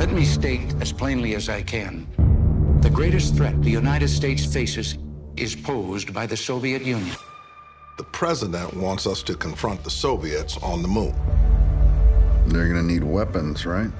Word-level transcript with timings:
Let 0.00 0.12
me 0.12 0.24
state 0.24 0.74
as 0.80 0.94
plainly 0.94 1.34
as 1.34 1.50
I 1.50 1.60
can 1.60 2.06
the 2.80 2.88
greatest 2.88 3.36
threat 3.36 3.62
the 3.62 3.70
United 3.70 4.08
States 4.08 4.46
faces 4.46 4.96
is 5.36 5.54
posed 5.54 6.14
by 6.14 6.24
the 6.24 6.38
Soviet 6.38 6.80
Union. 6.80 7.14
The 7.98 8.04
president 8.04 8.72
wants 8.72 9.06
us 9.06 9.22
to 9.24 9.34
confront 9.34 9.84
the 9.84 9.90
Soviets 9.90 10.56
on 10.62 10.80
the 10.80 10.88
moon. 10.88 11.14
They're 12.46 12.66
gonna 12.66 12.82
need 12.82 13.04
weapons, 13.04 13.66
right? 13.66 13.90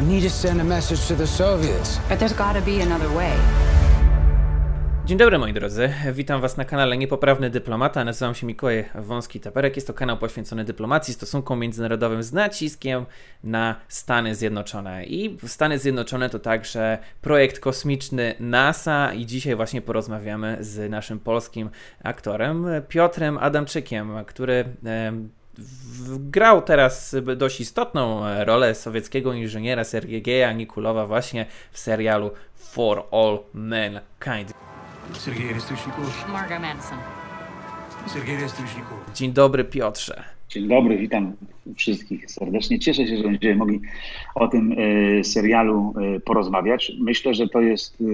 We 0.00 0.06
need 0.06 0.22
to 0.22 0.30
send 0.30 0.62
a 0.62 0.64
message 0.64 1.06
to 1.08 1.16
the 1.16 1.26
Soviets. 1.26 1.98
But 2.08 2.18
there's 2.18 2.32
gotta 2.32 2.62
be 2.62 2.80
another 2.80 3.12
way. 3.12 3.38
Dzień 5.06 5.18
dobry 5.18 5.38
moi 5.38 5.52
drodzy, 5.52 5.92
witam 6.12 6.40
was 6.40 6.56
na 6.56 6.64
kanale 6.64 6.96
Niepoprawny 6.96 7.50
Dyplomata, 7.50 8.04
nazywam 8.04 8.34
się 8.34 8.46
Mikołaj 8.46 8.84
Wąski-Taperek, 8.94 9.76
jest 9.76 9.86
to 9.86 9.94
kanał 9.94 10.18
poświęcony 10.18 10.64
dyplomacji, 10.64 11.14
stosunkom 11.14 11.60
międzynarodowym 11.60 12.22
z 12.22 12.32
naciskiem 12.32 13.06
na 13.44 13.76
Stany 13.88 14.34
Zjednoczone. 14.34 15.04
I 15.04 15.38
Stany 15.46 15.78
Zjednoczone 15.78 16.30
to 16.30 16.38
także 16.38 16.98
projekt 17.20 17.58
kosmiczny 17.60 18.34
NASA 18.40 19.12
i 19.12 19.26
dzisiaj 19.26 19.56
właśnie 19.56 19.82
porozmawiamy 19.82 20.56
z 20.60 20.90
naszym 20.90 21.20
polskim 21.20 21.70
aktorem 22.02 22.66
Piotrem 22.88 23.38
Adamczykiem, 23.38 24.12
który... 24.26 24.64
E, 24.86 25.12
grał 26.18 26.62
teraz 26.62 27.16
dość 27.36 27.60
istotną 27.60 28.22
rolę 28.44 28.74
sowieckiego 28.74 29.32
inżyniera 29.32 29.84
Sergieja 29.84 30.52
Nikulowa 30.52 31.06
właśnie 31.06 31.46
w 31.72 31.78
serialu 31.78 32.30
For 32.54 33.04
All 33.10 33.38
Mankind. 33.54 34.71
Sergiej 35.16 35.52
Restuśników. 35.52 36.28
Margot 36.32 36.60
Madison. 36.60 36.98
Sergiej 38.06 38.36
Restuśników. 38.36 38.98
Dzień 39.14 39.32
dobry 39.32 39.64
Piotrze. 39.64 40.24
Dzień 40.48 40.68
dobry, 40.68 40.98
witam 40.98 41.32
wszystkich 41.76 42.30
serdecznie. 42.30 42.78
Cieszę 42.78 43.06
się, 43.06 43.16
że 43.16 43.22
będziemy 43.22 43.54
mogli 43.54 43.80
o 44.34 44.48
tym 44.48 44.74
e, 45.18 45.24
serialu 45.24 45.94
e, 46.16 46.20
porozmawiać. 46.20 46.92
Myślę, 47.00 47.34
że 47.34 47.48
to 47.48 47.60
jest 47.60 48.00
e, 48.00 48.04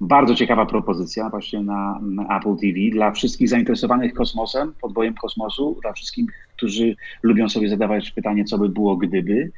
bardzo 0.00 0.34
ciekawa 0.34 0.66
propozycja 0.66 1.30
właśnie 1.30 1.62
na, 1.62 2.00
na 2.02 2.38
Apple 2.38 2.56
TV 2.56 2.78
dla 2.92 3.10
wszystkich 3.10 3.48
zainteresowanych 3.48 4.14
kosmosem, 4.14 4.72
podbojem 4.80 5.14
kosmosu, 5.14 5.78
dla 5.82 5.92
wszystkich, 5.92 6.26
którzy 6.56 6.96
lubią 7.22 7.48
sobie 7.48 7.68
zadawać 7.68 8.10
pytanie, 8.10 8.44
co 8.44 8.58
by 8.58 8.68
było 8.68 8.96
gdyby. 8.96 9.50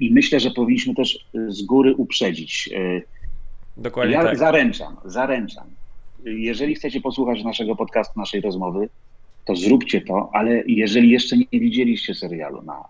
I 0.00 0.10
myślę, 0.12 0.40
że 0.40 0.50
powinniśmy 0.50 0.94
też 0.94 1.26
z 1.48 1.62
góry 1.62 1.94
uprzedzić. 1.94 2.70
Dokładnie 3.76 4.14
ja 4.14 4.22
tak. 4.22 4.38
zaręczam, 4.38 4.96
zaręczam. 5.04 5.64
Jeżeli 6.24 6.74
chcecie 6.74 7.00
posłuchać 7.00 7.44
naszego 7.44 7.76
podcastu, 7.76 8.20
naszej 8.20 8.40
rozmowy, 8.40 8.88
to 9.44 9.56
zróbcie 9.56 10.00
to, 10.00 10.30
ale 10.32 10.62
jeżeli 10.66 11.10
jeszcze 11.10 11.36
nie 11.36 11.60
widzieliście 11.60 12.14
serialu 12.14 12.62
na, 12.62 12.84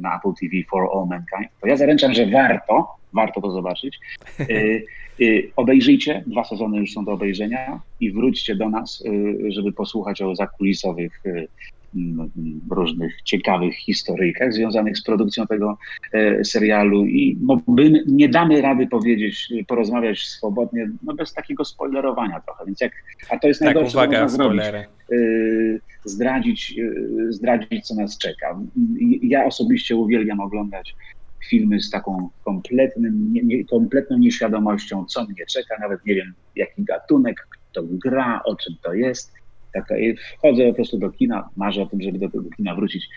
na 0.00 0.16
Apple 0.16 0.32
TV 0.40 0.56
For 0.70 0.88
All 0.94 1.06
Mankind, 1.06 1.60
to 1.60 1.68
ja 1.68 1.76
zaręczam, 1.76 2.14
że 2.14 2.26
warto, 2.26 2.96
warto 3.12 3.40
to 3.40 3.50
zobaczyć. 3.50 3.98
Y, 5.20 5.24
y, 5.24 5.50
obejrzyjcie, 5.56 6.24
dwa 6.26 6.44
sezony 6.44 6.78
już 6.78 6.92
są 6.92 7.04
do 7.04 7.12
obejrzenia 7.12 7.80
i 8.00 8.12
wróćcie 8.12 8.56
do 8.56 8.70
nas, 8.70 9.04
y, 9.06 9.52
żeby 9.52 9.72
posłuchać 9.72 10.22
o 10.22 10.36
zakulisowych 10.36 11.22
różnych 12.70 13.22
ciekawych 13.22 13.76
historyjkach 13.76 14.52
związanych 14.52 14.98
z 14.98 15.02
produkcją 15.02 15.46
tego 15.46 15.78
e, 16.12 16.44
serialu 16.44 17.06
i 17.06 17.38
no, 17.40 17.60
my 17.68 18.04
nie 18.06 18.28
damy 18.28 18.60
rady 18.60 18.86
powiedzieć, 18.86 19.52
porozmawiać 19.66 20.18
swobodnie, 20.18 20.90
no 21.02 21.14
bez 21.14 21.32
takiego 21.32 21.64
spoilerowania 21.64 22.40
trochę, 22.40 22.66
więc 22.66 22.80
jak, 22.80 22.92
a 23.30 23.38
to 23.38 23.48
jest 23.48 23.60
tak, 23.60 23.66
najgorsze, 23.66 23.98
uwaga, 23.98 24.16
co 24.16 24.22
można 24.22 24.44
spoilery. 24.44 24.86
zrobić, 25.08 25.80
zdradzić, 26.04 26.80
zdradzić, 27.28 27.86
co 27.86 27.94
nas 27.94 28.18
czeka. 28.18 28.58
Ja 29.22 29.44
osobiście 29.44 29.96
uwielbiam 29.96 30.40
oglądać 30.40 30.94
filmy 31.48 31.80
z 31.80 31.90
taką 31.90 32.28
kompletnym, 32.44 33.32
nie, 33.32 33.42
nie, 33.42 33.64
kompletną 33.64 34.18
nieświadomością, 34.18 35.04
co 35.04 35.24
mnie 35.24 35.46
czeka, 35.46 35.76
nawet 35.80 36.06
nie 36.06 36.14
wiem 36.14 36.34
jaki 36.56 36.84
gatunek, 36.84 37.48
kto 37.50 37.82
gra, 37.84 38.40
o 38.44 38.56
czym 38.56 38.74
to 38.82 38.94
jest 38.94 39.32
taka, 39.72 39.94
wchodzę 40.38 40.68
po 40.68 40.74
prostu 40.74 40.98
do 40.98 41.10
kina, 41.10 41.48
marzę 41.56 41.82
o 41.82 41.86
tym, 41.86 42.02
żeby 42.02 42.18
do 42.18 42.28
tego 42.28 42.50
kina 42.56 42.74
wrócić. 42.74 43.08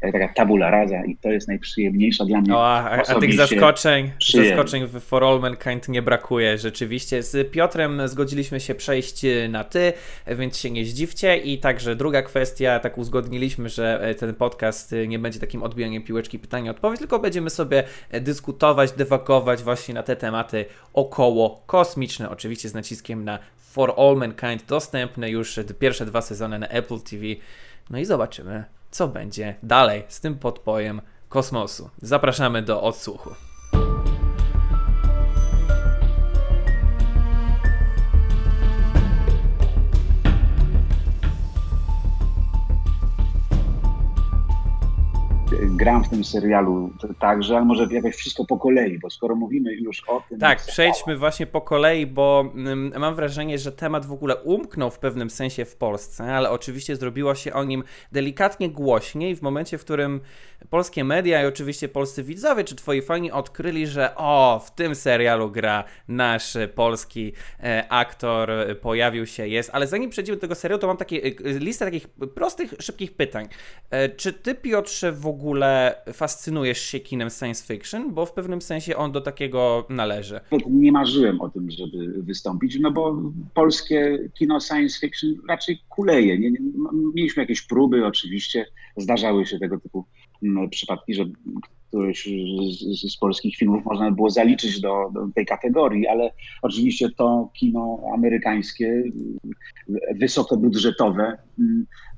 Taka 0.00 0.28
tabula 0.28 0.70
rasa 0.70 1.04
i 1.04 1.16
to 1.16 1.28
jest 1.28 1.48
najprzyjemniejsza 1.48 2.24
dla 2.24 2.40
mnie. 2.40 2.54
O, 2.54 2.66
a, 2.66 2.90
a 2.90 3.20
tych 3.20 3.34
zaskoczeń, 3.34 4.10
zaskoczeń 4.34 4.86
w 4.86 5.00
For 5.00 5.24
All 5.24 5.40
Mankind 5.40 5.88
nie 5.88 6.02
brakuje 6.02 6.58
rzeczywiście. 6.58 7.22
Z 7.22 7.50
Piotrem 7.50 8.08
zgodziliśmy 8.08 8.60
się 8.60 8.74
przejść 8.74 9.22
na 9.48 9.64
ty, 9.64 9.92
więc 10.26 10.58
się 10.58 10.70
nie 10.70 10.84
zdziwcie. 10.84 11.36
I 11.36 11.58
także 11.58 11.96
druga 11.96 12.22
kwestia, 12.22 12.80
tak 12.80 12.98
uzgodniliśmy, 12.98 13.68
że 13.68 14.14
ten 14.18 14.34
podcast 14.34 14.94
nie 15.08 15.18
będzie 15.18 15.40
takim 15.40 15.62
odbijaniem 15.62 16.02
piłeczki 16.02 16.38
pytania-odpowiedź, 16.38 16.98
tylko 16.98 17.18
będziemy 17.18 17.50
sobie 17.50 17.84
dyskutować, 18.10 18.92
dewagować 18.92 19.62
właśnie 19.62 19.94
na 19.94 20.02
te 20.02 20.16
tematy 20.16 20.64
około 20.94 21.62
kosmiczne, 21.66 22.30
oczywiście 22.30 22.68
z 22.68 22.74
naciskiem 22.74 23.24
na 23.24 23.38
For 23.58 23.94
All 23.96 24.16
Mankind, 24.16 24.64
dostępne 24.66 25.30
już 25.30 25.60
pierwsze 25.78 26.06
dwa 26.06 26.22
sezony 26.22 26.58
na 26.58 26.68
Apple 26.68 27.00
TV. 27.00 27.24
No 27.90 27.98
i 27.98 28.04
zobaczymy, 28.04 28.64
co 28.98 29.08
będzie 29.08 29.54
dalej 29.62 30.04
z 30.08 30.20
tym 30.20 30.38
podpojem 30.38 31.00
kosmosu. 31.28 31.90
Zapraszamy 32.02 32.62
do 32.62 32.82
odsłuchu. 32.82 33.30
Gram 45.78 46.04
w 46.04 46.08
tym 46.08 46.24
serialu 46.24 46.90
także, 47.18 47.56
ale 47.56 47.64
może 47.64 47.86
jakoś 47.90 48.14
wszystko 48.14 48.44
po 48.44 48.58
kolei, 48.58 48.98
bo 48.98 49.10
skoro 49.10 49.34
mówimy 49.34 49.74
już 49.74 50.02
o 50.08 50.22
tym... 50.28 50.38
Tak, 50.38 50.66
przejdźmy 50.66 51.16
właśnie 51.16 51.46
po 51.46 51.60
kolei, 51.60 52.06
bo 52.06 52.52
mm, 52.54 52.92
mam 52.98 53.14
wrażenie, 53.14 53.58
że 53.58 53.72
temat 53.72 54.06
w 54.06 54.12
ogóle 54.12 54.36
umknął 54.36 54.90
w 54.90 54.98
pewnym 54.98 55.30
sensie 55.30 55.64
w 55.64 55.76
Polsce, 55.76 56.24
ale 56.36 56.50
oczywiście 56.50 56.96
zrobiło 56.96 57.34
się 57.34 57.52
o 57.52 57.64
nim 57.64 57.84
delikatnie 58.12 58.70
głośniej 58.70 59.36
w 59.36 59.42
momencie, 59.42 59.78
w 59.78 59.84
którym 59.84 60.20
polskie 60.70 61.04
media 61.04 61.42
i 61.42 61.46
oczywiście 61.46 61.88
polscy 61.88 62.22
widzowie 62.22 62.64
czy 62.64 62.76
twoi 62.76 63.02
fani 63.02 63.32
odkryli, 63.32 63.86
że 63.86 64.14
o, 64.16 64.62
w 64.66 64.70
tym 64.70 64.94
serialu 64.94 65.50
gra 65.50 65.84
nasz 66.08 66.56
polski 66.74 67.32
e, 67.62 67.86
aktor, 67.88 68.50
pojawił 68.80 69.26
się, 69.26 69.48
jest, 69.48 69.70
ale 69.72 69.86
zanim 69.86 70.10
przejdziemy 70.10 70.36
do 70.36 70.40
tego 70.40 70.54
serialu, 70.54 70.80
to 70.80 70.86
mam 70.86 70.96
takie 70.96 71.22
e, 71.22 71.32
listę 71.58 71.84
takich 71.84 72.08
prostych, 72.08 72.74
szybkich 72.80 73.16
pytań. 73.16 73.48
E, 73.90 74.08
czy 74.08 74.32
ty, 74.32 74.54
Piotrze, 74.54 75.12
w 75.12 75.26
ogóle 75.26 75.67
fascynujesz 76.12 76.78
się 76.78 77.00
kinem 77.00 77.30
science 77.30 77.74
fiction, 77.74 78.14
bo 78.14 78.26
w 78.26 78.32
pewnym 78.32 78.62
sensie 78.62 78.96
on 78.96 79.12
do 79.12 79.20
takiego 79.20 79.86
należy? 79.88 80.40
Nie 80.70 80.92
marzyłem 80.92 81.40
o 81.40 81.48
tym, 81.48 81.70
żeby 81.70 82.22
wystąpić, 82.22 82.78
no 82.80 82.90
bo 82.90 83.22
polskie 83.54 84.18
kino 84.34 84.60
science 84.60 85.00
fiction 85.00 85.34
raczej 85.48 85.78
kuleje. 85.88 86.38
Nie, 86.38 86.50
nie, 86.50 86.58
mieliśmy 87.14 87.42
jakieś 87.42 87.62
próby, 87.62 88.06
oczywiście, 88.06 88.66
zdarzały 88.96 89.46
się 89.46 89.58
tego 89.58 89.80
typu 89.80 90.04
przypadki, 90.70 91.14
że 91.14 91.24
któryś 91.88 92.28
z, 92.70 93.12
z, 93.12 93.16
polskich 93.16 93.56
filmów 93.56 93.84
można 93.84 94.10
było 94.10 94.30
zaliczyć 94.30 94.80
do, 94.80 95.10
do, 95.14 95.28
tej 95.34 95.46
kategorii, 95.46 96.06
ale 96.06 96.30
oczywiście 96.62 97.10
to 97.10 97.50
kino 97.54 98.00
amerykańskie, 98.14 99.02
wysokobudżetowe, 100.14 101.38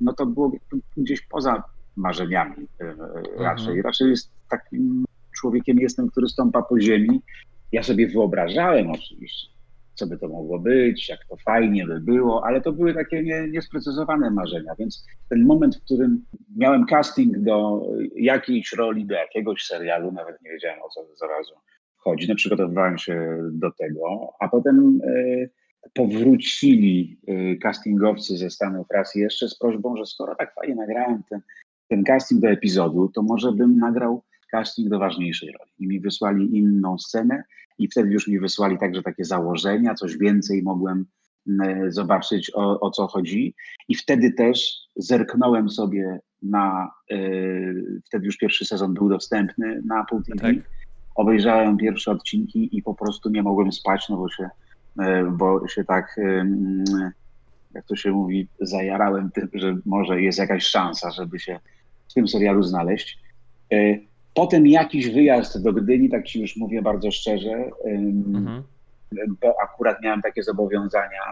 no 0.00 0.12
to 0.12 0.26
było 0.26 0.52
gdzieś 0.96 1.20
poza 1.20 1.62
marzeniami 2.00 2.66
e, 2.80 2.94
raczej. 3.38 3.66
Mhm. 3.66 3.82
Raczej 3.84 4.10
jest 4.10 4.32
takim 4.50 5.04
człowiekiem 5.36 5.78
jestem, 5.78 6.10
który 6.10 6.28
stąpa 6.28 6.62
po 6.62 6.80
ziemi. 6.80 7.20
Ja 7.72 7.82
sobie 7.82 8.08
wyobrażałem 8.08 8.90
oczywiście, 8.90 9.48
co 9.94 10.06
by 10.06 10.18
to 10.18 10.28
mogło 10.28 10.58
być, 10.58 11.08
jak 11.08 11.24
to 11.28 11.36
fajnie 11.36 11.86
by 11.86 12.00
było, 12.00 12.46
ale 12.46 12.60
to 12.60 12.72
były 12.72 12.94
takie 12.94 13.22
nie, 13.22 13.48
niesprecyzowane 13.48 14.30
marzenia, 14.30 14.74
więc 14.78 15.06
ten 15.28 15.44
moment, 15.46 15.76
w 15.76 15.84
którym 15.84 16.24
miałem 16.56 16.86
casting 16.86 17.38
do 17.38 17.82
jakiejś 18.16 18.72
roli, 18.72 19.06
do 19.06 19.14
jakiegoś 19.14 19.62
serialu, 19.62 20.12
nawet 20.12 20.42
nie 20.42 20.50
wiedziałem 20.50 20.82
o 20.82 20.88
co 20.88 21.06
zaraz 21.16 21.52
chodzi, 21.96 22.28
no 22.28 22.34
przygotowywałem 22.34 22.98
się 22.98 23.38
do 23.52 23.70
tego, 23.70 24.32
a 24.40 24.48
potem 24.48 25.00
e, 25.04 25.48
powrócili 25.94 27.18
e, 27.26 27.56
castingowcy 27.56 28.36
ze 28.36 28.50
Stanów 28.50 28.86
raz 28.90 29.14
jeszcze 29.14 29.48
z 29.48 29.58
prośbą, 29.58 29.96
że 29.96 30.06
skoro 30.06 30.34
tak 30.34 30.54
fajnie 30.54 30.74
nagrałem 30.74 31.22
ten, 31.30 31.40
ten 31.90 32.04
casting 32.04 32.40
do 32.40 32.48
epizodu, 32.48 33.08
to 33.08 33.22
może 33.22 33.52
bym 33.52 33.78
nagrał 33.78 34.22
casting 34.50 34.88
do 34.88 34.98
ważniejszej 34.98 35.52
roli. 35.52 35.70
I 35.78 35.86
mi 35.86 36.00
wysłali 36.00 36.58
inną 36.58 36.98
scenę 36.98 37.42
i 37.78 37.88
wtedy 37.88 38.10
już 38.10 38.28
mi 38.28 38.40
wysłali 38.40 38.78
także 38.78 39.02
takie 39.02 39.24
założenia, 39.24 39.94
coś 39.94 40.16
więcej 40.16 40.62
mogłem 40.62 41.06
mm, 41.48 41.92
zobaczyć 41.92 42.50
o, 42.54 42.80
o 42.80 42.90
co 42.90 43.06
chodzi. 43.06 43.54
I 43.88 43.94
wtedy 43.94 44.32
też 44.32 44.76
zerknąłem 44.96 45.68
sobie 45.68 46.18
na, 46.42 46.90
yy, 47.10 48.00
wtedy 48.06 48.26
już 48.26 48.36
pierwszy 48.36 48.64
sezon 48.64 48.94
był 48.94 49.08
dostępny 49.08 49.82
na 49.84 50.02
Apple 50.02 50.22
TV. 50.22 50.40
Tak. 50.40 50.70
Obejrzałem 51.14 51.76
pierwsze 51.76 52.10
odcinki 52.10 52.76
i 52.76 52.82
po 52.82 52.94
prostu 52.94 53.30
nie 53.30 53.42
mogłem 53.42 53.72
spać, 53.72 54.08
no 54.08 54.16
bo 54.16 54.28
się, 54.28 54.50
yy, 54.98 55.30
bo 55.30 55.68
się 55.68 55.84
tak, 55.84 56.14
yy, 56.16 57.10
jak 57.74 57.86
to 57.86 57.96
się 57.96 58.10
mówi, 58.10 58.48
zajarałem 58.60 59.30
tym, 59.30 59.48
że 59.54 59.76
może 59.86 60.22
jest 60.22 60.38
jakaś 60.38 60.64
szansa, 60.64 61.10
żeby 61.10 61.38
się 61.38 61.60
w 62.10 62.14
tym 62.14 62.28
serialu 62.28 62.62
znaleźć. 62.62 63.18
Potem 64.34 64.66
jakiś 64.66 65.10
wyjazd 65.10 65.62
do 65.62 65.72
Gdyni, 65.72 66.10
tak 66.10 66.26
ci 66.26 66.40
już 66.40 66.56
mówię 66.56 66.82
bardzo 66.82 67.10
szczerze, 67.10 67.70
mhm. 67.84 68.62
bo 69.40 69.54
akurat 69.62 70.02
miałem 70.02 70.22
takie 70.22 70.42
zobowiązania 70.42 71.22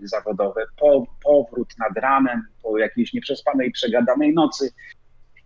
y, 0.00 0.08
zawodowe. 0.08 0.64
Po, 0.80 1.06
powrót 1.24 1.68
nad 1.78 1.96
ranem, 1.96 2.42
po 2.62 2.78
jakiejś 2.78 3.12
nieprzespanej, 3.12 3.70
przegadanej 3.70 4.34
nocy 4.34 4.70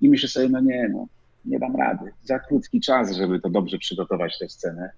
i 0.01 0.09
myślę 0.09 0.29
sobie, 0.29 0.49
no 0.49 0.61
nie, 0.61 0.89
no, 0.89 1.07
nie 1.45 1.59
dam 1.59 1.77
rady. 1.77 2.13
Za 2.23 2.39
krótki 2.39 2.81
czas, 2.81 3.13
żeby 3.13 3.41
to 3.41 3.51
dobrze 3.51 3.79
przygotować 3.79 4.39
tę 4.39 4.49
scenę. 4.49 4.91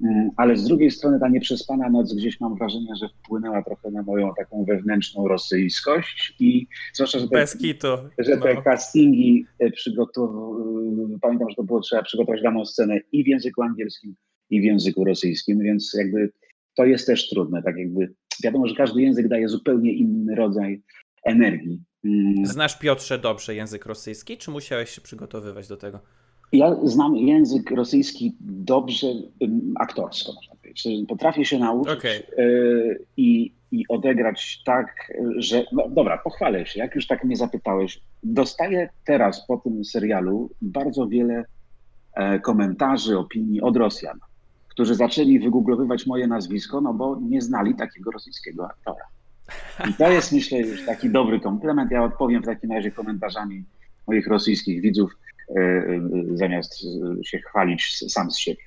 Mm, 0.00 0.30
ale 0.36 0.56
z 0.56 0.64
drugiej 0.64 0.90
strony 0.90 1.20
ta 1.20 1.28
nieprzespana 1.28 1.90
noc 1.90 2.14
gdzieś 2.14 2.40
mam 2.40 2.54
wrażenie, 2.54 2.96
że 3.00 3.08
wpłynęła 3.08 3.62
trochę 3.62 3.90
na 3.90 4.02
moją 4.02 4.34
taką 4.34 4.64
wewnętrzną 4.64 5.28
rosyjskość 5.28 6.36
i 6.40 6.66
zwłaszcza, 6.94 7.18
że 7.18 7.28
te, 7.28 7.36
Bez 7.36 7.56
kitu. 7.58 7.88
Że 8.18 8.36
te 8.36 8.54
no. 8.54 8.62
castingi 8.62 9.46
e, 9.58 9.70
przygotow- 9.70 11.18
pamiętam, 11.20 11.50
że 11.50 11.56
to 11.56 11.64
było 11.64 11.80
trzeba 11.80 12.02
przygotować 12.02 12.42
daną 12.42 12.64
scenę 12.64 13.00
i 13.12 13.24
w 13.24 13.26
języku 13.26 13.62
angielskim 13.62 14.14
i 14.50 14.60
w 14.60 14.64
języku 14.64 15.04
rosyjskim, 15.04 15.58
więc 15.58 15.94
jakby 15.98 16.32
to 16.74 16.84
jest 16.84 17.06
też 17.06 17.28
trudne, 17.28 17.62
tak 17.62 17.76
jakby 17.76 18.14
wiadomo, 18.44 18.66
że 18.66 18.74
każdy 18.74 19.02
język 19.02 19.28
daje 19.28 19.48
zupełnie 19.48 19.92
inny 19.92 20.34
rodzaj 20.34 20.82
energii. 21.24 21.82
Mm. 22.04 22.46
Znasz 22.46 22.78
Piotrze 22.78 23.18
dobrze 23.18 23.54
język 23.54 23.86
rosyjski, 23.86 24.38
czy 24.38 24.50
musiałeś 24.50 24.90
się 24.90 25.00
przygotowywać 25.00 25.68
do 25.68 25.76
tego? 25.76 26.00
Ja 26.52 26.76
znam 26.84 27.16
język 27.16 27.70
rosyjski 27.70 28.36
dobrze 28.40 29.06
aktorsko, 29.80 30.32
można 30.32 30.54
powiedzieć. 30.54 30.88
Potrafię 31.08 31.44
się 31.44 31.58
nauczyć 31.58 31.98
okay. 31.98 32.22
i, 33.16 33.52
i 33.72 33.84
odegrać 33.88 34.62
tak, 34.64 35.12
że. 35.36 35.64
No 35.72 35.88
dobra, 35.88 36.18
pochwalę 36.18 36.66
się, 36.66 36.80
jak 36.80 36.94
już 36.94 37.06
tak 37.06 37.24
mnie 37.24 37.36
zapytałeś. 37.36 38.00
Dostaję 38.22 38.88
teraz 39.04 39.46
po 39.46 39.56
tym 39.56 39.84
serialu 39.84 40.50
bardzo 40.62 41.06
wiele 41.06 41.44
e, 42.14 42.40
komentarzy, 42.40 43.18
opinii 43.18 43.60
od 43.60 43.76
Rosjan, 43.76 44.18
którzy 44.68 44.94
zaczęli 44.94 45.38
wygooglowywać 45.38 46.06
moje 46.06 46.26
nazwisko, 46.26 46.80
no 46.80 46.94
bo 46.94 47.20
nie 47.22 47.40
znali 47.40 47.74
takiego 47.74 48.10
rosyjskiego 48.10 48.66
aktora. 48.66 49.04
I 49.90 49.94
to 49.94 50.10
jest, 50.10 50.32
myślę, 50.32 50.58
już 50.58 50.86
taki 50.86 51.10
dobry 51.10 51.40
komplement. 51.40 51.90
Ja 51.90 52.04
odpowiem 52.04 52.42
w 52.42 52.46
takim 52.46 52.72
razie 52.72 52.90
komentarzami 52.90 53.64
moich 54.06 54.26
rosyjskich 54.26 54.80
widzów 54.80 55.10
E, 55.12 55.35
e, 55.35 55.35
zamiast 56.34 56.84
się 57.24 57.38
chwalić 57.38 58.04
sam 58.12 58.30
z 58.30 58.38
siebie. 58.38 58.62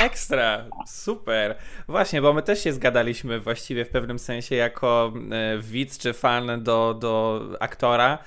Ekstra, 0.00 0.64
super. 0.86 1.56
Właśnie, 1.88 2.22
bo 2.22 2.32
my 2.32 2.42
też 2.42 2.64
się 2.64 2.72
zgadaliśmy 2.72 3.40
właściwie 3.40 3.84
w 3.84 3.88
pewnym 3.88 4.18
sensie 4.18 4.54
jako 4.54 5.12
e, 5.32 5.58
widz 5.58 5.98
czy 5.98 6.12
fan 6.12 6.62
do, 6.62 6.94
do 6.94 7.42
aktora, 7.60 8.18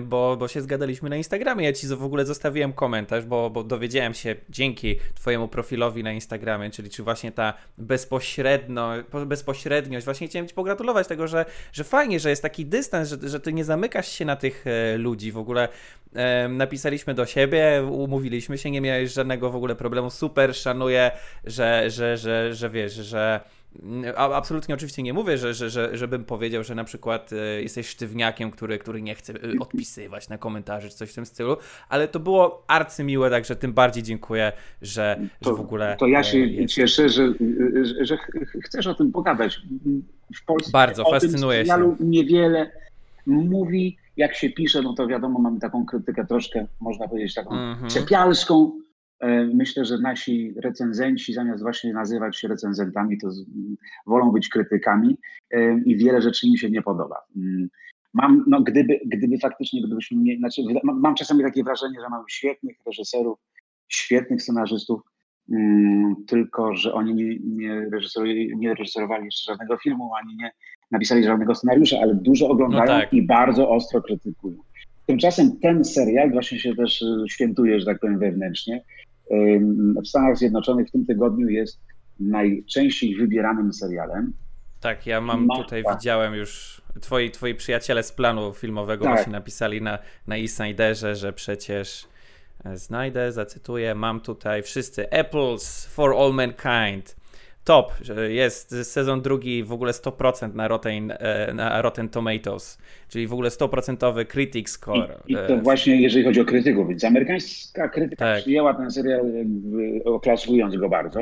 bo, 0.00 0.36
bo 0.36 0.48
się 0.48 0.60
zgadaliśmy 0.60 1.10
na 1.10 1.16
Instagramie. 1.16 1.64
Ja 1.64 1.72
ci 1.72 1.86
w 1.86 2.04
ogóle 2.04 2.26
zostawiłem 2.26 2.72
komentarz, 2.72 3.24
bo, 3.24 3.50
bo 3.50 3.64
dowiedziałem 3.64 4.14
się 4.14 4.36
dzięki 4.48 4.96
Twojemu 5.14 5.48
profilowi 5.48 6.02
na 6.02 6.12
Instagramie, 6.12 6.70
czyli 6.70 6.90
czy 6.90 7.02
właśnie 7.02 7.32
ta 7.32 7.54
bezpośrednio, 7.78 8.92
bezpośredniość. 9.26 10.04
Właśnie 10.04 10.28
chciałem 10.28 10.48
Ci 10.48 10.54
pogratulować 10.54 11.06
tego, 11.08 11.28
że, 11.28 11.44
że 11.72 11.84
fajnie, 11.84 12.20
że 12.20 12.30
jest 12.30 12.42
taki 12.42 12.66
dystans, 12.66 13.08
że, 13.08 13.28
że 13.28 13.40
Ty 13.40 13.52
nie 13.52 13.64
zamykasz 13.64 14.08
się 14.08 14.24
na 14.24 14.36
tych 14.36 14.66
e, 14.66 14.98
ludzi. 14.98 15.32
W 15.32 15.38
ogóle 15.38 15.68
e, 16.14 16.48
napisaliśmy 16.48 17.14
do 17.14 17.26
siebie, 17.26 17.82
umówiliśmy 17.90 18.58
się, 18.58 18.70
nie 18.70 18.80
miałeś 18.80 19.12
żadnego 19.12 19.50
w 19.50 19.56
ogóle 19.56 19.76
problemu. 19.76 20.10
Super, 20.10 20.54
szanuję, 20.54 21.10
że, 21.44 21.90
że, 21.90 22.16
że, 22.16 22.54
że 22.54 22.70
wiesz, 22.70 22.92
że 22.92 23.40
Absolutnie 24.16 24.74
oczywiście 24.74 25.02
nie 25.02 25.12
mówię, 25.12 25.38
że, 25.38 25.54
że, 25.54 25.70
że, 25.70 25.96
żebym 25.96 26.24
powiedział, 26.24 26.64
że 26.64 26.74
na 26.74 26.84
przykład 26.84 27.30
e, 27.32 27.62
jesteś 27.62 27.88
sztywniakiem, 27.88 28.50
który, 28.50 28.78
który 28.78 29.02
nie 29.02 29.14
chce 29.14 29.32
e, 29.32 29.36
odpisywać 29.60 30.28
na 30.28 30.38
komentarze 30.38 30.88
czy 30.88 30.96
coś 30.96 31.10
w 31.10 31.14
tym 31.14 31.26
stylu, 31.26 31.56
ale 31.88 32.08
to 32.08 32.20
było 32.20 32.64
arcymiłe, 32.66 33.30
także 33.30 33.56
tym 33.56 33.72
bardziej 33.72 34.02
dziękuję, 34.02 34.52
że, 34.82 35.20
to, 35.40 35.50
że 35.50 35.56
w 35.56 35.60
ogóle. 35.60 35.96
To 35.98 36.06
ja 36.06 36.22
się 36.22 36.38
jest... 36.38 36.74
cieszę, 36.74 37.08
że, 37.08 37.34
że, 37.82 38.04
że 38.04 38.18
chcesz 38.64 38.86
o 38.86 38.94
tym 38.94 39.12
pogadać. 39.12 39.60
W 40.42 40.44
Polsce 40.46 40.70
Bardzo 40.70 41.04
fascynuje 41.10 41.66
się. 41.66 41.96
niewiele 42.00 42.70
mówi, 43.26 43.96
jak 44.16 44.34
się 44.34 44.50
pisze, 44.50 44.82
no 44.82 44.94
to 44.94 45.06
wiadomo, 45.06 45.38
mamy 45.38 45.60
taką 45.60 45.86
krytykę 45.86 46.26
troszkę, 46.26 46.66
można 46.80 47.08
powiedzieć, 47.08 47.34
taką 47.34 47.54
mm 47.54 47.78
-hmm. 47.78 47.94
czepialską 47.94 48.72
E, 48.78 48.83
myślę, 49.54 49.84
że 49.84 49.98
nasi 49.98 50.54
recenzenci, 50.56 51.32
zamiast 51.32 51.62
właśnie 51.62 51.92
nazywać 51.92 52.38
się 52.38 52.48
recenzentami, 52.48 53.18
to 53.18 53.28
wolą 54.06 54.32
być 54.32 54.48
krytykami 54.48 55.18
e, 55.50 55.78
i 55.78 55.96
wiele 55.96 56.22
rzeczy 56.22 56.46
im 56.46 56.56
się 56.56 56.70
nie 56.70 56.82
podoba. 56.82 57.16
Mm, 57.36 57.68
mam, 58.14 58.44
no, 58.46 58.60
gdyby, 58.60 59.00
gdyby 59.06 59.38
faktycznie, 59.38 59.82
gdybyśmy 59.86 60.16
mieli, 60.16 60.38
znaczy, 60.38 60.62
mam 60.84 61.14
czasami 61.14 61.42
takie 61.42 61.64
wrażenie, 61.64 62.00
że 62.00 62.08
mamy 62.08 62.24
świetnych 62.28 62.76
reżyserów, 62.86 63.38
świetnych 63.88 64.42
scenarzystów, 64.42 65.00
mm, 65.52 66.14
tylko 66.26 66.76
że 66.76 66.94
oni 66.94 67.14
nie, 67.14 67.38
nie, 67.38 67.90
reżyserowali, 67.92 68.56
nie 68.56 68.74
reżyserowali 68.74 69.24
jeszcze 69.24 69.52
żadnego 69.52 69.76
filmu, 69.76 70.10
ani 70.14 70.36
nie 70.36 70.50
napisali 70.90 71.24
żadnego 71.24 71.54
scenariusza, 71.54 71.96
ale 72.02 72.14
dużo 72.14 72.48
oglądają 72.48 72.84
no 72.84 73.00
tak. 73.00 73.12
i 73.12 73.26
bardzo 73.26 73.70
ostro 73.70 74.02
krytykują. 74.02 74.56
Tymczasem 75.06 75.58
ten 75.62 75.84
serial 75.84 76.32
właśnie 76.32 76.58
się 76.58 76.76
też 76.76 77.02
e, 77.02 77.24
świętuje, 77.28 77.80
że 77.80 77.86
tak 77.86 77.98
powiem, 78.00 78.18
wewnętrznie 78.18 78.84
w 80.04 80.08
Stanach 80.08 80.38
Zjednoczonych 80.38 80.88
w 80.88 80.90
tym 80.90 81.06
tygodniu 81.06 81.48
jest 81.48 81.80
najczęściej 82.20 83.16
wybieranym 83.16 83.72
serialem. 83.72 84.32
Tak, 84.80 85.06
ja 85.06 85.20
mam 85.20 85.48
tutaj, 85.56 85.84
tak. 85.84 85.96
widziałem 85.96 86.34
już, 86.34 86.82
twoi, 87.00 87.30
twoi 87.30 87.54
przyjaciele 87.54 88.02
z 88.02 88.12
planu 88.12 88.52
filmowego 88.52 89.04
tak. 89.04 89.14
właśnie 89.14 89.32
napisali 89.32 89.82
na, 89.82 89.98
na 90.26 90.36
e 90.36 91.16
że 91.16 91.32
przecież 91.32 92.06
e, 92.64 92.76
znajdę, 92.76 93.32
zacytuję, 93.32 93.94
mam 93.94 94.20
tutaj 94.20 94.62
wszyscy 94.62 95.12
Apples 95.12 95.86
for 95.86 96.14
All 96.16 96.32
Mankind, 96.34 97.16
top, 97.64 97.92
jest 98.28 98.74
sezon 98.82 99.22
drugi 99.22 99.64
w 99.64 99.72
ogóle 99.72 99.92
100% 99.92 100.54
na 100.54 100.68
Rotten, 100.68 101.10
e, 101.10 101.54
na 101.54 101.82
Rotten 101.82 102.08
Tomatoes, 102.08 102.78
czyli 103.08 103.26
w 103.26 103.32
ogóle 103.32 103.48
100% 103.48 104.26
critic 104.26 104.68
score. 104.68 105.16
I, 105.26 105.32
I, 105.32 105.36
to 105.48 105.56
właśnie 105.56 106.02
jeżeli 106.02 106.24
chodzi 106.24 106.40
o 106.40 106.44
krytyków, 106.44 106.88
więc 106.88 107.04
amerykańska 107.04 107.88
krytyka 107.88 108.24
tak. 108.24 108.40
przyjęła 108.40 108.74
ten 108.74 108.90
serial 108.90 109.26
oklaskowując 110.04 110.76
go 110.76 110.88
bardzo. 110.88 111.20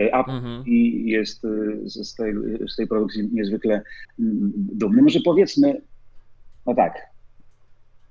E, 0.00 0.14
a 0.14 0.18
mhm. 0.18 0.64
i 0.66 1.10
jest 1.10 1.44
e, 1.44 1.48
z 1.86 2.14
tej, 2.14 2.34
z 2.68 2.76
tej 2.76 2.86
produkcji 2.86 3.28
niezwykle 3.32 3.82
mm, 4.20 4.52
dumny. 4.54 5.02
Może 5.02 5.20
powiedzmy, 5.24 5.80
no 6.66 6.74
tak, 6.74 7.10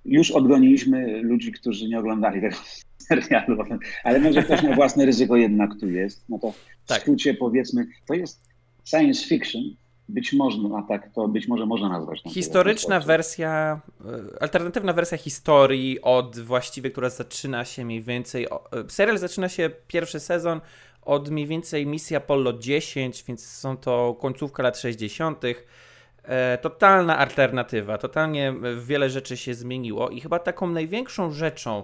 już 0.06 0.31
odgoniliśmy 0.31 1.21
ludzi, 1.21 1.51
którzy 1.51 1.88
nie 1.88 2.00
oglądali 2.00 2.42
tego 2.42 2.56
serialu, 3.10 3.64
ale 4.04 4.19
może 4.19 4.44
ktoś 4.44 4.64
na 4.64 4.76
własne 4.76 5.06
ryzyko 5.06 5.36
jednak 5.36 5.69
tu 5.80 5.90
jest, 5.90 6.26
no 6.30 6.40
to 6.40 6.54
tak. 6.88 6.98
w 6.98 7.02
skrócie 7.02 7.33
powiedzmy, 7.33 7.88
to 8.07 8.14
jest 8.14 8.42
science 8.86 9.26
fiction, 9.26 9.62
być 10.10 10.33
może, 10.33 10.57
a 10.78 10.81
tak 10.81 11.14
to 11.14 11.28
być 11.28 11.48
może 11.48 11.66
można 11.66 11.90
nazwać. 11.90 12.22
Historyczna 12.28 13.00
wersja, 13.00 13.81
e, 14.06 14.42
alternatywna 14.42 14.94
wersja 14.94 15.18
historii 15.18 16.02
od 16.02 16.40
właściwie, 16.40 16.92
która 16.92 17.10
zaczyna 17.10 17.66
się 17.66 17.86
mniej 17.86 18.02
więcej, 18.02 18.45
e, 18.45 18.50
serial 18.88 19.18
zaczyna 19.18 19.50
się 19.50 19.69
pierwszy 19.88 20.19
sezon 20.19 20.62
od 21.02 21.30
mniej 21.30 21.48
więcej 21.48 21.86
misji 21.86 22.16
Apollo 22.16 22.54
10, 22.54 23.24
więc 23.28 23.45
są 23.45 23.78
to 23.78 24.18
końcówka 24.22 24.64
lat 24.64 24.78
60. 24.78 25.44
E, 26.24 26.57
totalna 26.57 27.18
alternatywa, 27.18 27.98
totalnie 27.98 28.54
wiele 28.81 29.10
rzeczy 29.10 29.38
się 29.38 29.54
zmieniło 29.54 30.10
i 30.10 30.22
chyba 30.22 30.40
taką 30.40 30.68
największą 30.68 31.31
rzeczą, 31.31 31.83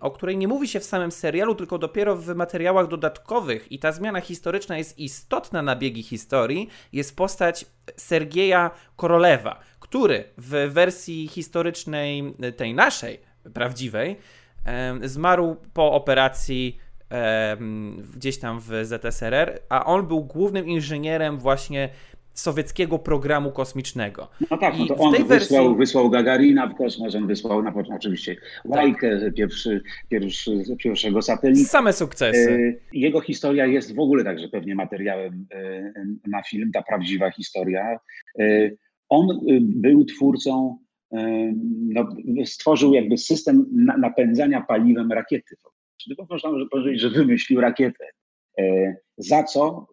o 0.00 0.10
której 0.10 0.36
nie 0.36 0.48
mówi 0.48 0.68
się 0.68 0.80
w 0.80 0.84
samym 0.84 1.12
serialu, 1.12 1.54
tylko 1.54 1.78
dopiero 1.78 2.16
w 2.16 2.34
materiałach 2.34 2.88
dodatkowych, 2.88 3.72
i 3.72 3.78
ta 3.78 3.92
zmiana 3.92 4.20
historyczna 4.20 4.78
jest 4.78 4.98
istotna 4.98 5.62
na 5.62 5.76
biegi 5.76 6.02
historii, 6.02 6.68
jest 6.92 7.16
postać 7.16 7.66
Sergieja 7.96 8.70
Korolewa, 8.96 9.60
który 9.80 10.24
w 10.38 10.70
wersji 10.72 11.28
historycznej, 11.28 12.34
tej 12.56 12.74
naszej, 12.74 13.20
prawdziwej, 13.54 14.16
zmarł 15.02 15.56
po 15.74 15.92
operacji 15.92 16.78
gdzieś 18.14 18.38
tam 18.38 18.60
w 18.60 18.70
ZSRR, 18.82 19.58
a 19.68 19.84
on 19.84 20.06
był 20.06 20.24
głównym 20.24 20.68
inżynierem 20.68 21.38
właśnie 21.38 21.88
sowieckiego 22.34 22.98
programu 22.98 23.52
kosmicznego. 23.52 24.28
No 24.50 24.58
tak, 24.58 24.74
no 24.78 24.86
to 24.86 24.96
on 24.96 25.12
wysłał, 25.12 25.28
wersji... 25.28 25.76
wysłał 25.78 26.10
Gagarina 26.10 26.66
w 26.66 26.74
kosmos, 26.74 27.14
on 27.14 27.26
wysłał 27.26 27.62
na 27.62 27.72
początku 27.72 27.94
oczywiście 27.94 28.36
Łajkę, 28.64 29.20
tak. 29.20 29.34
pierwszy, 29.34 29.82
pierwszy, 30.08 30.62
pierwszego 30.78 31.22
satelity. 31.22 31.64
Same 31.64 31.92
sukcesy. 31.92 32.76
E, 32.92 32.98
jego 32.98 33.20
historia 33.20 33.66
jest 33.66 33.94
w 33.94 33.98
ogóle 33.98 34.24
także 34.24 34.48
pewnie 34.48 34.74
materiałem 34.74 35.46
e, 35.54 35.92
na 36.26 36.42
film, 36.42 36.70
ta 36.72 36.82
prawdziwa 36.82 37.30
historia. 37.30 37.98
E, 38.38 38.70
on 39.08 39.40
był 39.60 40.04
twórcą, 40.04 40.78
no, 41.88 42.08
stworzył 42.44 42.94
jakby 42.94 43.18
system 43.18 43.66
napędzania 43.98 44.60
paliwem 44.60 45.12
rakiety. 45.12 45.56
Czyli 45.96 46.16
można 46.30 46.50
powiedzieć, 46.70 47.00
że 47.00 47.10
wymyślił 47.10 47.60
rakietę. 47.60 48.04
Za 49.18 49.42
co 49.42 49.86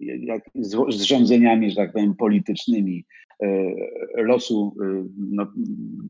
jak, 0.00 0.42
z, 0.54 0.94
z 0.94 1.02
rządzeniami, 1.02 1.70
że 1.70 1.76
tak 1.76 1.92
powiem, 1.92 2.14
politycznymi 2.14 3.04
losu 4.14 4.76
no, 5.16 5.52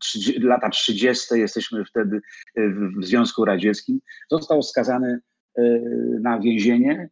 30, 0.00 0.40
lata 0.40 0.70
30. 0.70 1.35
jesteśmy 1.35 1.85
wtedy 1.85 2.20
w 2.56 3.04
Związku 3.04 3.44
Radzieckim, 3.44 4.00
został 4.30 4.62
skazany 4.62 5.18
na 6.20 6.40
więzienie. 6.40 7.09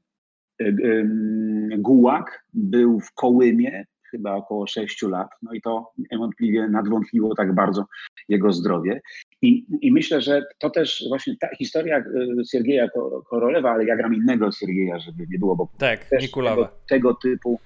Gułak 1.79 2.45
był 2.55 3.01
w 3.01 3.13
Kołymie, 3.13 3.87
chyba 4.11 4.35
około 4.35 4.67
6 4.67 5.03
lat, 5.03 5.29
no 5.43 5.53
i 5.53 5.61
to 5.61 5.93
niewątpliwie 6.13 6.69
nadwątliło 6.69 7.35
tak 7.35 7.55
bardzo 7.55 7.87
jego 8.29 8.53
zdrowie. 8.53 9.01
I, 9.43 9.67
I, 9.83 9.93
myślę, 9.93 10.21
że 10.21 10.43
to 10.59 10.71
też 10.71 11.05
właśnie 11.09 11.37
ta 11.41 11.49
historia 11.57 12.05
Siergieja 12.51 12.89
Korolewa, 13.31 13.71
ale 13.71 13.85
ja 13.85 13.97
gram 13.97 14.15
innego 14.15 14.53
Siergieja, 14.53 14.99
żeby 14.99 15.27
nie 15.31 15.39
było, 15.39 15.57
bo 15.57 15.69
tak, 15.79 16.05
też 16.05 16.31
tego, 16.31 16.69
tego 16.89 17.15
typu 17.15 17.61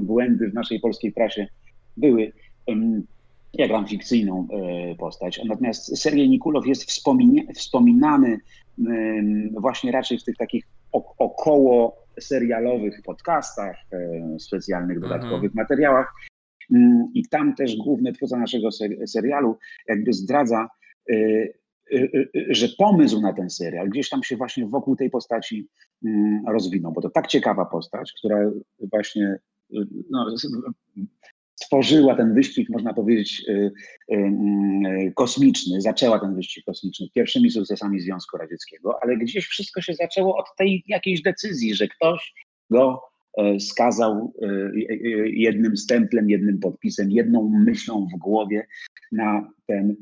błędy 0.00 0.50
w 0.50 0.54
naszej 0.54 0.80
polskiej 0.80 1.12
prasie 1.12 1.46
były. 1.96 2.32
Ja 3.54 3.68
gram 3.68 3.86
fikcyjną 3.86 4.48
e, 4.50 4.94
postać, 4.94 5.40
natomiast 5.44 5.98
Sergiej 5.98 6.28
Nikulow 6.28 6.66
jest 6.66 6.90
wspominany 7.54 8.38
właśnie 9.60 9.92
raczej 9.92 10.18
w 10.18 10.24
tych 10.24 10.36
takich 10.36 10.64
około 11.18 11.96
serialowych 12.20 13.02
podcastach, 13.04 13.76
e, 13.92 14.38
specjalnych 14.38 14.96
mhm. 14.96 15.12
dodatkowych 15.12 15.50
mhm. 15.50 15.64
materiałach. 15.64 16.14
Mm, 16.74 17.10
I 17.14 17.28
tam 17.28 17.54
też 17.54 17.76
główny 17.76 18.12
twórca 18.12 18.38
naszego 18.38 18.68
serialu 19.06 19.58
jakby 19.88 20.12
zdradza, 20.12 20.62
e, 20.62 20.68
że 22.48 22.68
pomysł 22.78 23.20
na 23.20 23.32
ten 23.32 23.50
serial 23.50 23.88
gdzieś 23.88 24.08
tam 24.08 24.22
się 24.22 24.36
właśnie 24.36 24.66
wokół 24.66 24.96
tej 24.96 25.10
postaci 25.10 25.68
mm, 26.04 26.42
rozwinął, 26.48 26.92
bo 26.92 27.00
to 27.00 27.10
tak 27.10 27.26
ciekawa 27.26 27.64
postać, 27.64 28.12
która 28.18 28.50
właśnie 28.80 29.38
no, 30.10 30.26
stworzyła 31.60 32.14
ten 32.14 32.34
wyścig, 32.34 32.68
można 32.68 32.94
powiedzieć, 32.94 33.44
y, 33.48 33.72
y, 34.12 34.16
y, 34.16 35.12
kosmiczny, 35.14 35.80
zaczęła 35.80 36.18
ten 36.18 36.34
wyścig 36.34 36.64
kosmiczny 36.64 37.06
pierwszymi 37.14 37.50
sukcesami 37.50 38.00
Związku 38.00 38.36
Radzieckiego, 38.36 38.98
ale 39.02 39.16
gdzieś 39.16 39.46
wszystko 39.46 39.80
się 39.80 39.94
zaczęło 39.94 40.36
od 40.36 40.46
tej 40.58 40.84
jakiejś 40.86 41.22
decyzji, 41.22 41.74
że 41.74 41.88
ktoś 41.88 42.34
go 42.70 43.02
skazał 43.58 44.32
e, 44.42 44.70
jednym 45.26 45.76
stemplem, 45.76 46.30
jednym 46.30 46.58
podpisem, 46.58 47.10
jedną 47.10 47.48
myślą 47.48 48.06
w 48.14 48.18
głowie 48.18 48.66
na 49.12 49.52
ten 49.66 49.96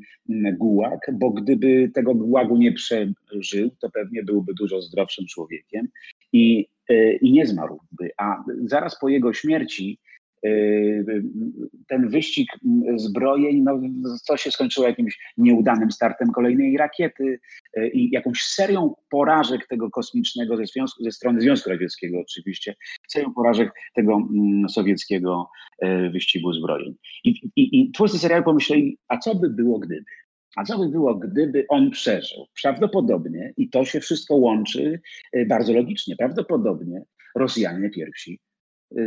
gułag, 0.57 1.11
bo 1.13 1.29
gdyby 1.29 1.91
tego 1.93 2.15
gułagu 2.15 2.57
nie 2.57 2.71
przeżył, 2.71 3.69
to 3.79 3.89
pewnie 3.89 4.23
byłby 4.23 4.53
dużo 4.53 4.81
zdrowszym 4.81 5.25
człowiekiem 5.25 5.87
i, 6.33 6.67
e, 6.89 7.13
i 7.13 7.31
nie 7.31 7.45
zmarłby. 7.45 8.09
A 8.17 8.43
zaraz 8.65 8.99
po 8.99 9.09
jego 9.09 9.33
śmierci 9.33 9.99
ten 11.87 12.09
wyścig 12.09 12.47
zbrojeń, 12.95 13.61
no, 13.63 13.81
co 14.23 14.37
się 14.37 14.51
skończyło 14.51 14.87
jakimś 14.87 15.19
nieudanym 15.37 15.91
startem 15.91 16.31
kolejnej 16.31 16.77
rakiety 16.77 17.39
yy, 17.75 17.89
i 17.89 18.11
jakąś 18.11 18.41
serią 18.43 18.95
porażek 19.09 19.67
tego 19.67 19.89
kosmicznego 19.89 20.57
ze, 20.57 20.65
związku, 20.65 21.03
ze 21.03 21.11
strony 21.11 21.41
Związku 21.41 21.69
Radzieckiego 21.69 22.19
oczywiście, 22.19 22.75
serią 23.07 23.33
porażek 23.33 23.71
tego 23.95 24.13
mm, 24.13 24.69
sowieckiego 24.69 25.49
wyścigu 26.11 26.53
zbrojeń. 26.53 26.95
I, 27.23 27.29
i, 27.55 27.81
i 27.81 27.91
twórcy 27.91 28.19
serialu 28.19 28.43
pomyśleli, 28.43 28.97
a 29.07 29.17
co 29.17 29.35
by 29.35 29.49
było 29.49 29.79
gdyby? 29.79 30.05
A 30.55 30.63
co 30.63 30.77
by 30.77 30.89
było, 30.89 31.15
gdyby 31.15 31.65
on 31.69 31.91
przeżył? 31.91 32.45
Prawdopodobnie, 32.63 33.53
i 33.57 33.69
to 33.69 33.85
się 33.85 33.99
wszystko 33.99 34.35
łączy 34.35 35.01
bardzo 35.47 35.73
logicznie, 35.73 36.15
prawdopodobnie 36.15 37.01
Rosjanie 37.35 37.89
pierwsi 37.89 38.39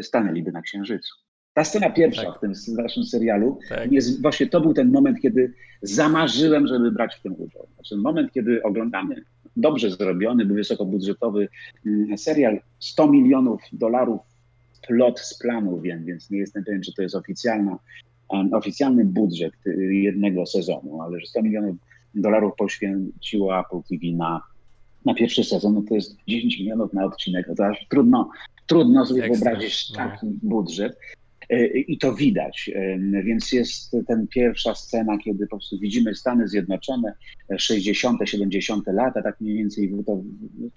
stanęliby 0.03 0.53
na 0.53 0.63
Księżycu. 0.63 1.15
Ta 1.55 1.65
scena 1.65 1.91
pierwsza 1.91 2.25
tak. 2.25 2.37
w 2.37 2.41
tym 2.41 2.53
naszym 2.77 3.05
serialu, 3.05 3.59
tak. 3.69 3.93
jest, 3.93 4.23
właśnie 4.23 4.47
to 4.47 4.61
był 4.61 4.75
ten 4.75 4.93
moment, 4.93 5.21
kiedy 5.21 5.53
zamarzyłem, 5.83 6.67
żeby 6.67 6.93
brać 6.93 7.15
w 7.15 7.23
tym 7.23 7.35
udział. 7.39 7.67
Znaczy 7.75 7.97
moment, 7.97 8.33
kiedy 8.33 8.63
oglądamy 8.63 9.25
dobrze 9.57 9.91
zrobiony, 9.91 10.45
wysokobudżetowy 10.45 11.49
mm, 11.87 12.19
serial, 12.19 12.61
100 12.79 13.07
milionów 13.07 13.61
dolarów 13.73 14.21
plot 14.87 15.21
z 15.21 15.39
planu, 15.39 15.81
wiem, 15.81 16.05
więc 16.05 16.31
nie 16.31 16.39
jestem 16.39 16.65
pewien, 16.65 16.83
czy 16.83 16.95
to 16.95 17.03
jest 17.03 17.15
oficjalna, 17.15 17.79
oficjalny 18.53 19.05
budżet 19.05 19.53
y, 19.67 19.95
jednego 19.95 20.47
sezonu, 20.47 21.03
ale 21.03 21.21
że 21.21 21.27
100 21.27 21.43
milionów 21.43 21.77
dolarów 22.15 22.53
poświęciło 22.59 23.61
Apple 23.61 23.83
TV 23.89 24.17
na, 24.17 24.43
na 25.05 25.15
pierwszy 25.15 25.45
sezon, 25.45 25.75
no 25.75 25.83
to 25.89 25.95
jest 25.95 26.17
10 26.29 26.59
milionów 26.59 26.93
na 26.93 27.05
odcinek, 27.05 27.47
no 27.49 27.55
to 27.55 27.67
aż 27.67 27.87
trudno, 27.89 28.31
trudno 28.69 29.07
sobie 29.07 29.25
Ekstra. 29.25 29.51
wyobrazić 29.51 29.91
no. 29.91 29.97
taki 29.97 30.27
no. 30.27 30.33
budżet. 30.43 30.99
E, 31.51 31.67
I 31.67 31.99
to 31.99 32.15
widać. 32.15 32.71
E, 32.75 32.99
więc 33.23 33.53
jest 33.53 33.97
ten 34.07 34.27
pierwsza 34.27 34.75
scena, 34.75 35.19
kiedy 35.19 35.47
po 35.47 35.57
prostu 35.57 35.79
widzimy 35.79 36.15
Stany 36.15 36.49
Zjednoczone, 36.49 37.13
60., 37.59 38.21
70. 38.25 38.85
lata, 38.87 39.23
tak 39.23 39.41
mniej 39.41 39.57
więcej, 39.57 39.93
to, 40.07 40.23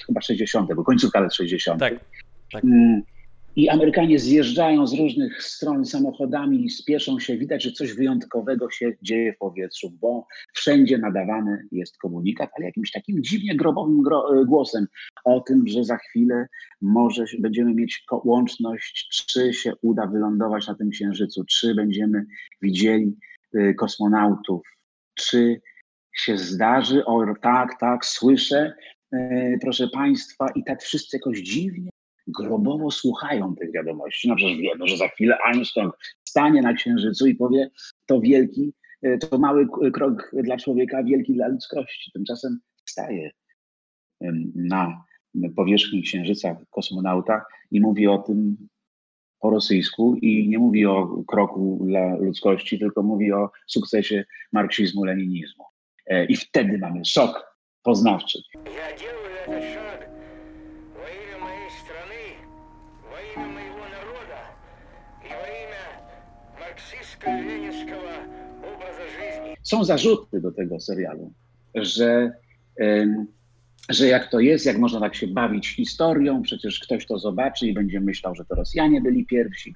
chyba 0.07 0.21
60., 0.21 0.73
bo 0.73 0.83
końcówka 0.83 1.19
lat 1.19 1.35
60. 1.35 1.79
Tak, 1.79 1.93
tak. 2.51 2.63
I 3.55 3.69
Amerykanie 3.69 4.19
zjeżdżają 4.19 4.87
z 4.87 4.93
różnych 4.93 5.43
stron 5.43 5.85
samochodami, 5.85 6.69
spieszą 6.69 7.19
się, 7.19 7.37
widać, 7.37 7.63
że 7.63 7.71
coś 7.71 7.93
wyjątkowego 7.93 8.69
się 8.69 8.93
dzieje 9.01 9.33
w 9.33 9.37
powietrzu, 9.37 9.91
bo 10.01 10.27
wszędzie 10.53 10.97
nadawany 10.97 11.67
jest 11.71 11.97
komunikat, 11.97 12.49
ale 12.57 12.65
jakimś 12.65 12.91
takim 12.91 13.23
dziwnie 13.23 13.55
grobowym 13.55 14.01
gro 14.01 14.45
głosem 14.45 14.87
o 15.25 15.39
tym, 15.39 15.67
że 15.67 15.83
za 15.83 15.97
chwilę 15.97 16.47
może 16.81 17.25
będziemy 17.39 17.73
mieć 17.73 18.03
łączność, 18.23 19.25
czy 19.27 19.53
się 19.53 19.73
uda 19.81 20.07
wylądować 20.07 20.67
na 20.67 20.75
tym 20.75 20.89
księżycu, 20.89 21.43
czy 21.49 21.75
będziemy 21.75 22.25
widzieli 22.61 23.17
y, 23.55 23.73
kosmonautów, 23.73 24.61
czy 25.15 25.61
się 26.15 26.37
zdarzy, 26.37 27.05
o 27.05 27.25
tak, 27.41 27.79
tak, 27.79 28.05
słyszę, 28.05 28.73
y, 29.13 29.57
proszę 29.61 29.87
Państwa, 29.93 30.47
i 30.55 30.63
tak 30.63 30.83
wszyscy 30.83 31.17
jakoś 31.17 31.39
dziwnie 31.39 31.91
grobowo 32.27 32.91
słuchają 32.91 33.55
tych 33.55 33.71
wiadomości. 33.71 34.27
No 34.27 34.35
przecież 34.35 34.57
wiemy, 34.57 34.87
że 34.87 34.97
za 34.97 35.07
chwilę 35.07 35.37
Einstein 35.45 35.89
stanie 36.23 36.61
na 36.61 36.73
Księżycu 36.73 37.27
i 37.27 37.35
powie, 37.35 37.69
to 38.05 38.21
wielki, 38.21 38.73
e, 39.01 39.17
to 39.17 39.37
mały 39.37 39.67
krok 39.93 40.31
dla 40.43 40.57
człowieka, 40.57 41.03
wielki 41.03 41.33
dla 41.33 41.47
ludzkości. 41.47 42.11
Tymczasem 42.11 42.59
staje 42.85 43.31
na 44.55 45.03
powierzchni 45.55 46.03
Księżyca 46.03 46.57
kosmonauta 46.69 47.45
i 47.71 47.81
mówi 47.81 48.07
o 48.07 48.17
tym 48.17 48.67
po 49.39 49.49
rosyjsku 49.49 50.15
i 50.15 50.49
nie 50.49 50.59
mówi 50.59 50.85
o 50.85 51.23
kroku 51.27 51.85
dla 51.87 52.15
ludzkości, 52.15 52.79
tylko 52.79 53.03
mówi 53.03 53.31
o 53.31 53.51
sukcesie 53.67 54.25
marksizmu, 54.51 55.03
leninizmu. 55.03 55.63
E, 56.07 56.25
I 56.25 56.35
wtedy 56.35 56.77
mamy 56.77 57.05
szok 57.05 57.57
poznawczy. 57.83 58.39
Są 69.63 69.83
zarzuty 69.83 70.41
do 70.41 70.51
tego 70.51 70.79
serialu, 70.79 71.33
że, 71.75 72.31
że 73.89 74.07
jak 74.07 74.31
to 74.31 74.39
jest, 74.39 74.65
jak 74.65 74.77
można 74.77 74.99
tak 74.99 75.15
się 75.15 75.27
bawić 75.27 75.67
historią, 75.67 76.41
przecież 76.41 76.79
ktoś 76.79 77.05
to 77.05 77.19
zobaczy 77.19 77.67
i 77.67 77.73
będzie 77.73 77.99
myślał, 77.99 78.35
że 78.35 78.45
to 78.45 78.55
Rosjanie 78.55 79.01
byli 79.01 79.25
pierwsi. 79.25 79.75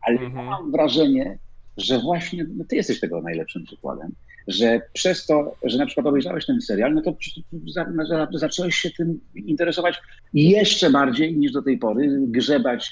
Ale 0.00 0.20
mhm. 0.20 0.46
mam 0.46 0.72
wrażenie, 0.72 1.38
że 1.76 1.98
właśnie 1.98 2.46
no 2.56 2.64
ty 2.64 2.76
jesteś 2.76 3.00
tego 3.00 3.22
najlepszym 3.22 3.64
przykładem, 3.64 4.12
że 4.48 4.80
przez 4.92 5.26
to, 5.26 5.56
że 5.62 5.78
na 5.78 5.86
przykład 5.86 6.06
obejrzałeś 6.06 6.46
ten 6.46 6.60
serial, 6.60 6.94
no 6.94 7.02
to 7.02 8.38
zacząłeś 8.38 8.74
się 8.74 8.90
tym 8.90 9.20
interesować 9.34 10.00
jeszcze 10.34 10.90
bardziej 10.90 11.36
niż 11.36 11.52
do 11.52 11.62
tej 11.62 11.78
pory, 11.78 12.08
grzebać. 12.26 12.90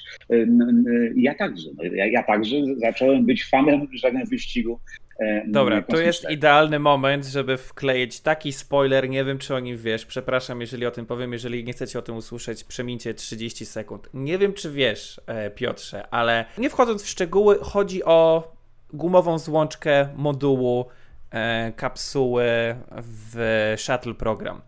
Ja 1.16 1.34
także. 1.34 1.68
No, 1.76 1.84
ja, 1.84 2.06
ja 2.06 2.22
także 2.22 2.56
zacząłem 2.76 3.26
być 3.26 3.44
fanem 3.44 3.88
żadnego 3.92 4.26
wyścigu. 4.26 4.80
Dobra, 5.46 5.82
to 5.82 6.00
jest 6.00 6.30
idealny 6.30 6.78
moment, 6.78 7.26
żeby 7.26 7.56
wkleić 7.56 8.20
taki 8.20 8.52
spoiler, 8.52 9.08
nie 9.08 9.24
wiem 9.24 9.38
czy 9.38 9.54
o 9.54 9.60
nim 9.60 9.76
wiesz, 9.76 10.06
przepraszam 10.06 10.60
jeżeli 10.60 10.86
o 10.86 10.90
tym 10.90 11.06
powiem, 11.06 11.32
jeżeli 11.32 11.64
nie 11.64 11.72
chcecie 11.72 11.98
o 11.98 12.02
tym 12.02 12.16
usłyszeć, 12.16 12.64
przemincie 12.64 13.14
30 13.14 13.66
sekund. 13.66 14.08
Nie 14.14 14.38
wiem 14.38 14.52
czy 14.52 14.72
wiesz, 14.72 15.20
e, 15.26 15.50
Piotrze, 15.50 16.06
ale 16.10 16.44
nie 16.58 16.70
wchodząc 16.70 17.02
w 17.02 17.08
szczegóły, 17.08 17.58
chodzi 17.60 18.04
o 18.04 18.52
gumową 18.92 19.38
złączkę 19.38 20.08
modułu 20.16 20.80
e, 20.80 20.97
kapsuły 21.76 22.44
w 23.02 23.74
Shuttle 23.76 24.14
Program. 24.14 24.60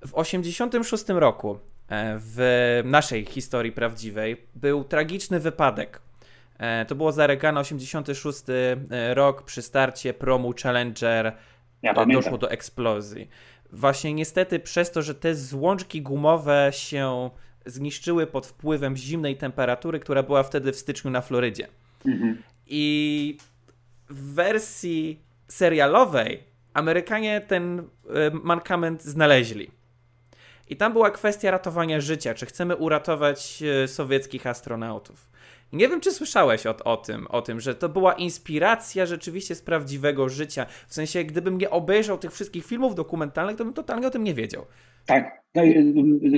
W 0.00 0.12
1986 0.12 1.04
roku 1.08 1.58
e, 1.88 2.18
w 2.18 2.82
naszej 2.84 3.24
historii 3.24 3.72
prawdziwej 3.72 4.46
był 4.54 4.84
tragiczny 4.84 5.40
wypadek. 5.40 6.00
E, 6.58 6.84
to 6.84 6.94
było 6.94 7.12
za 7.12 7.26
Reagana 7.26 7.60
86 7.60 8.38
e, 8.90 9.14
rok 9.14 9.42
przy 9.42 9.62
starcie 9.62 10.14
promu 10.14 10.52
Challenger 10.62 11.32
ja 11.82 12.06
doszło 12.06 12.38
do 12.38 12.50
eksplozji. 12.50 13.28
Właśnie 13.72 14.14
niestety 14.14 14.58
przez 14.58 14.90
to, 14.90 15.02
że 15.02 15.14
te 15.14 15.34
złączki 15.34 16.02
gumowe 16.02 16.70
się 16.72 17.30
zniszczyły 17.66 18.26
pod 18.26 18.46
wpływem 18.46 18.96
zimnej 18.96 19.36
temperatury, 19.36 20.00
która 20.00 20.22
była 20.22 20.42
wtedy 20.42 20.72
w 20.72 20.76
styczniu 20.76 21.10
na 21.10 21.20
Florydzie. 21.20 21.68
Mhm. 22.06 22.42
I 22.66 23.38
w 24.08 24.34
wersji 24.34 25.25
serialowej 25.48 26.56
Amerykanie 26.76 27.40
ten 27.40 27.78
e, 27.78 27.84
mankament 28.42 29.02
znaleźli. 29.02 29.70
I 30.68 30.76
tam 30.76 30.92
była 30.92 31.10
kwestia 31.10 31.50
ratowania 31.50 32.00
życia. 32.00 32.34
Czy 32.34 32.46
chcemy 32.46 32.76
uratować 32.76 33.62
e, 33.62 33.88
sowieckich 33.88 34.46
astronautów? 34.46 35.30
Nie 35.72 35.88
wiem, 35.88 36.00
czy 36.00 36.12
słyszałeś 36.12 36.66
o, 36.66 36.76
o, 36.84 36.96
tym, 36.96 37.26
o 37.26 37.42
tym, 37.42 37.60
że 37.60 37.74
to 37.74 37.88
była 37.88 38.12
inspiracja 38.12 39.06
rzeczywiście 39.06 39.54
z 39.54 39.62
prawdziwego 39.62 40.28
życia. 40.28 40.66
W 40.88 40.94
sensie, 40.94 41.24
gdybym 41.24 41.58
nie 41.58 41.70
obejrzał 41.70 42.18
tych 42.18 42.32
wszystkich 42.32 42.66
filmów 42.66 42.94
dokumentalnych, 42.94 43.56
to 43.56 43.64
bym 43.64 43.74
totalnie 43.74 44.06
o 44.06 44.10
tym 44.10 44.24
nie 44.24 44.34
wiedział. 44.34 44.66
Tak. 45.06 45.42
No, 45.54 45.62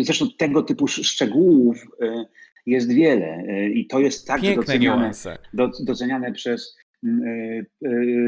zresztą 0.01 0.27
tego 0.39 0.63
typu 0.63 0.87
szczegółów 0.89 1.77
e, 2.01 2.25
jest 2.67 2.93
wiele 2.93 3.45
i 3.75 3.87
to 3.87 3.99
jest 3.99 4.27
także 4.27 4.55
doceniane, 4.55 5.11
do, 5.55 5.71
doceniane 5.81 6.33
przez, 6.33 6.77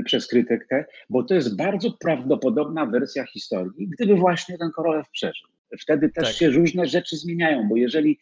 przez 0.04 0.26
krytykę, 0.26 0.84
bo 1.10 1.22
to 1.22 1.34
jest 1.34 1.56
bardzo 1.56 1.90
prawdopodobna 2.00 2.86
wersja 2.86 3.24
historii, 3.24 3.88
gdyby 3.88 4.14
właśnie 4.14 4.58
ten 4.58 4.70
Korolew 4.70 5.10
przeżył. 5.10 5.48
Wtedy 5.80 6.08
też 6.08 6.28
tak. 6.28 6.36
się 6.36 6.50
różne 6.50 6.86
rzeczy 6.86 7.16
zmieniają, 7.16 7.68
bo 7.68 7.76
jeżeli 7.76 8.18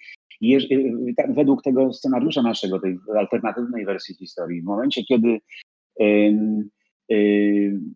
tak, 1.16 1.34
według 1.34 1.62
tego 1.62 1.92
scenariusza 1.92 2.42
naszego, 2.42 2.80
tej 2.80 2.98
alternatywnej 3.18 3.84
wersji 3.84 4.14
historii, 4.14 4.62
w 4.62 4.64
momencie, 4.64 5.04
kiedy 5.04 5.38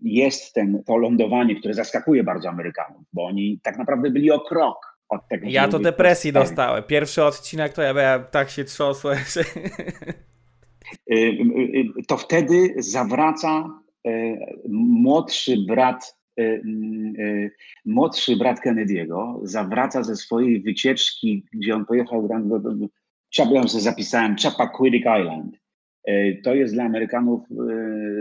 jest 0.02 0.54
ten, 0.54 0.82
to 0.86 0.96
lądowanie, 0.96 1.56
które 1.56 1.74
zaskakuje 1.74 2.24
bardzo 2.24 2.48
Amerykanów, 2.48 3.02
bo 3.12 3.24
oni 3.24 3.60
tak 3.62 3.78
naprawdę 3.78 4.10
byli 4.10 4.30
o 4.30 4.40
krok 4.40 4.98
od 5.08 5.28
tego. 5.28 5.46
Ja 5.48 5.68
to 5.68 5.78
depresji 5.78 6.32
dostałem. 6.32 6.82
Pierwszy 6.82 7.24
odcinek 7.24 7.72
to 7.72 7.82
ja 7.82 7.94
byłem, 7.94 8.24
tak 8.30 8.50
się 8.50 8.64
trzosłem. 8.64 9.18
To 12.08 12.16
wtedy 12.16 12.74
zawraca 12.78 13.80
e, 14.06 14.36
młodszy 14.68 15.56
brat 15.68 16.22
Y, 16.40 16.62
y, 17.18 17.50
młodszy 17.84 18.36
brat 18.36 18.60
Kennedy'ego 18.60 19.40
zawraca 19.42 20.02
ze 20.02 20.16
swojej 20.16 20.62
wycieczki, 20.62 21.46
gdzie 21.52 21.74
on 21.74 21.84
pojechał, 21.84 22.28
ja 23.54 23.68
sobie 23.68 23.82
zapisałem, 23.82 24.36
Chappaquiddick 24.36 25.06
Island. 25.20 25.56
Y, 26.08 26.40
to 26.44 26.54
jest 26.54 26.74
dla 26.74 26.84
Amerykanów 26.84 27.42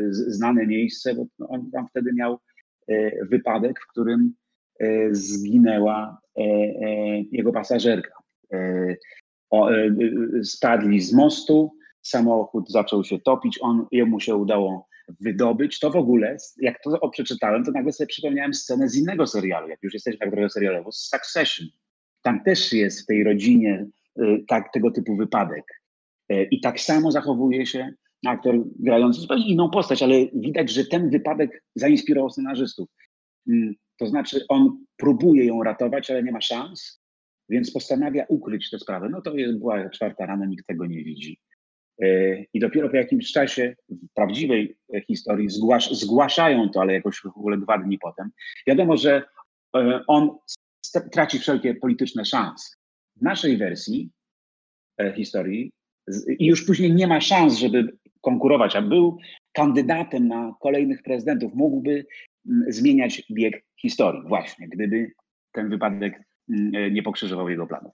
znane 0.09 0.67
miejsce, 0.67 1.15
bo 1.15 1.47
on 1.47 1.71
tam 1.71 1.87
wtedy 1.87 2.13
miał 2.13 2.39
wypadek, 3.29 3.79
w 3.79 3.87
którym 3.87 4.33
zginęła 5.11 6.21
jego 7.31 7.51
pasażerka. 7.51 8.13
Spadli 10.43 11.01
z 11.01 11.13
mostu, 11.13 11.71
samochód 12.01 12.71
zaczął 12.71 13.03
się 13.03 13.19
topić, 13.19 13.59
on, 13.61 13.85
jemu 13.91 14.19
się 14.19 14.35
udało 14.35 14.87
wydobyć, 15.19 15.79
to 15.79 15.91
w 15.91 15.95
ogóle, 15.95 16.37
jak 16.57 16.83
to 16.83 17.09
przeczytałem, 17.09 17.63
to 17.63 17.71
nagle 17.71 17.93
sobie 17.93 18.07
przypomniałem 18.07 18.53
scenę 18.53 18.89
z 18.89 18.97
innego 18.97 19.27
serialu, 19.27 19.69
jak 19.69 19.83
już 19.83 19.93
jesteśmy 19.93 20.19
tak 20.19 20.31
trochę 20.31 20.49
serialowo, 20.49 20.91
z 20.91 21.09
Succession. 21.09 21.67
Tam 22.21 22.43
też 22.43 22.73
jest 22.73 23.03
w 23.03 23.05
tej 23.05 23.23
rodzinie 23.23 23.85
y, 24.19 24.43
tak, 24.47 24.73
tego 24.73 24.91
typu 24.91 25.15
wypadek. 25.15 25.63
Y, 26.31 26.47
I 26.51 26.61
tak 26.61 26.79
samo 26.79 27.11
zachowuje 27.11 27.65
się 27.65 27.93
aktor 28.27 28.55
grający 28.79 29.21
zupełnie 29.21 29.47
inną 29.47 29.69
postać, 29.69 30.03
ale 30.03 30.15
widać, 30.33 30.71
że 30.71 30.85
ten 30.85 31.09
wypadek 31.09 31.63
zainspirował 31.75 32.29
scenarzystów. 32.29 32.89
Mm, 33.49 33.73
to 33.97 34.07
znaczy, 34.07 34.45
on 34.49 34.85
próbuje 34.97 35.45
ją 35.45 35.63
ratować, 35.63 36.11
ale 36.11 36.23
nie 36.23 36.31
ma 36.31 36.41
szans, 36.41 37.01
więc 37.49 37.71
postanawia 37.71 38.25
ukryć 38.29 38.69
tę 38.69 38.79
sprawę. 38.79 39.09
No 39.09 39.21
to 39.21 39.35
jest, 39.35 39.59
była 39.59 39.89
czwarta 39.89 40.25
rano, 40.25 40.45
nikt 40.45 40.67
tego 40.67 40.85
nie 40.85 41.03
widzi. 41.03 41.39
E, 42.01 42.37
I 42.53 42.59
dopiero 42.59 42.89
po 42.89 42.95
jakimś 42.95 43.31
czasie 43.31 43.75
w 43.89 44.13
prawdziwej 44.13 44.77
historii 45.07 45.49
zgłasz, 45.49 45.91
zgłaszają 45.91 46.69
to, 46.69 46.81
ale 46.81 46.93
jakoś 46.93 47.17
w 47.17 47.25
ogóle 47.25 47.57
dwa 47.57 47.77
dni 47.77 47.97
potem. 47.99 48.29
Wiadomo, 48.67 48.97
że 48.97 49.23
e, 49.75 50.01
on 50.07 50.37
traci 51.11 51.39
wszelkie 51.39 51.75
polityczne 51.75 52.25
szanse. 52.25 52.75
W 53.15 53.21
naszej 53.21 53.57
wersji 53.57 54.09
e, 54.97 55.13
historii 55.13 55.71
i 56.39 56.45
już 56.45 56.65
później 56.65 56.93
nie 56.93 57.07
ma 57.07 57.21
szans, 57.21 57.57
żeby 57.57 57.97
konkurować, 58.21 58.75
a 58.75 58.81
był 58.81 59.17
kandydatem 59.51 60.27
na 60.27 60.55
kolejnych 60.61 61.03
prezydentów, 61.03 61.53
mógłby 61.53 62.05
zmieniać 62.67 63.23
bieg 63.31 63.63
historii, 63.81 64.21
właśnie, 64.27 64.67
gdyby 64.67 65.11
ten 65.51 65.69
wypadek 65.69 66.23
nie 66.91 67.03
pokrzyżował 67.03 67.49
jego 67.49 67.67
planów. 67.67 67.93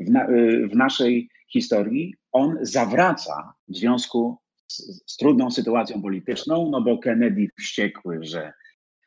W, 0.00 0.10
na, 0.10 0.26
w 0.72 0.76
naszej 0.76 1.28
historii 1.52 2.14
on 2.32 2.58
zawraca 2.62 3.52
w 3.68 3.76
związku 3.76 4.36
z, 4.66 4.76
z, 5.12 5.16
trudną 5.16 5.50
sytuacją 5.50 6.02
polityczną, 6.02 6.68
no 6.70 6.80
bo 6.80 6.98
Kennedy 6.98 7.48
wściekły, 7.58 8.18
że 8.22 8.52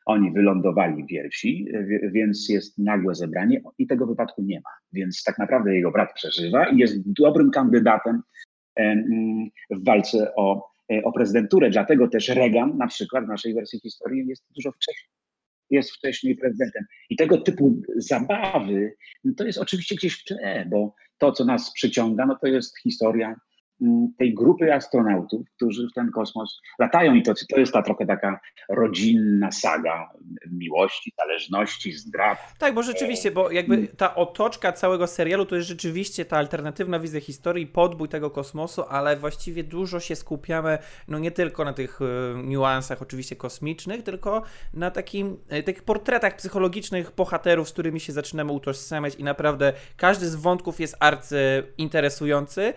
oni 0.06 0.32
wylądowali 0.32 1.06
pierwsi, 1.06 1.66
więc 2.12 2.48
jest 2.48 2.78
nagłe 2.78 3.14
zebranie 3.14 3.60
i 3.78 3.86
tego 3.86 4.06
wypadku 4.06 4.42
nie 4.42 4.60
ma. 4.60 4.70
Więc 4.92 5.22
tak 5.24 5.38
naprawdę 5.38 5.74
jego 5.74 5.90
brat 5.90 6.14
przeżywa 6.14 6.68
i 6.68 6.78
jest 6.78 7.12
dobrym 7.12 7.50
kandydatem 7.50 8.22
w 9.70 9.84
walce 9.84 10.34
o, 10.34 10.70
e, 10.92 11.02
o 11.04 11.12
prezydenturę. 11.12 11.70
Dlatego 11.70 12.08
też 12.08 12.28
Reagan 12.28 12.76
na 12.76 12.86
przykład 12.86 13.24
w 13.24 13.28
naszej 13.28 13.54
wersji 13.54 13.80
historii 13.80 14.26
jest 14.26 14.44
dużo 14.56 14.72
wcześniej 14.72 15.10
jest 15.70 15.90
wcześniej 15.90 16.36
prezydentem. 16.36 16.84
I 17.10 17.16
tego 17.16 17.38
typu 17.38 17.82
zabawy 17.96 18.96
no 19.24 19.32
to 19.36 19.44
jest 19.44 19.58
oczywiście 19.58 19.94
gdzieś 19.94 20.20
w 20.20 20.24
tle, 20.24 20.66
bo 20.70 20.94
to, 21.20 21.32
co 21.32 21.44
nas 21.44 21.72
przyciąga, 21.72 22.26
no 22.26 22.36
to 22.36 22.46
jest 22.46 22.78
historia 22.78 23.34
tej 24.18 24.34
grupy 24.34 24.74
astronautów, 24.74 25.46
którzy 25.56 25.88
w 25.88 25.94
ten 25.94 26.10
kosmos 26.10 26.60
latają 26.78 27.14
i 27.14 27.22
to, 27.22 27.34
to 27.48 27.60
jest 27.60 27.72
ta 27.72 27.82
trochę 27.82 28.06
taka 28.06 28.40
rodzinna 28.68 29.52
saga 29.52 30.10
miłości, 30.52 31.12
zależności, 31.18 31.92
zdrad. 31.92 32.38
Tak, 32.58 32.74
bo 32.74 32.82
rzeczywiście, 32.82 33.30
bo 33.30 33.50
jakby 33.50 33.74
mm. 33.74 33.88
ta 33.96 34.14
otoczka 34.14 34.72
całego 34.72 35.06
serialu 35.06 35.46
to 35.46 35.56
jest 35.56 35.68
rzeczywiście 35.68 36.24
ta 36.24 36.36
alternatywna 36.36 36.98
wizja 36.98 37.20
historii, 37.20 37.66
podbój 37.66 38.08
tego 38.08 38.30
kosmosu, 38.30 38.82
ale 38.88 39.16
właściwie 39.16 39.64
dużo 39.64 40.00
się 40.00 40.16
skupiamy, 40.16 40.78
no 41.08 41.18
nie 41.18 41.30
tylko 41.30 41.64
na 41.64 41.72
tych 41.72 42.00
y, 42.00 42.04
niuansach 42.44 43.02
oczywiście 43.02 43.36
kosmicznych, 43.36 44.02
tylko 44.02 44.42
na 44.74 44.90
takim, 44.90 45.36
y, 45.52 45.62
takich 45.62 45.82
portretach 45.82 46.36
psychologicznych 46.36 47.10
bohaterów, 47.16 47.68
z 47.68 47.72
którymi 47.72 48.00
się 48.00 48.12
zaczynamy 48.12 48.52
utożsamiać 48.52 49.14
i 49.14 49.24
naprawdę 49.24 49.72
każdy 49.96 50.28
z 50.28 50.34
wątków 50.34 50.80
jest 50.80 50.96
arcy 51.00 51.62
interesujący 51.78 52.74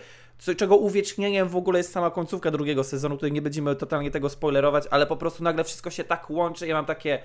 czego 0.58 0.78
uwiecznieniem 0.78 1.50
w 1.50 1.56
ogóle 1.56 1.80
jest 1.80 1.92
sama 1.92 2.12
końcówka 2.12 2.52
drugiego 2.52 2.84
sezonu, 2.84 3.16
tutaj 3.16 3.32
nie 3.32 3.42
będziemy 3.42 3.76
totalnie 3.76 4.12
tego 4.12 4.30
spoilerować, 4.30 4.84
ale 4.92 5.08
po 5.08 5.18
prostu 5.18 5.44
nagle 5.44 5.64
wszystko 5.64 5.90
się 5.90 6.04
tak 6.04 6.30
łączy, 6.30 6.68
ja 6.68 6.76
mam 6.76 6.86
takie 6.86 7.20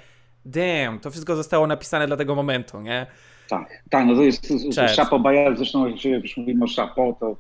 damn, 0.45 1.01
to 1.01 1.11
wszystko 1.11 1.37
zostało 1.37 1.67
napisane 1.67 2.07
dla 2.07 2.17
tego 2.17 2.35
momentu, 2.35 2.81
nie? 2.81 3.07
Tak, 3.49 3.83
tak, 3.91 4.07
no 4.07 4.15
to 4.15 4.23
jest 4.23 4.49
Chapo 4.97 5.19
Bayer, 5.19 5.57
zresztą 5.57 5.87
już 6.05 6.37
mówimy 6.37 6.65
o 6.65 6.69
Chapo, 6.77 7.17
to 7.21 7.37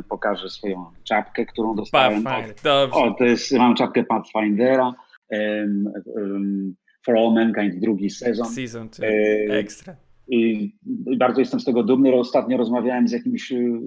y, 0.00 0.02
pokażę 0.08 0.50
swoją 0.50 0.84
czapkę, 1.04 1.46
którą 1.46 1.74
dostałem. 1.74 2.22
Pathfinder, 2.22 2.88
o, 2.92 3.14
to 3.18 3.24
jest, 3.24 3.52
mam 3.52 3.74
czapkę 3.74 4.04
Pathfindera, 4.04 4.94
um, 5.30 5.92
um, 6.06 6.74
For 7.04 7.16
All 7.16 7.32
Mankind 7.32 7.80
drugi 7.80 8.10
sezon. 8.10 8.46
Season 8.46 8.88
2, 8.88 9.06
e, 9.06 9.10
ekstra. 9.58 9.96
I 10.28 10.72
bardzo 11.18 11.40
jestem 11.40 11.60
z 11.60 11.64
tego 11.64 11.82
dumny. 11.82 12.14
Ostatnio 12.14 12.56
rozmawiałem 12.56 13.08
z 13.08 13.12
jakimś 13.12 13.52
y, 13.52 13.80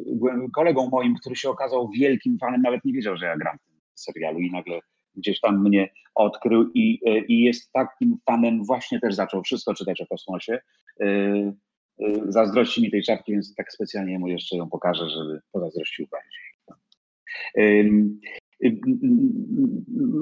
kolegą 0.56 0.90
moim, 0.90 1.16
który 1.16 1.36
się 1.36 1.50
okazał 1.50 1.90
wielkim 1.90 2.38
fanem, 2.38 2.62
nawet 2.62 2.86
nie 2.86 2.94
wiedział, 2.94 3.18
że 3.18 3.26
ja 3.26 3.38
gram 3.38 3.58
w 3.58 3.66
tym 3.66 3.76
serialu 3.96 4.40
i 4.40 4.52
nagle 4.52 4.80
gdzieś 5.16 5.40
tam 5.40 5.64
mnie 5.64 5.90
odkrył 6.16 6.72
i, 6.74 7.00
y, 7.08 7.26
i 7.28 7.40
jest 7.40 7.72
takim 7.72 8.18
fanem, 8.26 8.66
właśnie 8.66 9.00
też 9.00 9.16
zaczął 9.16 9.44
wszystko 9.44 9.74
czytać 9.74 10.02
o 10.02 10.08
kosmosie. 10.08 10.60
Y, 11.02 11.54
zazdrości 12.28 12.82
mi 12.82 12.92
tej 12.92 13.04
czapki, 13.04 13.32
więc 13.32 13.56
tak 13.56 13.74
specjalnie 13.74 14.20
mu 14.20 14.28
jeszcze 14.28 14.58
ją 14.58 14.70
pokażę, 14.70 15.10
żeby 15.10 15.42
pozazdrościł 15.52 16.08
bardziej. 16.12 16.42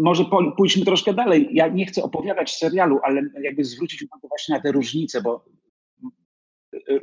Może 0.02 0.26
pójdźmy 0.58 0.86
troszkę 0.86 1.14
dalej. 1.14 1.50
Ja 1.52 1.68
nie 1.68 1.86
chcę 1.86 2.04
opowiadać 2.04 2.56
serialu, 2.56 3.00
ale 3.04 3.22
jakby 3.42 3.64
zwrócić 3.64 4.04
uwagę 4.04 4.28
właśnie 4.28 4.56
na 4.56 4.62
te 4.62 4.72
różnice, 4.72 5.22
bo 5.22 5.46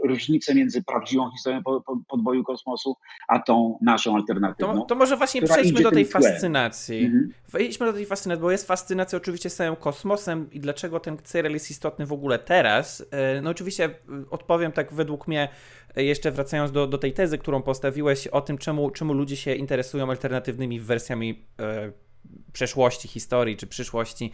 różnicę 0.04 0.54
między 0.54 0.82
prawdziwą 0.82 1.30
historią 1.30 1.62
podboju 2.08 2.44
kosmosu, 2.44 2.96
a 3.28 3.38
tą 3.38 3.78
naszą 3.82 4.16
alternatywną. 4.16 4.80
To, 4.80 4.84
to 4.84 4.94
może 4.94 5.16
właśnie 5.16 5.42
przejdźmy 5.42 5.82
do 5.82 5.90
tej 5.90 6.04
fascynacji. 6.04 7.04
Mhm. 7.04 7.32
Wejdźmy 7.48 7.86
do 7.86 7.92
tej 7.92 8.06
fascynacji, 8.06 8.42
bo 8.42 8.50
jest 8.50 8.66
fascynacja 8.66 9.16
oczywiście 9.16 9.50
z 9.50 9.56
całym 9.56 9.76
kosmosem 9.76 10.48
i 10.52 10.60
dlaczego 10.60 11.00
ten 11.00 11.16
serial 11.24 11.52
jest 11.52 11.70
istotny 11.70 12.06
w 12.06 12.12
ogóle 12.12 12.38
teraz. 12.38 13.04
E, 13.10 13.40
no 13.42 13.50
oczywiście 13.50 13.84
e, 13.84 13.90
odpowiem 14.30 14.72
tak 14.72 14.92
według 14.92 15.28
mnie, 15.28 15.48
e, 15.96 16.04
jeszcze 16.04 16.30
wracając 16.30 16.72
do, 16.72 16.86
do 16.86 16.98
tej 16.98 17.12
tezy, 17.12 17.38
którą 17.38 17.62
postawiłeś 17.62 18.26
o 18.26 18.40
tym, 18.40 18.58
czemu, 18.58 18.90
czemu 18.90 19.12
ludzie 19.12 19.36
się 19.36 19.54
interesują 19.54 20.10
alternatywnymi 20.10 20.80
wersjami 20.80 21.46
przeszłości 22.52 23.08
historii 23.08 23.56
czy 23.56 23.66
przyszłości. 23.66 24.32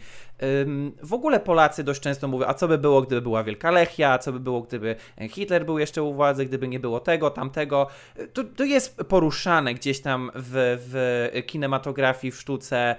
W 1.03 1.13
ogóle 1.13 1.39
Polacy 1.39 1.83
dość 1.83 2.01
często 2.01 2.27
mówią, 2.27 2.45
a 2.47 2.53
co 2.53 2.67
by 2.67 2.77
było, 2.77 3.01
gdyby 3.01 3.21
była 3.21 3.43
Wielka 3.43 3.71
Lechia, 3.71 4.11
a 4.11 4.17
co 4.17 4.31
by 4.33 4.39
było, 4.39 4.61
gdyby 4.61 4.95
Hitler 5.29 5.65
był 5.65 5.79
jeszcze 5.79 6.03
u 6.03 6.13
władzy, 6.13 6.45
gdyby 6.45 6.67
nie 6.67 6.79
było 6.79 6.99
tego, 6.99 7.29
tamtego. 7.29 7.87
To, 8.33 8.43
to 8.43 8.63
jest 8.63 8.97
poruszane 8.97 9.73
gdzieś 9.73 10.01
tam 10.01 10.31
w, 10.35 10.77
w 10.89 11.45
kinematografii, 11.45 12.31
w 12.31 12.39
sztuce, 12.39 12.95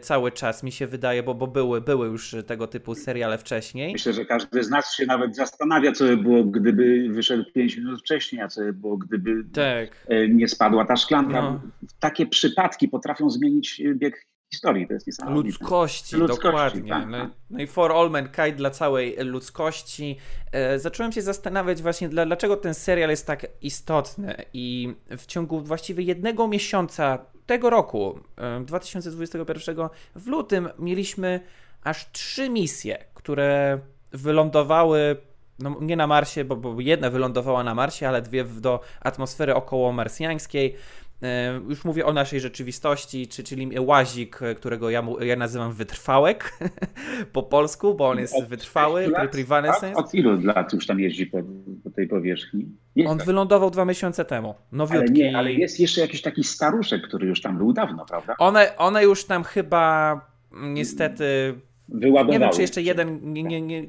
cały 0.00 0.32
czas, 0.32 0.62
mi 0.62 0.72
się 0.72 0.86
wydaje, 0.86 1.22
bo, 1.22 1.34
bo 1.34 1.46
były, 1.46 1.80
były 1.80 2.06
już 2.06 2.36
tego 2.46 2.66
typu 2.66 2.94
seriale 2.94 3.38
wcześniej. 3.38 3.92
Myślę, 3.92 4.12
że 4.12 4.24
każdy 4.24 4.64
z 4.64 4.70
nas 4.70 4.94
się 4.94 5.06
nawet 5.06 5.36
zastanawia, 5.36 5.92
co 5.92 6.04
by 6.04 6.16
było, 6.16 6.44
gdyby 6.44 7.08
wyszedł 7.10 7.44
5 7.54 7.76
minut 7.76 8.00
wcześniej, 8.00 8.42
a 8.42 8.48
co 8.48 8.60
by 8.60 8.72
było, 8.72 8.96
gdyby 8.96 9.44
tak. 9.52 10.06
E, 10.08 10.28
nie 10.28 10.48
spadła 10.48 10.84
ta 10.84 10.96
szklanka. 10.96 11.42
No. 11.42 11.60
Takie 12.00 12.26
przypadki 12.26 12.88
potrafią 12.88 13.30
zmienić 13.30 13.82
bieg 13.94 14.26
historii, 14.52 14.86
to 14.86 14.94
jest 14.94 15.06
niesamowite. 15.06 15.46
Ludzkości, 15.46 16.16
ludzkości 16.16 16.44
dokładnie. 16.44 16.90
Tak, 16.90 17.08
no, 17.08 17.18
tak. 17.18 17.30
no, 17.50 17.60
i 17.60 17.66
For 17.66 17.92
All 17.92 18.10
Mankind 18.10 18.56
dla 18.56 18.70
całej 18.70 19.16
ludzkości. 19.24 20.16
E, 20.52 20.78
zacząłem 20.78 21.12
się 21.12 21.22
zastanawiać 21.22 21.82
właśnie, 21.82 22.08
dla, 22.08 22.26
dlaczego 22.26 22.56
ten 22.56 22.74
serial 22.74 23.10
jest 23.10 23.26
tak 23.26 23.46
istotny 23.62 24.44
i 24.52 24.94
w 25.10 25.26
ciągu 25.26 25.60
właściwie 25.60 26.04
jednego 26.04 26.48
miesiąca 26.48 27.18
tego 27.46 27.70
roku, 27.70 28.20
2021, 28.64 29.76
w 30.14 30.26
lutym 30.26 30.68
mieliśmy 30.78 31.40
aż 31.84 32.12
trzy 32.12 32.50
misje, 32.50 33.04
które 33.14 33.78
wylądowały 34.12 35.16
no 35.58 35.76
nie 35.80 35.96
na 35.96 36.06
Marsie, 36.06 36.44
bo, 36.44 36.56
bo 36.56 36.80
jedna 36.80 37.10
wylądowała 37.10 37.64
na 37.64 37.74
Marsie, 37.74 38.08
ale 38.08 38.22
dwie 38.22 38.44
do 38.44 38.80
atmosfery 39.00 39.54
około 39.54 39.92
marsjańskiej. 39.92 40.76
E, 41.22 41.60
już 41.68 41.84
mówię 41.84 42.06
o 42.06 42.12
naszej 42.12 42.40
rzeczywistości, 42.40 43.28
czy, 43.28 43.44
czyli 43.44 43.80
łazik, 43.80 44.40
którego 44.56 44.90
ja, 44.90 45.02
ja 45.20 45.36
nazywam 45.36 45.72
wytrwałek 45.72 46.58
po 47.32 47.42
polsku, 47.42 47.94
bo 47.94 48.08
on 48.08 48.18
jest 48.18 48.34
od 48.34 48.44
wytrwały, 48.44 49.12
privanescence. 49.32 49.96
Od 49.96 50.14
ilu 50.14 50.40
lat 50.40 50.72
już 50.72 50.86
tam 50.86 51.00
jeździ 51.00 51.26
po, 51.26 51.38
po 51.84 51.90
tej 51.90 52.08
powierzchni? 52.08 52.68
Jest 52.96 53.10
on 53.10 53.18
tak. 53.18 53.26
wylądował 53.26 53.70
dwa 53.70 53.84
miesiące 53.84 54.24
temu, 54.24 54.54
nowiutki. 54.72 55.22
Ale, 55.22 55.30
nie, 55.30 55.38
ale 55.38 55.52
jest 55.52 55.80
jeszcze 55.80 56.00
jakiś 56.00 56.22
taki 56.22 56.44
staruszek, 56.44 57.02
który 57.02 57.26
już 57.26 57.40
tam 57.40 57.58
był 57.58 57.72
dawno, 57.72 58.06
prawda? 58.06 58.34
One, 58.38 58.76
one 58.76 59.04
już 59.04 59.24
tam 59.24 59.44
chyba 59.44 60.20
niestety 60.52 61.54
wyładowały. 61.90 62.32
Nie 62.32 62.38
wiem, 62.38 62.50
czy 62.54 62.60
jeszcze 62.60 62.82
jeden, 62.82 63.32
nie, 63.32 63.42
nie, 63.42 63.62
nie, 63.62 63.82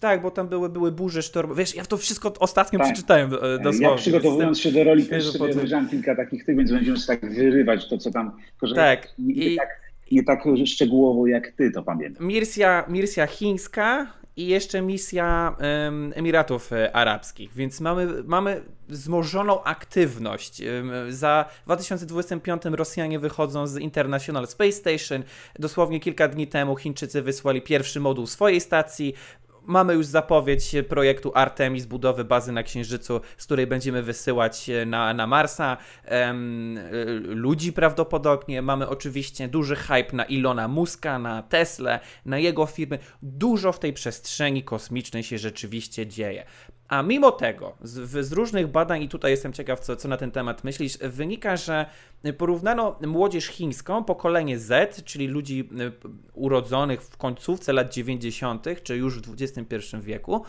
tak, 0.00 0.22
bo 0.22 0.30
tam 0.30 0.48
były, 0.48 0.68
były 0.68 0.92
burze, 0.92 1.22
sztormy. 1.22 1.54
Wiesz, 1.54 1.74
ja 1.74 1.84
to 1.84 1.96
wszystko 1.96 2.32
ostatnio 2.38 2.78
tak. 2.78 2.88
przeczytałem 2.88 3.34
e, 3.34 3.58
dosłownie. 3.58 3.88
Ja 3.88 3.94
przygotowując 3.94 4.60
się 4.60 4.72
do 4.72 4.84
roli 4.84 5.06
też 5.06 5.30
sobie 5.30 5.54
wyjrzałem 5.54 5.88
kilka 5.88 6.16
takich 6.16 6.44
tych, 6.44 6.56
więc 6.56 6.70
będziemy 6.72 6.96
się 6.96 7.06
tak 7.06 7.34
wyrywać 7.34 7.88
to, 7.88 7.98
co 7.98 8.10
tam... 8.10 8.32
Tylko, 8.60 8.74
tak. 8.74 9.08
Nie, 9.18 9.34
I... 9.34 9.56
tak. 9.56 9.68
Nie 10.12 10.24
tak 10.24 10.44
szczegółowo 10.66 11.26
jak 11.26 11.52
ty 11.52 11.70
to 11.70 11.82
pamiętam. 11.82 12.26
Mirsia, 12.26 12.84
Mirsia 12.88 13.26
chińska, 13.26 14.06
i 14.36 14.46
jeszcze 14.46 14.82
misja 14.82 15.56
Emiratów 16.14 16.72
e, 16.72 16.96
Arabskich, 16.96 17.54
więc 17.54 17.80
mamy, 17.80 18.22
mamy 18.24 18.62
wzmożoną 18.88 19.64
aktywność. 19.64 20.62
Za 21.08 21.44
2025 21.64 22.62
Rosjanie 22.64 23.18
wychodzą 23.18 23.66
z 23.66 23.76
International 23.76 24.46
Space 24.46 24.72
Station. 24.72 25.22
Dosłownie 25.58 26.00
kilka 26.00 26.28
dni 26.28 26.46
temu 26.46 26.76
Chińczycy 26.76 27.22
wysłali 27.22 27.62
pierwszy 27.62 28.00
moduł 28.00 28.26
swojej 28.26 28.60
stacji. 28.60 29.14
Mamy 29.66 29.94
już 29.94 30.06
zapowiedź 30.06 30.74
projektu 30.88 31.32
Artemis, 31.34 31.86
budowy 31.86 32.24
bazy 32.24 32.52
na 32.52 32.62
Księżycu, 32.62 33.20
z 33.36 33.44
której 33.44 33.66
będziemy 33.66 34.02
wysyłać 34.02 34.70
na, 34.86 35.14
na 35.14 35.26
Marsa 35.26 35.76
um, 36.10 36.78
ludzi 37.24 37.72
prawdopodobnie. 37.72 38.62
Mamy 38.62 38.88
oczywiście 38.88 39.48
duży 39.48 39.76
hype 39.76 40.16
na 40.16 40.24
Ilona 40.24 40.68
Muska, 40.68 41.18
na 41.18 41.42
Tesla, 41.42 42.00
na 42.24 42.38
jego 42.38 42.66
firmy. 42.66 42.98
Dużo 43.22 43.72
w 43.72 43.78
tej 43.78 43.92
przestrzeni 43.92 44.64
kosmicznej 44.64 45.22
się 45.22 45.38
rzeczywiście 45.38 46.06
dzieje. 46.06 46.44
A 46.88 47.02
mimo 47.02 47.30
tego, 47.30 47.72
z, 47.82 48.26
z, 48.26 48.32
różnych 48.32 48.66
badań, 48.66 49.02
i 49.02 49.08
tutaj 49.08 49.30
jestem 49.30 49.52
ciekaw, 49.52 49.80
co, 49.80 49.96
co 49.96 50.08
na 50.08 50.16
ten 50.16 50.30
temat 50.30 50.64
myślisz, 50.64 50.98
wynika, 50.98 51.56
że 51.56 51.86
porównano 52.38 52.98
młodzież 53.06 53.46
chińską, 53.46 54.04
pokolenie 54.04 54.58
Z, 54.58 55.04
czyli 55.04 55.26
ludzi 55.26 55.68
y, 55.80 55.92
urodzonych 56.34 57.02
w 57.02 57.16
końcówce 57.16 57.72
lat 57.72 57.94
90., 57.94 58.66
czy 58.82 58.96
już 58.96 59.20
w 59.20 59.34
XXI 59.42 59.76
wieku, 60.00 60.44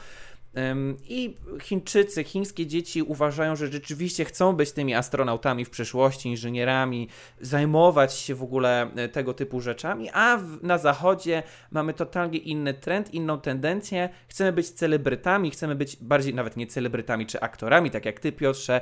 i 1.10 1.36
Chińczycy, 1.62 2.24
chińskie 2.24 2.68
dzieci 2.68 3.04
uważają, 3.04 3.56
że 3.56 3.68
rzeczywiście 3.68 4.26
chcą 4.26 4.54
być 4.54 4.72
tymi 4.72 4.96
astronautami 4.96 5.66
w 5.66 5.70
przyszłości, 5.70 6.30
inżynierami, 6.30 7.10
zajmować 7.42 8.14
się 8.14 8.36
w 8.36 8.44
ogóle 8.44 8.92
e, 8.96 9.10
tego 9.10 9.34
typu 9.34 9.62
rzeczami, 9.62 10.10
a 10.14 10.40
na 10.62 10.78
zachodzie 10.78 11.44
mamy 11.72 11.94
totalnie 11.94 12.38
inny 12.38 12.74
trend, 12.74 13.14
inną 13.14 13.40
tendencję. 13.40 14.10
Chcemy 14.28 14.54
być 14.54 14.70
celebrytami, 14.70 15.52
chcemy 15.52 15.76
być 15.76 15.98
bardziej 16.02 16.34
nawet 16.34 16.58
nie 16.58 16.68
celebrytami 16.68 17.26
czy 17.26 17.42
aktorami, 17.42 17.92
tak 17.92 18.06
jak 18.06 18.20
ty, 18.20 18.32
Piotrze, 18.32 18.82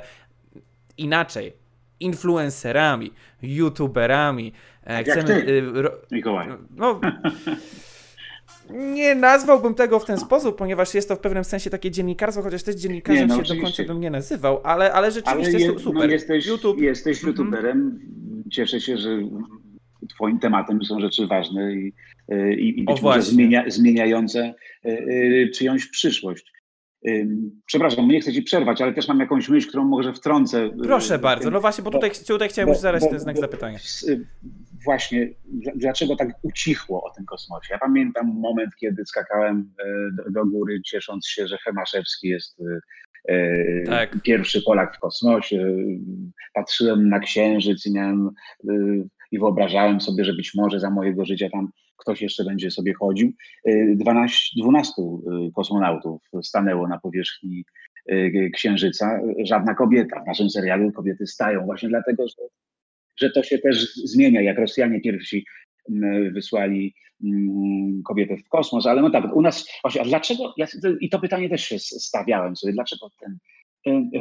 inaczej. 0.98 1.52
Influencerami, 2.00 3.12
youtuberami. 3.42 4.52
E, 4.84 5.04
tak 5.04 5.06
chcemy. 5.06 5.34
Jak 5.36 5.44
ty, 5.44 5.62
Mikołaj. 6.14 6.48
No, 6.70 7.00
Nie 8.70 9.14
nazwałbym 9.14 9.74
tego 9.74 9.98
w 9.98 10.04
ten 10.04 10.18
sposób, 10.18 10.56
ponieważ 10.56 10.94
jest 10.94 11.08
to 11.08 11.16
w 11.16 11.20
pewnym 11.20 11.44
sensie 11.44 11.70
takie 11.70 11.90
dziennikarstwo, 11.90 12.42
chociaż 12.42 12.62
też 12.62 12.76
dziennikarzem 12.76 13.28
nie, 13.28 13.36
no, 13.36 13.44
się 13.44 13.54
do 13.54 13.62
końca 13.62 13.84
bym 13.84 14.00
nie 14.00 14.10
nazywał, 14.10 14.60
ale, 14.64 14.92
ale 14.92 15.10
rzeczywiście 15.10 15.56
ale 15.56 15.60
je, 15.60 15.78
super. 15.78 15.94
No 15.94 16.04
jesteś, 16.04 16.46
YouTube. 16.46 16.80
jesteś 16.80 17.18
mhm. 17.18 17.32
youtuberem, 17.32 18.00
cieszę 18.50 18.80
się, 18.80 18.96
że 18.96 19.18
twoim 20.08 20.38
tematem 20.38 20.84
są 20.84 21.00
rzeczy 21.00 21.26
ważne 21.26 21.74
i, 21.74 21.92
i, 22.58 22.80
i 22.80 22.84
być 22.84 23.00
o, 23.00 23.02
może 23.02 23.22
zmienia, 23.22 23.64
zmieniające 23.68 24.54
y, 24.86 24.90
y, 24.90 25.50
czyjąś 25.54 25.86
przyszłość. 25.86 26.54
Przepraszam, 27.66 28.08
nie 28.08 28.20
chcę 28.20 28.32
ci 28.32 28.42
przerwać, 28.42 28.80
ale 28.80 28.92
też 28.94 29.08
mam 29.08 29.20
jakąś 29.20 29.48
myśl, 29.48 29.68
którą 29.68 29.84
może 29.84 30.12
wtrącę. 30.12 30.70
Proszę 30.82 31.18
bardzo, 31.18 31.50
no 31.50 31.60
właśnie, 31.60 31.84
bo 31.84 31.90
tutaj, 31.90 32.10
tutaj 32.26 32.48
chciałem 32.48 32.68
już 32.68 32.78
zaraz 32.78 33.08
ten 33.08 33.18
znak 33.18 33.38
zapytania 33.38 33.78
właśnie, 34.84 35.28
dlaczego 35.76 36.16
tak 36.16 36.28
ucichło 36.42 37.02
o 37.02 37.10
tym 37.10 37.24
kosmosie. 37.24 37.68
Ja 37.70 37.78
pamiętam 37.78 38.26
moment, 38.26 38.70
kiedy 38.80 39.06
skakałem 39.06 39.72
e, 39.78 39.84
do, 40.16 40.30
do 40.30 40.46
góry, 40.46 40.82
ciesząc 40.82 41.26
się, 41.26 41.48
że 41.48 41.58
Hemaszewski 41.58 42.28
jest 42.28 42.60
e, 42.60 43.34
e, 43.34 43.82
tak. 43.82 44.22
pierwszy 44.22 44.62
Polak 44.62 44.96
w 44.96 45.00
kosmosie. 45.00 45.76
Patrzyłem 46.54 47.08
na 47.08 47.18
księżyc 47.18 47.86
i 47.86 47.92
miałem 47.92 48.30
i 49.30 49.38
wyobrażałem 49.38 50.00
sobie, 50.00 50.24
że 50.24 50.34
być 50.34 50.54
może 50.54 50.80
za 50.80 50.90
mojego 50.90 51.24
życia 51.24 51.48
tam 51.52 51.68
ktoś 51.96 52.22
jeszcze 52.22 52.44
będzie 52.44 52.70
sobie 52.70 52.94
chodził. 52.94 53.32
12, 53.96 54.60
12 54.62 54.92
kosmonautów 55.56 56.22
stanęło 56.42 56.88
na 56.88 56.98
powierzchni 56.98 57.64
Księżyca. 58.54 59.20
Żadna 59.44 59.74
kobieta. 59.74 60.22
W 60.22 60.26
naszym 60.26 60.50
serialu 60.50 60.92
kobiety 60.92 61.26
stają 61.26 61.64
właśnie 61.64 61.88
dlatego, 61.88 62.28
że 62.28 62.34
że 63.16 63.30
to 63.30 63.42
się 63.42 63.58
też 63.58 63.94
zmienia, 63.94 64.42
jak 64.42 64.58
Rosjanie 64.58 65.00
pierwsi 65.00 65.46
mm, 65.90 66.32
wysłali 66.34 66.94
mm, 67.24 68.02
kobietę 68.02 68.36
w 68.36 68.48
kosmos, 68.48 68.86
ale 68.86 69.02
no 69.02 69.10
tak, 69.10 69.36
u 69.36 69.42
nas 69.42 69.68
właśnie, 69.82 70.00
a 70.00 70.04
dlaczego, 70.04 70.54
ja, 70.56 70.66
i 71.00 71.08
to 71.08 71.20
pytanie 71.20 71.48
też 71.48 71.64
się 71.64 71.78
stawiałem 71.78 72.56
sobie, 72.56 72.72
dlaczego 72.72 73.10
ten, 73.20 73.38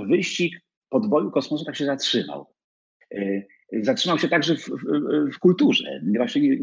wyścig 0.07 0.59
podboju 0.89 1.31
kosmosu 1.31 1.65
tak 1.65 1.75
się 1.75 1.85
zatrzymał? 1.85 2.45
E, 3.15 3.43
zatrzymał 3.81 4.19
się 4.19 4.27
także 4.27 4.55
w, 4.55 4.69
w, 4.69 5.35
w 5.35 5.39
kulturze. 5.39 6.01
Właśnie, 6.17 6.57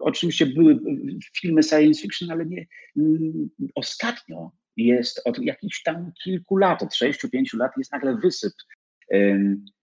oczywiście 0.00 0.46
były 0.46 0.78
filmy 1.40 1.62
science 1.62 2.02
fiction, 2.02 2.30
ale 2.30 2.46
nie, 2.46 2.66
ostatnio 3.74 4.50
jest 4.76 5.20
od 5.24 5.38
jakichś 5.38 5.82
tam 5.82 6.12
kilku 6.24 6.56
lat, 6.56 6.82
od 6.82 6.94
sześciu, 6.94 7.28
pięciu 7.28 7.56
lat 7.56 7.72
jest 7.78 7.92
nagle 7.92 8.16
wysyp 8.16 8.52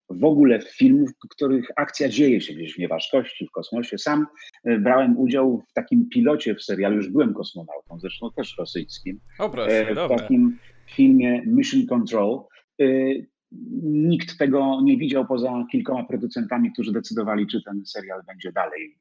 w 0.09 0.23
ogóle 0.23 0.59
filmów, 0.61 1.09
w 1.25 1.29
których 1.29 1.67
akcja 1.75 2.09
dzieje 2.09 2.41
się 2.41 2.53
gdzieś 2.53 2.75
w 2.75 2.79
nieważkości, 2.79 3.47
w 3.47 3.51
kosmosie. 3.51 3.97
Sam 3.97 4.27
e, 4.63 4.79
brałem 4.79 5.17
udział 5.17 5.63
w 5.69 5.73
takim 5.73 6.09
pilocie 6.09 6.55
w 6.55 6.63
serialu, 6.63 6.95
już 6.95 7.09
byłem 7.09 7.33
kosmonautą, 7.33 7.99
zresztą 7.99 8.31
też 8.35 8.55
rosyjskim. 8.57 9.19
O 9.39 9.49
proszę, 9.49 9.89
e, 9.89 9.95
w 9.95 10.09
takim 10.09 10.57
filmie 10.95 11.43
Mission 11.45 11.85
Control. 11.85 12.39
E, 12.81 12.85
nikt 13.83 14.37
tego 14.37 14.81
nie 14.83 14.97
widział 14.97 15.25
poza 15.25 15.65
kilkoma 15.71 16.03
producentami, 16.03 16.71
którzy 16.73 16.91
decydowali, 16.91 17.47
czy 17.47 17.63
ten 17.63 17.85
serial 17.85 18.21
będzie 18.27 18.51
dalej 18.51 18.97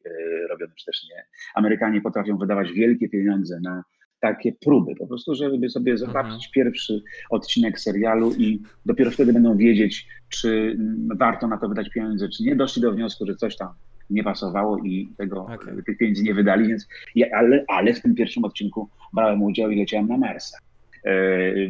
robiony, 0.50 0.72
czy 0.78 0.84
też 0.84 1.06
nie. 1.10 1.26
Amerykanie 1.54 2.00
potrafią 2.00 2.38
wydawać 2.38 2.72
wielkie 2.72 3.08
pieniądze 3.08 3.60
na 3.62 3.84
takie 4.24 4.52
próby, 4.52 4.96
po 4.96 5.06
prostu, 5.06 5.34
żeby 5.34 5.70
sobie 5.70 5.98
zobaczyć 5.98 6.50
pierwszy 6.50 7.02
odcinek 7.30 7.80
serialu 7.80 8.32
i 8.32 8.62
dopiero 8.86 9.10
wtedy 9.10 9.32
będą 9.32 9.56
wiedzieć, 9.56 10.06
czy 10.28 10.78
warto 11.16 11.48
na 11.48 11.58
to 11.58 11.68
wydać 11.68 11.90
pieniądze, 11.90 12.28
czy 12.28 12.42
nie. 12.42 12.56
Doszli 12.56 12.82
do 12.82 12.92
wniosku, 12.92 13.26
że 13.26 13.36
coś 13.36 13.56
tam 13.56 13.68
nie 14.10 14.24
pasowało 14.24 14.78
i 14.78 15.08
tego, 15.18 15.42
okay. 15.42 15.82
tych 15.82 15.98
pieniędzy 15.98 16.22
nie 16.22 16.34
wydali, 16.34 16.68
więc 16.68 16.88
ja, 17.14 17.26
ale, 17.34 17.64
ale 17.68 17.94
w 17.94 18.02
tym 18.02 18.14
pierwszym 18.14 18.44
odcinku 18.44 18.88
brałem 19.12 19.42
udział 19.42 19.70
i 19.70 19.80
leciałem 19.80 20.08
na 20.08 20.16
Marsa. 20.16 20.58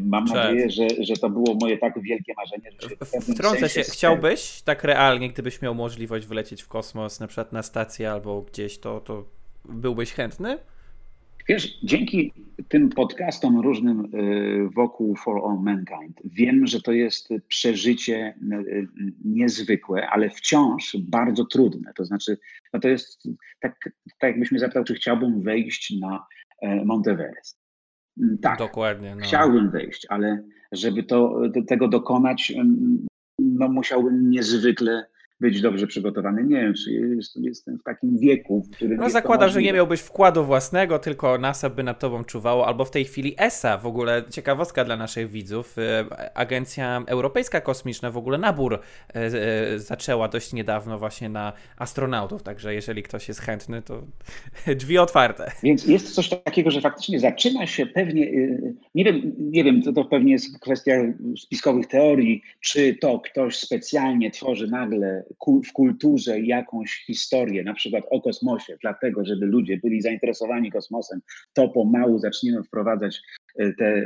Mam 0.00 0.24
Przed. 0.24 0.36
nadzieję, 0.36 0.70
że, 0.70 0.88
że 1.00 1.14
to 1.14 1.30
było 1.30 1.56
moje 1.60 1.78
tak 1.78 2.02
wielkie 2.02 2.32
marzenie, 2.36 2.70
że 2.78 2.88
się 2.88 3.32
Wtrącę 3.34 3.68
się, 3.68 3.82
chciałbyś 3.82 4.62
tak 4.62 4.84
realnie, 4.84 5.28
gdybyś 5.28 5.62
miał 5.62 5.74
możliwość 5.74 6.26
wylecieć 6.26 6.62
w 6.62 6.68
kosmos, 6.68 7.20
na 7.20 7.26
przykład 7.26 7.52
na 7.52 7.62
stację 7.62 8.10
albo 8.10 8.42
gdzieś, 8.42 8.78
to, 8.78 9.00
to 9.00 9.24
byłbyś 9.64 10.12
chętny? 10.12 10.58
Wiesz, 11.48 11.78
dzięki 11.82 12.32
tym 12.68 12.88
podcastom 12.88 13.60
różnym 13.60 14.14
y, 14.14 14.68
wokół 14.74 15.16
For 15.16 15.36
All 15.36 15.58
Mankind 15.62 16.20
wiem, 16.24 16.66
że 16.66 16.80
to 16.80 16.92
jest 16.92 17.28
przeżycie 17.48 18.34
y, 18.52 18.86
niezwykłe, 19.24 20.08
ale 20.08 20.30
wciąż 20.30 20.96
bardzo 21.00 21.44
trudne. 21.44 21.92
To 21.96 22.04
znaczy, 22.04 22.38
no 22.72 22.80
to 22.80 22.88
jest 22.88 23.28
tak, 23.60 23.76
tak 24.18 24.30
jakbyś 24.30 24.50
mnie 24.50 24.60
zapytał, 24.60 24.84
czy 24.84 24.94
chciałbym 24.94 25.42
wejść 25.42 25.94
na 26.00 26.26
e, 26.62 26.84
Monteverest. 26.84 27.58
Mm, 28.20 28.38
tak, 28.38 28.58
Dokładnie, 28.58 29.16
no. 29.16 29.22
chciałbym 29.22 29.70
wejść, 29.70 30.06
ale 30.08 30.44
żeby 30.72 31.02
to, 31.02 31.40
tego 31.68 31.88
dokonać, 31.88 32.50
mm, 32.56 33.06
no 33.38 33.68
musiałbym 33.68 34.30
niezwykle 34.30 35.06
być 35.40 35.60
dobrze 35.60 35.86
przygotowany. 35.86 36.44
Nie 36.44 36.56
wiem, 36.56 36.74
czy 36.74 37.16
jestem 37.36 37.78
w 37.78 37.82
takim 37.82 38.18
wieku, 38.18 38.62
w 38.62 38.76
którym. 38.76 38.96
No 38.96 39.10
zakładam, 39.10 39.50
że 39.50 39.62
nie 39.62 39.72
miałbyś 39.72 40.00
wkładu 40.00 40.44
własnego, 40.44 40.98
tylko 40.98 41.38
NASA 41.38 41.70
by 41.70 41.82
nad 41.82 41.98
tobą 41.98 42.24
czuwało, 42.24 42.66
albo 42.66 42.84
w 42.84 42.90
tej 42.90 43.04
chwili 43.04 43.34
ESA, 43.38 43.78
w 43.78 43.86
ogóle 43.86 44.24
ciekawostka 44.30 44.84
dla 44.84 44.96
naszych 44.96 45.30
widzów. 45.30 45.78
Y, 45.78 45.82
Agencja 46.34 47.02
Europejska 47.06 47.60
Kosmiczna 47.60 48.10
w 48.10 48.16
ogóle 48.16 48.38
nabór 48.38 48.74
y, 48.74 49.18
y, 49.74 49.78
zaczęła 49.78 50.28
dość 50.28 50.52
niedawno 50.52 50.98
właśnie 50.98 51.28
na 51.28 51.52
astronautów, 51.76 52.42
także 52.42 52.74
jeżeli 52.74 53.02
ktoś 53.02 53.28
jest 53.28 53.40
chętny, 53.40 53.82
to 53.82 54.02
drzwi 54.80 54.98
otwarte. 54.98 55.50
Więc 55.62 55.86
jest 55.86 56.14
coś 56.14 56.28
takiego, 56.28 56.70
że 56.70 56.80
faktycznie 56.80 57.20
zaczyna 57.20 57.66
się 57.66 57.86
pewnie, 57.86 58.30
nie 58.94 59.04
wiem, 59.04 59.32
nie 59.38 59.64
wiem 59.64 59.82
to, 59.82 59.92
to 59.92 60.04
pewnie 60.04 60.32
jest 60.32 60.60
kwestia 60.60 60.92
spiskowych 61.38 61.86
teorii, 61.86 62.42
czy 62.60 62.94
to 62.94 63.20
ktoś 63.20 63.56
specjalnie 63.56 64.30
tworzy 64.30 64.68
nagle 64.68 65.23
w 65.68 65.72
kulturze 65.72 66.40
jakąś 66.40 67.04
historię, 67.06 67.64
na 67.64 67.74
przykład 67.74 68.04
o 68.10 68.20
kosmosie, 68.20 68.76
dlatego, 68.80 69.24
żeby 69.24 69.46
ludzie 69.46 69.76
byli 69.76 70.02
zainteresowani 70.02 70.72
kosmosem, 70.72 71.20
to 71.52 71.68
pomału 71.68 72.18
zaczniemy 72.18 72.62
wprowadzać 72.62 73.20
e, 73.58 73.72
te 73.72 74.04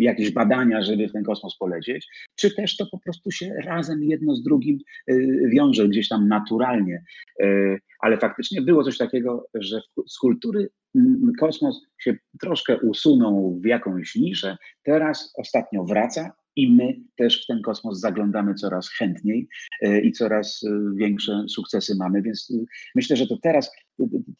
jakieś 0.00 0.30
badania, 0.30 0.82
żeby 0.82 1.08
w 1.08 1.12
ten 1.12 1.24
kosmos 1.24 1.56
polecieć, 1.58 2.08
czy 2.34 2.54
też 2.54 2.76
to 2.76 2.86
po 2.86 2.98
prostu 2.98 3.30
się 3.30 3.54
razem 3.64 4.04
jedno 4.04 4.34
z 4.34 4.42
drugim 4.42 4.78
e, 5.06 5.14
wiąże 5.48 5.88
gdzieś 5.88 6.08
tam 6.08 6.28
naturalnie. 6.28 7.04
E, 7.42 7.46
ale 8.00 8.16
faktycznie 8.18 8.62
było 8.62 8.84
coś 8.84 8.98
takiego, 8.98 9.46
że 9.54 9.80
z 10.08 10.18
kultury 10.18 10.68
kosmos 11.38 11.86
się 11.98 12.16
troszkę 12.40 12.78
usunął 12.78 13.60
w 13.60 13.66
jakąś 13.66 14.14
niszę, 14.14 14.56
teraz 14.82 15.32
ostatnio 15.36 15.84
wraca 15.84 16.32
i 16.56 16.72
my 16.72 17.00
też 17.16 17.44
w 17.44 17.46
ten 17.46 17.62
kosmos 17.62 18.00
zaglądamy 18.00 18.54
coraz 18.54 18.88
chętniej 18.88 19.48
e, 19.82 20.00
i 20.00 20.12
coraz 20.12 20.60
e, 20.64 20.96
większe 20.96 21.44
sukcesy 21.48 21.94
mamy, 21.94 22.22
więc 22.22 22.50
e, 22.54 22.64
myślę, 22.94 23.16
że 23.16 23.26
to 23.26 23.38
teraz 23.42 23.70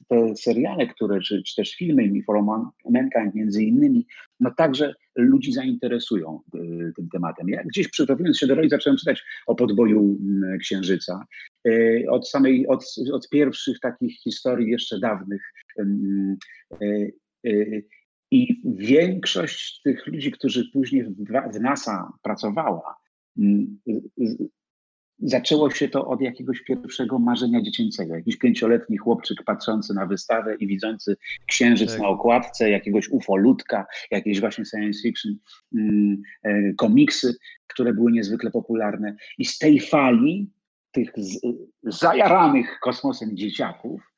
te 0.08 0.36
seriale, 0.36 0.86
które, 0.86 1.20
czy, 1.20 1.42
czy 1.42 1.56
też 1.56 1.74
filmy 1.74 2.22
For 2.26 2.42
Mankind 2.90 3.34
między 3.34 3.64
innymi, 3.64 4.06
no 4.40 4.50
także 4.56 4.94
ludzi 5.16 5.52
zainteresują 5.52 6.40
tym 6.96 7.08
tematem. 7.12 7.48
Ja 7.48 7.64
gdzieś 7.64 7.88
przygotowując 7.88 8.38
się 8.38 8.46
do 8.46 8.54
roli 8.54 8.68
zacząłem 8.68 8.96
czytać 8.96 9.22
o 9.46 9.54
podboju 9.54 10.18
Księżyca. 10.60 11.24
Od 12.08 12.28
samej, 12.28 12.66
od, 12.66 12.84
od 13.12 13.28
pierwszych 13.28 13.80
takich 13.80 14.20
historii 14.22 14.70
jeszcze 14.70 15.00
dawnych 15.00 15.42
i 18.30 18.62
większość 18.64 19.80
tych 19.82 20.06
ludzi, 20.06 20.32
którzy 20.32 20.70
później 20.72 21.04
w 21.52 21.60
NASA 21.60 22.12
pracowała, 22.22 22.96
mm, 23.38 23.78
zaczęło 25.22 25.70
się 25.70 25.88
to 25.88 26.06
od 26.06 26.20
jakiegoś 26.20 26.62
pierwszego 26.62 27.18
marzenia 27.18 27.62
dziecięcego. 27.62 28.14
Jakiś 28.14 28.38
pięcioletni 28.38 28.96
chłopczyk 28.96 29.44
patrzący 29.44 29.94
na 29.94 30.06
wystawę 30.06 30.54
i 30.54 30.66
widzący 30.66 31.16
księżyc 31.46 31.90
tak. 31.90 32.00
na 32.00 32.08
okładce, 32.08 32.70
jakiegoś 32.70 33.08
ufolutka, 33.08 33.86
jakieś 34.10 34.40
właśnie 34.40 34.64
science 34.64 35.02
fiction 35.02 35.36
mm, 35.74 36.22
e, 36.42 36.74
komiksy, 36.74 37.34
które 37.66 37.92
były 37.92 38.12
niezwykle 38.12 38.50
popularne. 38.50 39.16
I 39.38 39.44
z 39.44 39.58
tej 39.58 39.80
fali 39.80 40.50
tych 40.92 41.12
zajaranych 41.82 42.78
kosmosem 42.80 43.36
dzieciaków 43.36 44.09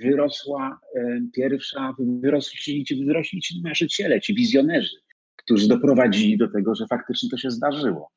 wyrosła 0.00 0.80
e, 0.96 1.20
pierwsza, 1.32 1.94
wyrośli, 1.98 2.84
wyrośli 3.06 3.40
ci 3.40 3.62
marzyciele, 3.64 4.20
ci 4.20 4.34
wizjonerzy, 4.34 4.96
którzy 5.36 5.68
doprowadzili 5.68 6.38
do 6.38 6.48
tego, 6.48 6.74
że 6.74 6.86
faktycznie 6.86 7.30
to 7.30 7.36
się 7.36 7.50
zdarzyło. 7.50 8.10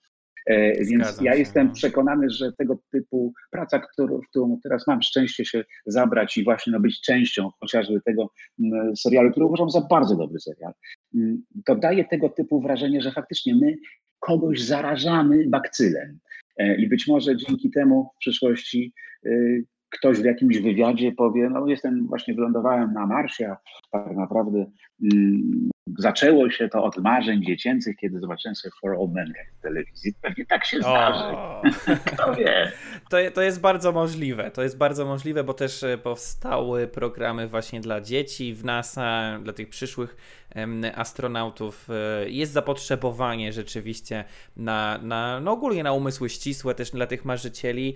E, 0.47 0.85
więc 0.85 1.03
Zgadzam 1.03 1.25
ja 1.25 1.33
się, 1.33 1.39
jestem 1.39 1.67
no. 1.67 1.73
przekonany, 1.73 2.29
że 2.29 2.51
tego 2.53 2.79
typu 2.91 3.33
praca, 3.51 3.79
którą, 3.79 4.19
którą 4.29 4.59
teraz 4.63 4.87
mam 4.87 5.01
szczęście 5.01 5.45
się 5.45 5.63
zabrać 5.85 6.37
i 6.37 6.43
właśnie 6.43 6.73
no, 6.73 6.79
być 6.79 7.01
częścią 7.01 7.49
chociażby 7.59 8.01
tego 8.01 8.31
serialu, 8.95 9.31
który 9.31 9.45
uważam 9.45 9.69
za 9.69 9.81
bardzo 9.81 10.15
dobry 10.15 10.39
serial, 10.39 10.73
to 11.65 11.75
daje 11.75 12.05
tego 12.05 12.29
typu 12.29 12.61
wrażenie, 12.61 13.01
że 13.01 13.11
faktycznie 13.11 13.55
my 13.55 13.77
kogoś 14.19 14.61
zarażamy 14.61 15.45
bakcylem. 15.47 16.19
E, 16.57 16.75
I 16.75 16.87
być 16.87 17.07
może 17.07 17.37
dzięki 17.37 17.71
temu 17.71 18.09
w 18.15 18.19
przyszłości 18.19 18.93
ktoś 19.97 20.19
w 20.21 20.25
jakimś 20.25 20.57
wywiadzie 20.57 21.11
powie, 21.11 21.49
no 21.49 21.67
jestem, 21.67 22.07
właśnie 22.07 22.33
wylądowałem 22.33 22.93
na 22.93 23.05
Marsie, 23.05 23.55
a 23.91 23.99
tak 23.99 24.17
naprawdę 24.17 24.65
mm, 25.13 25.69
zaczęło 25.97 26.49
się 26.49 26.69
to 26.69 26.83
od 26.83 26.97
marzeń 26.97 27.43
dziecięcych, 27.43 27.95
kiedy 27.97 28.19
zobaczyłem 28.19 28.55
sobie 28.55 28.71
For 28.81 28.91
All 28.91 29.09
Men 29.13 29.33
w 29.59 29.61
telewizji. 29.61 30.13
Pewnie 30.21 30.45
tak 30.45 30.65
się 30.65 30.79
zdarzy. 30.79 31.35
Kto 32.13 32.35
wie? 32.35 32.71
To, 33.09 33.17
to 33.33 33.41
jest 33.41 33.61
bardzo 33.61 33.91
możliwe. 33.91 34.51
To 34.51 34.63
jest 34.63 34.77
bardzo 34.77 35.05
możliwe, 35.05 35.43
bo 35.43 35.53
też 35.53 35.83
e, 35.83 35.97
powstały 35.97 36.87
programy 36.87 37.47
właśnie 37.47 37.81
dla 37.81 38.01
dzieci 38.01 38.53
w 38.53 38.65
NASA, 38.65 39.39
dla 39.43 39.53
tych 39.53 39.69
przyszłych 39.69 40.17
astronautów. 40.95 41.89
E, 41.89 42.29
jest 42.29 42.51
zapotrzebowanie 42.51 43.53
rzeczywiście 43.53 44.25
na, 44.55 44.99
na 45.01 45.39
no 45.39 45.51
ogólnie 45.51 45.83
na 45.83 45.93
umysły 45.93 46.29
ścisłe, 46.29 46.75
też 46.75 46.91
dla 46.91 47.07
tych 47.07 47.25
marzycieli. 47.25 47.95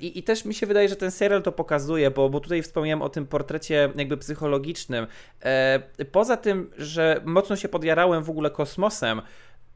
I, 0.00 0.18
I 0.18 0.22
też 0.22 0.44
mi 0.44 0.54
się 0.54 0.66
wydaje, 0.66 0.88
że 0.88 0.96
ten 0.96 1.10
serial 1.10 1.42
to 1.42 1.52
pokazuje, 1.52 2.10
bo, 2.10 2.30
bo 2.30 2.40
tutaj 2.40 2.62
wspomniałem 2.62 3.02
o 3.02 3.08
tym 3.08 3.26
portrecie 3.26 3.90
jakby 3.96 4.16
psychologicznym. 4.16 5.06
E, 5.42 5.80
poza 6.12 6.36
tym, 6.36 6.70
że 6.78 7.20
mocno 7.24 7.56
się 7.56 7.68
podjarałem 7.68 8.24
w 8.24 8.30
ogóle 8.30 8.50
kosmosem, 8.50 9.22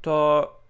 to 0.01 0.61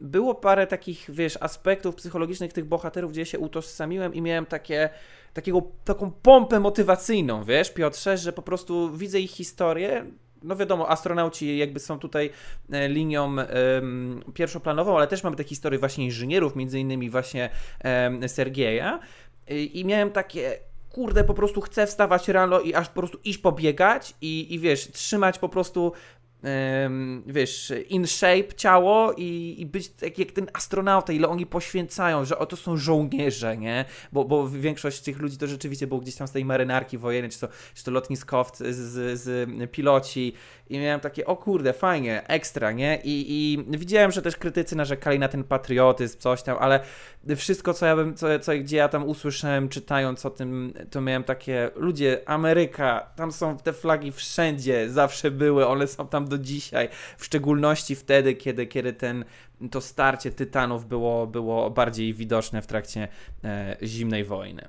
było 0.00 0.34
parę 0.34 0.66
takich, 0.66 1.06
wiesz, 1.08 1.38
aspektów 1.40 1.94
psychologicznych 1.94 2.52
tych 2.52 2.64
bohaterów, 2.64 3.12
gdzie 3.12 3.26
się 3.26 3.38
utożsamiłem 3.38 4.14
i 4.14 4.22
miałem 4.22 4.46
takie, 4.46 4.90
takiego, 5.32 5.62
taką 5.84 6.10
pompę 6.10 6.60
motywacyjną, 6.60 7.44
wiesz, 7.44 7.70
Piotrze, 7.70 8.18
że 8.18 8.32
po 8.32 8.42
prostu 8.42 8.96
widzę 8.96 9.20
ich 9.20 9.30
historię, 9.30 10.06
no 10.44 10.56
wiadomo, 10.56 10.90
astronauci 10.90 11.58
jakby 11.58 11.80
są 11.80 11.98
tutaj 11.98 12.30
e, 12.72 12.88
linią 12.88 13.36
um, 13.36 14.22
pierwszoplanową, 14.34 14.96
ale 14.96 15.06
też 15.06 15.24
mamy 15.24 15.36
te 15.36 15.44
historie 15.44 15.78
właśnie 15.78 16.04
inżynierów, 16.04 16.56
między 16.56 16.80
innymi 16.80 17.10
właśnie 17.10 17.50
um, 17.84 18.28
Sergieja. 18.28 19.00
I, 19.48 19.84
miałem 19.84 20.10
takie 20.10 20.58
kurde, 20.90 21.24
po 21.24 21.34
prostu 21.34 21.60
chcę 21.60 21.86
wstawać 21.86 22.28
rano 22.28 22.60
i 22.60 22.74
aż 22.74 22.88
po 22.88 22.94
prostu 22.94 23.18
iść 23.24 23.38
pobiegać 23.38 24.14
i, 24.20 24.54
i 24.54 24.58
wiesz, 24.58 24.90
trzymać 24.90 25.38
po 25.38 25.48
prostu 25.48 25.92
wiesz, 27.26 27.72
in 27.88 28.06
shape 28.06 28.54
ciało 28.56 29.12
i, 29.12 29.56
i 29.58 29.66
być 29.66 29.88
tak 29.88 30.18
jak 30.18 30.32
ten 30.32 30.46
astronauta, 30.52 31.12
ile 31.12 31.28
oni 31.28 31.46
poświęcają, 31.46 32.24
że 32.24 32.38
oto 32.38 32.56
są 32.56 32.76
żołnierze, 32.76 33.56
nie? 33.56 33.84
Bo, 34.12 34.24
bo 34.24 34.48
większość 34.48 35.00
tych 35.00 35.18
ludzi 35.18 35.36
to 35.36 35.46
rzeczywiście 35.46 35.86
było 35.86 36.00
gdzieś 36.00 36.14
tam 36.14 36.28
z 36.28 36.32
tej 36.32 36.44
marynarki 36.44 36.98
wojennej, 36.98 37.30
czy 37.30 37.40
to, 37.40 37.48
czy 37.74 37.84
to 37.84 37.90
lotniskowcy, 37.90 38.74
z, 38.74 38.78
z, 38.78 39.20
z 39.20 39.70
piloci 39.70 40.32
i 40.70 40.78
miałem 40.78 41.00
takie, 41.00 41.26
o 41.26 41.36
kurde, 41.36 41.72
fajnie, 41.72 42.28
ekstra, 42.28 42.72
nie? 42.72 43.00
I, 43.04 43.24
i 43.28 43.64
widziałem, 43.78 44.12
że 44.12 44.22
też 44.22 44.36
krytycy 44.36 44.76
narzekali 44.76 45.18
na 45.18 45.28
ten 45.28 45.44
patriotyzm, 45.44 46.18
coś 46.18 46.42
tam, 46.42 46.56
ale 46.60 46.80
wszystko, 47.36 47.74
co 47.74 47.86
ja 47.86 47.96
bym, 47.96 48.14
co, 48.14 48.38
co, 48.38 48.52
gdzie 48.52 48.76
ja 48.76 48.88
tam 48.88 49.08
usłyszałem, 49.08 49.68
czytając 49.68 50.26
o 50.26 50.30
tym, 50.30 50.72
to 50.90 51.00
miałem 51.00 51.24
takie, 51.24 51.70
ludzie, 51.76 52.22
Ameryka, 52.26 53.10
tam 53.16 53.32
są 53.32 53.56
te 53.56 53.72
flagi 53.72 54.12
wszędzie, 54.12 54.90
zawsze 54.90 55.30
były, 55.30 55.66
one 55.66 55.86
są 55.86 56.08
tam 56.08 56.28
do 56.36 56.44
dzisiaj, 56.44 56.88
w 57.18 57.24
szczególności 57.24 57.94
wtedy, 57.94 58.34
kiedy, 58.34 58.66
kiedy 58.66 58.92
ten, 58.92 59.24
to 59.70 59.80
starcie 59.80 60.30
tytanów 60.30 60.88
było, 60.88 61.26
było 61.26 61.70
bardziej 61.70 62.14
widoczne 62.14 62.62
w 62.62 62.66
trakcie 62.66 63.08
e, 63.44 63.76
zimnej 63.82 64.24
wojny 64.24 64.68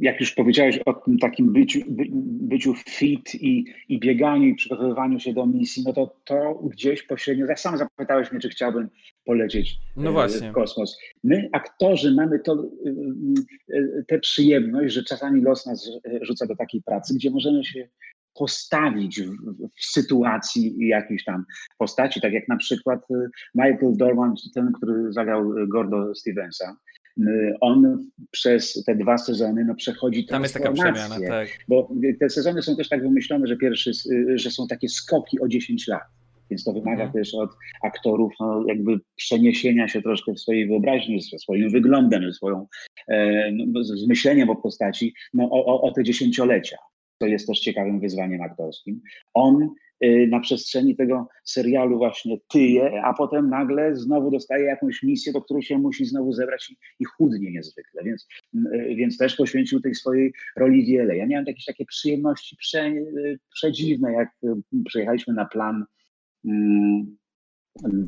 jak 0.00 0.20
już 0.20 0.32
powiedziałeś 0.32 0.78
o 0.86 0.92
tym 0.92 1.18
takim 1.18 1.52
byciu, 1.52 1.80
by, 1.88 2.04
byciu 2.48 2.74
fit 2.74 3.34
i, 3.34 3.64
i 3.88 4.00
bieganiu 4.00 4.48
i 4.48 4.54
przygotowywaniu 4.54 5.20
się 5.20 5.32
do 5.32 5.46
misji, 5.46 5.82
no 5.86 5.92
to 5.92 6.16
to 6.24 6.54
gdzieś 6.54 7.02
pośrednio, 7.02 7.46
tak 7.46 7.60
sam 7.60 7.78
zapytałeś 7.78 8.32
mnie, 8.32 8.40
czy 8.40 8.48
chciałbym 8.48 8.88
polecieć 9.24 9.78
no 9.96 10.10
e, 10.10 10.12
właśnie. 10.12 10.50
w 10.50 10.52
kosmos. 10.52 10.98
My, 11.24 11.48
aktorzy, 11.52 12.14
mamy 12.14 12.38
to, 12.38 12.52
e, 12.52 13.76
e, 13.76 14.02
tę 14.08 14.18
przyjemność, 14.18 14.94
że 14.94 15.04
czasami 15.04 15.42
los 15.42 15.66
nas 15.66 15.90
rzuca 16.22 16.46
do 16.46 16.56
takiej 16.56 16.82
pracy, 16.82 17.14
gdzie 17.14 17.30
możemy 17.30 17.64
się 17.64 17.88
postawić 18.34 19.22
w, 19.22 19.30
w, 19.78 19.84
sytuacji 19.84 20.76
jakiejś 20.78 21.24
tam 21.24 21.44
postaci, 21.78 22.20
tak 22.20 22.32
jak 22.32 22.48
na 22.48 22.56
przykład 22.56 23.00
y, 23.10 23.14
Michael 23.54 23.96
Dorman, 23.96 24.34
ten, 24.54 24.72
który 24.72 25.12
zagrał 25.12 25.54
Gordo 25.68 26.14
Stevensa. 26.14 26.76
Y, 27.18 27.54
on 27.60 28.10
przez 28.30 28.84
te 28.86 28.94
dwa 28.94 29.18
sezony 29.18 29.64
no, 29.64 29.74
przechodzi 29.74 30.26
Tam 30.26 30.42
jest 30.42 30.54
taka 30.54 30.72
przemiana, 30.72 31.16
tak. 31.28 31.48
Bo 31.68 31.90
te 32.20 32.30
sezony 32.30 32.62
są 32.62 32.76
też 32.76 32.88
tak 32.88 33.02
wymyślone, 33.02 33.46
że 33.46 33.56
pierwszy, 33.56 33.90
że 34.34 34.50
są 34.50 34.66
takie 34.66 34.88
skoki 34.88 35.40
o 35.40 35.48
10 35.48 35.88
lat. 35.88 36.02
Więc 36.50 36.64
to 36.64 36.72
wymaga 36.72 37.04
mhm. 37.04 37.12
też 37.12 37.34
od 37.34 37.50
aktorów 37.82 38.32
no, 38.40 38.64
jakby 38.68 39.00
przeniesienia 39.16 39.88
się 39.88 40.02
troszkę 40.02 40.32
w 40.32 40.40
swojej 40.40 40.68
wyobraźni, 40.68 41.22
ze 41.22 41.38
swoim 41.38 41.70
wyglądem, 41.70 42.22
ze 42.22 42.32
swoją 42.32 42.66
e, 43.08 43.50
no, 43.52 43.84
z 43.84 44.08
myśleniem 44.08 44.50
o 44.50 44.56
postaci 44.56 45.14
no, 45.34 45.50
o, 45.50 45.82
o 45.82 45.92
te 45.92 46.04
dziesięciolecia. 46.04 46.76
To 47.20 47.26
jest 47.26 47.46
też 47.46 47.60
ciekawym 47.60 48.00
wyzwaniem 48.00 48.42
aktorskim. 48.42 49.00
On 49.34 49.74
y, 50.04 50.28
na 50.30 50.40
przestrzeni 50.40 50.96
tego 50.96 51.28
serialu 51.44 51.98
właśnie 51.98 52.38
tyje, 52.48 53.02
a 53.02 53.14
potem 53.14 53.50
nagle 53.50 53.96
znowu 53.96 54.30
dostaje 54.30 54.64
jakąś 54.64 55.02
misję, 55.02 55.32
do 55.32 55.42
której 55.42 55.62
się 55.62 55.78
musi 55.78 56.04
znowu 56.04 56.32
zebrać 56.32 56.70
i, 56.70 56.76
i 57.00 57.04
chudnie 57.04 57.50
niezwykle, 57.50 58.04
więc, 58.04 58.28
y, 58.54 58.94
więc 58.96 59.18
też 59.18 59.36
poświęcił 59.36 59.80
tej 59.80 59.94
swojej 59.94 60.32
roli 60.56 60.86
wiele. 60.86 61.16
Ja 61.16 61.26
miałem 61.26 61.46
jakieś 61.46 61.64
takie 61.64 61.84
przyjemności 61.84 62.56
prze, 62.56 62.86
y, 62.86 63.38
przedziwne, 63.54 64.12
jak 64.12 64.28
przyjechaliśmy 64.84 65.34
na 65.34 65.44
plan 65.44 65.84
Mm, 66.44 67.16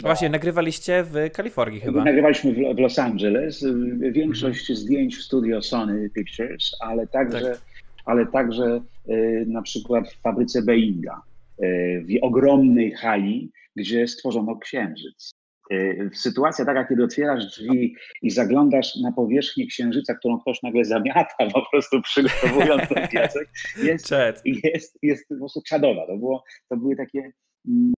Właśnie, 0.03 0.29
nagrywaliście 0.29 1.05
w 1.05 1.31
Kalifornii 1.33 1.81
chyba. 1.81 2.05
Nagrywaliśmy 2.05 2.75
w, 2.75 2.79
Los 2.79 2.98
Angeles. 2.98 3.64
Większość 4.12 4.70
mhm. 4.70 4.79
zdjęć 4.79 5.16
w 5.16 5.22
studio 5.22 5.62
Sony 5.62 6.11
Pictures, 6.11 6.77
ale 6.81 7.07
także, 7.07 7.40
tak. 7.40 7.61
Ale 8.05 8.27
także 8.27 8.81
y, 9.09 9.45
na 9.49 9.62
przykład 9.62 10.09
w 10.09 10.21
fabryce 10.21 10.62
Boeinga, 10.62 11.23
y, 11.62 12.05
w 12.09 12.25
ogromnej 12.25 12.93
hali, 12.93 13.53
gdzie 13.77 14.09
stworzono 14.09 14.57
księżyc. 14.57 15.33
Y, 15.73 16.11
sytuacja 16.15 16.65
taka, 16.65 16.85
kiedy 16.85 17.05
otwierasz 17.05 17.47
drzwi 17.47 17.97
i 18.23 18.31
zaglądasz 18.31 18.97
na 18.97 19.12
powierzchnię 19.12 19.67
księżyca, 19.67 20.15
którą 20.15 20.41
ktoś 20.41 20.62
nagle 20.62 20.85
zamiata, 20.85 21.51
po 21.55 21.71
prostu 21.71 22.03
przygotowując 22.03 22.88
ten 22.88 23.09
piasek, 23.09 23.49
jest, 23.83 24.12
jest, 24.45 24.99
jest 25.03 25.29
po 25.29 25.37
prostu 25.37 25.62
czadowa. 25.67 26.07
To, 26.07 26.17
było, 26.17 26.45
to 26.69 26.77
były 26.77 26.97
takie 26.97 27.33
mm, 27.69 27.93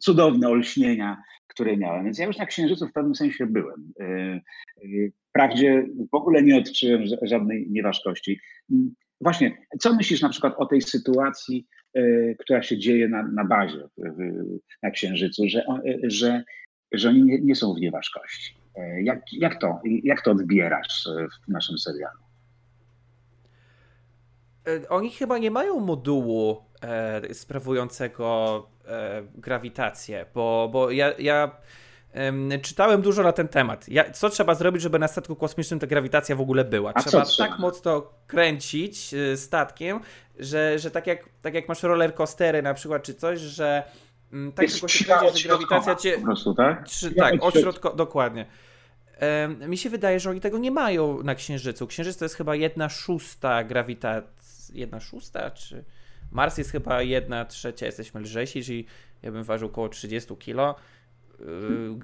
cudowne 0.00 0.48
olśnienia, 0.48 1.22
które 1.46 1.76
miałem. 1.76 2.04
Więc 2.04 2.18
ja 2.18 2.26
już 2.26 2.36
na 2.36 2.46
Księżycu 2.46 2.86
w 2.86 2.92
pewnym 2.92 3.14
sensie 3.14 3.46
byłem. 3.46 3.92
E, 4.00 4.04
e, 4.04 4.40
wprawdzie 5.28 5.86
w 6.12 6.14
ogóle 6.14 6.42
nie 6.42 6.56
odczułem 6.56 7.02
żadnej 7.22 7.66
nieważkości. 7.70 8.40
Właśnie, 9.20 9.58
co 9.80 9.94
myślisz 9.94 10.22
na 10.22 10.28
przykład 10.28 10.54
o 10.56 10.66
tej 10.66 10.82
sytuacji, 10.82 11.66
e, 11.94 12.34
która 12.34 12.62
się 12.62 12.78
dzieje 12.78 13.08
na, 13.08 13.22
na 13.22 13.44
bazie 13.44 13.88
na 14.82 14.90
Księżycu, 14.90 15.48
że, 15.48 15.64
że, 16.02 16.44
że 16.92 17.08
oni 17.08 17.22
nie, 17.22 17.40
nie 17.40 17.54
są 17.54 17.74
w 17.74 17.80
nieważkości? 17.80 18.54
Jak, 19.02 19.22
jak, 19.32 19.60
to, 19.60 19.80
jak 19.84 20.22
to 20.22 20.30
odbierasz 20.30 21.08
w 21.46 21.52
naszym 21.52 21.78
serialu? 21.78 22.18
Oni 24.88 25.10
chyba 25.10 25.38
nie 25.38 25.50
mają 25.50 25.80
modułu 25.80 26.62
e, 26.82 27.34
sprawującego 27.34 28.66
e, 28.88 29.22
grawitację, 29.34 30.26
bo, 30.34 30.68
bo 30.72 30.90
ja, 30.90 31.12
ja 31.18 31.50
e, 32.12 32.58
czytałem 32.58 33.02
dużo 33.02 33.22
na 33.22 33.32
ten 33.32 33.48
temat. 33.48 33.88
Ja, 33.88 34.10
co 34.10 34.30
trzeba 34.30 34.54
zrobić, 34.54 34.82
żeby 34.82 34.98
na 34.98 35.08
statku 35.08 35.36
kosmicznym 35.36 35.80
ta 35.80 35.86
grawitacja 35.86 36.36
w 36.36 36.40
ogóle 36.40 36.64
była? 36.64 36.92
Trzeba 36.92 37.24
trzeba 37.24 37.48
tak 37.48 37.58
mocno 37.58 38.02
kręcić 38.26 39.14
e, 39.14 39.36
statkiem, 39.36 40.00
że, 40.38 40.78
że 40.78 40.90
tak, 40.90 41.06
jak, 41.06 41.28
tak 41.42 41.54
jak 41.54 41.68
masz 41.68 41.82
roller 41.82 42.14
coastery 42.14 42.62
na 42.62 42.74
przykład, 42.74 43.02
czy 43.02 43.14
coś, 43.14 43.40
że 43.40 43.82
mm, 44.32 44.52
tak 44.52 44.66
tylko 44.70 44.88
się 44.88 45.04
kręci, 45.04 45.42
że 45.42 45.48
grawitacja 45.48 45.94
cię... 45.94 46.18
Po 46.18 46.24
prostu, 46.24 46.54
tak? 46.54 46.84
Trzy, 46.84 47.14
tak, 47.14 47.34
odśrodko, 47.40 47.92
dokładnie. 47.92 48.46
mi 49.68 49.78
się 49.78 49.90
wydaje, 49.90 50.20
że 50.20 50.30
oni 50.30 50.40
tego 50.40 50.58
nie 50.58 50.70
mają 50.70 51.22
na 51.22 51.34
Księżycu. 51.34 51.86
Księżyc 51.86 52.16
to 52.16 52.24
jest 52.24 52.34
chyba 52.34 52.54
jedna 52.54 52.88
szósta 52.88 53.64
grawitacji. 53.64 54.80
Jedna 54.80 55.00
szósta, 55.00 55.50
czy 55.50 55.84
Mars 56.32 56.58
jest 56.58 56.72
chyba 56.72 57.02
jedna 57.02 57.44
trzecia, 57.44 57.86
jesteśmy 57.86 58.20
lżejsi, 58.20 58.64
czyli 58.64 58.86
ja 59.22 59.32
bym 59.32 59.44
ważył 59.44 59.68
około 59.68 59.88
30 59.88 60.36
kg. 60.36 60.80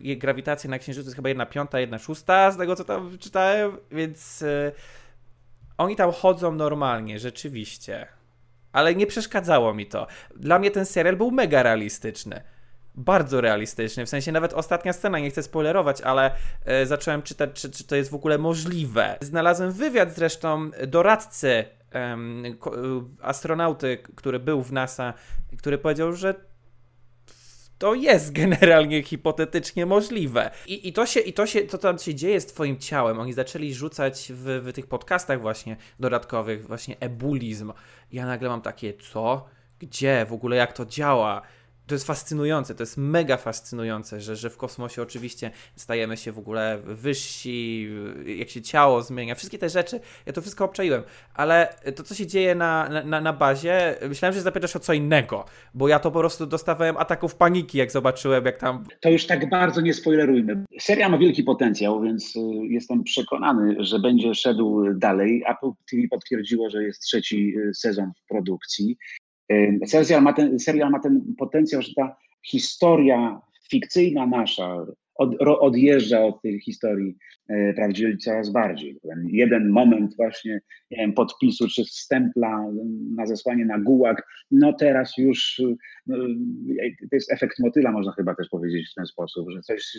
Yy, 0.03 0.17
grawitacja 0.17 0.71
na 0.71 0.79
Księżycu 0.79 1.07
jest 1.07 1.17
chyba 1.17 1.29
jedna 1.29 1.47
piąta, 1.47 1.81
jedna 1.81 1.99
szósta, 1.99 2.51
z 2.51 2.57
tego 2.57 2.77
co 2.77 2.85
tam 2.85 3.19
czytałem, 3.19 3.77
więc 3.91 4.41
yy, 4.41 4.73
oni 5.79 5.97
tam 5.97 6.13
chodzą 6.13 6.55
normalnie, 6.55 7.19
rzeczywiście. 7.19 8.07
Ale 8.73 8.95
nie 8.95 9.07
przeszkadzało 9.07 9.75
mi 9.75 9.87
to. 9.87 10.07
Dla 10.37 10.59
mnie 10.59 10.71
ten 10.71 10.87
serial 10.87 11.17
był 11.17 11.31
mega 11.31 11.63
realistyczny 11.63 12.41
bardzo 12.95 13.41
realistyczny. 13.41 14.07
W 14.07 14.09
sensie 14.09 14.33
nawet 14.33 14.53
ostatnia 14.53 14.93
scena, 14.93 15.19
nie 15.19 15.31
chcę 15.31 15.43
spoilerować, 15.43 16.01
ale 16.01 16.31
e, 16.65 16.87
zacząłem 16.87 17.23
czytać, 17.23 17.51
czy, 17.53 17.71
czy, 17.71 17.85
to 17.85 17.97
jest 17.97 18.11
w 18.11 18.15
ogóle 18.15 18.39
możliwe. 18.39 19.17
Znalazłem 19.21 19.73
wywiad 19.73 20.15
zresztą 20.15 20.71
doradcy 20.87 21.65
astronauty, 23.23 23.99
który 24.17 24.39
był 24.39 24.63
w 24.63 24.73
NASA, 24.73 25.15
który 25.59 25.79
powiedział, 25.79 26.13
że 26.13 26.35
to 27.79 27.95
jest 27.95 28.33
generalnie 28.33 29.03
hipotetycznie 29.03 29.87
możliwe. 29.87 30.51
I, 30.67 30.89
i, 30.89 30.93
to 30.93 31.07
się, 31.07 31.21
i 31.21 31.33
to 31.33 31.47
się, 31.47 31.63
to 31.63 31.79
tam 31.79 31.99
się 31.99 32.15
dzieje 32.15 32.41
z 32.41 32.47
twoim 32.47 32.79
ciałem. 32.79 33.21
Oni 33.21 33.33
zaczęli 33.33 33.75
rzucać 33.75 34.33
w, 34.35 34.63
w 34.65 34.73
tych 34.73 34.87
podcastach 34.87 35.41
właśnie 35.41 35.77
dodatkowych 36.01 36.67
właśnie 36.67 36.97
ebulizm. 37.01 37.73
Ja 38.13 38.27
nagle 38.27 38.49
mam 38.49 38.63
takie, 38.63 38.95
co? 38.95 39.47
Gdzie? 39.79 40.27
W 40.29 40.33
ogóle 40.33 40.57
jak 40.57 40.73
to 40.73 40.87
działa? 40.87 41.43
To 41.87 41.95
jest 41.95 42.07
fascynujące, 42.07 42.75
to 42.75 42.83
jest 42.83 42.97
mega 42.97 43.37
fascynujące, 43.37 44.21
że, 44.21 44.37
że 44.37 44.51
w 44.51 44.57
kosmosie 44.57 45.03
oczywiście 45.03 45.51
stajemy 45.77 46.17
się 46.17 46.33
w 46.33 46.39
ogóle 46.39 46.79
wyżsi, 46.85 47.89
jak 48.39 48.49
się 48.49 48.63
ciało 48.63 49.03
zmienia, 49.03 49.35
wszystkie 49.35 49.59
te 49.59 49.69
rzeczy, 49.69 50.01
ja 50.27 50.33
to 50.33 50.41
wszystko 50.41 50.65
obczaiłem, 50.65 51.03
ale 51.35 51.75
to, 51.97 52.03
co 52.03 52.15
się 52.15 52.27
dzieje 52.27 52.55
na, 52.55 52.89
na, 53.05 53.21
na 53.21 53.33
bazie, 53.33 53.97
myślałem, 54.09 54.35
że 54.35 54.41
zapytasz 54.41 54.77
o 54.77 54.81
co 54.81 54.93
innego, 54.93 55.45
bo 55.75 55.89
ja 55.89 55.99
to 55.99 56.11
po 56.11 56.19
prostu 56.19 56.47
dostawałem 56.47 56.97
ataków 56.97 57.35
paniki, 57.35 57.79
jak 57.79 57.93
zobaczyłem, 57.93 58.45
jak 58.45 58.59
tam... 58.59 58.85
To 59.01 59.11
już 59.11 59.27
tak 59.27 59.49
bardzo 59.51 59.81
nie 59.81 59.95
spoilerujmy. 59.95 60.65
Seria 60.81 61.09
ma 61.09 61.19
wielki 61.19 61.43
potencjał, 61.43 62.03
więc 62.03 62.37
y, 62.37 62.41
jestem 62.69 63.05
przekonany, 63.05 63.77
że 63.79 63.99
będzie 63.99 64.35
szedł 64.35 64.85
dalej. 64.95 65.45
Apple 65.49 65.71
TV 65.91 66.03
potwierdziło, 66.11 66.71
że 66.71 66.83
jest 66.83 67.03
trzeci 67.03 67.55
y, 67.59 67.75
sezon 67.75 68.13
w 68.25 68.29
produkcji. 68.29 68.97
Serial 69.87 70.23
ma, 70.23 70.33
ten, 70.33 70.59
serial 70.59 70.91
ma 70.91 71.01
ten 71.01 71.35
potencjał, 71.39 71.83
że 71.83 71.95
ta 71.95 72.17
historia 72.43 73.41
fikcyjna 73.71 74.27
nasza 74.27 74.87
od, 75.15 75.37
odjeżdża 75.41 76.25
od 76.25 76.43
tej 76.43 76.61
historii 76.61 77.17
e, 77.49 77.75
prawdziwej 77.75 78.19
coraz 78.19 78.51
bardziej. 78.51 79.01
Ten 79.03 79.29
jeden 79.29 79.69
moment 79.69 80.17
właśnie 80.17 80.61
nie 80.91 80.97
wiem, 80.97 81.13
podpisu 81.13 81.69
czy 81.69 81.85
stempla 81.85 82.65
na 83.17 83.27
zesłanie 83.27 83.65
na 83.65 83.79
gułak, 83.79 84.27
no 84.51 84.73
teraz 84.73 85.19
już 85.19 85.63
no, 86.07 86.17
to 87.11 87.17
jest 87.17 87.33
efekt 87.33 87.59
motyla, 87.59 87.93
można 87.93 88.13
chyba 88.13 88.35
też 88.35 88.49
powiedzieć 88.49 88.91
w 88.91 88.95
ten 88.95 89.07
sposób, 89.07 89.51
że 89.51 89.61
coś 89.61 89.99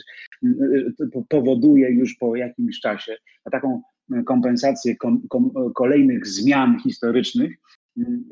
powoduje 1.29 1.89
już 1.89 2.15
po 2.15 2.35
jakimś 2.35 2.79
czasie 2.79 3.15
taką 3.51 3.81
kompensację 4.25 4.95
kom, 4.95 5.27
kom, 5.27 5.51
kolejnych 5.75 6.27
zmian 6.27 6.79
historycznych, 6.79 7.51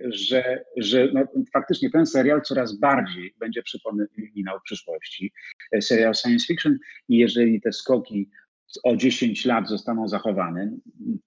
że, 0.10 0.65
że 0.78 1.10
no, 1.13 1.21
faktycznie 1.54 1.89
ten 1.89 2.06
serial 2.06 2.41
coraz 2.41 2.80
bardziej 2.80 3.34
będzie 3.39 3.63
przypominał 3.63 4.60
przyszłości. 4.63 5.34
Serial 5.82 6.13
science 6.13 6.45
fiction 6.45 6.78
i 7.10 7.17
jeżeli 7.17 7.62
te 7.62 7.71
skoki 7.71 8.30
o 8.84 8.95
10 8.95 9.45
lat 9.45 9.69
zostaną 9.69 10.08
zachowane, 10.08 10.71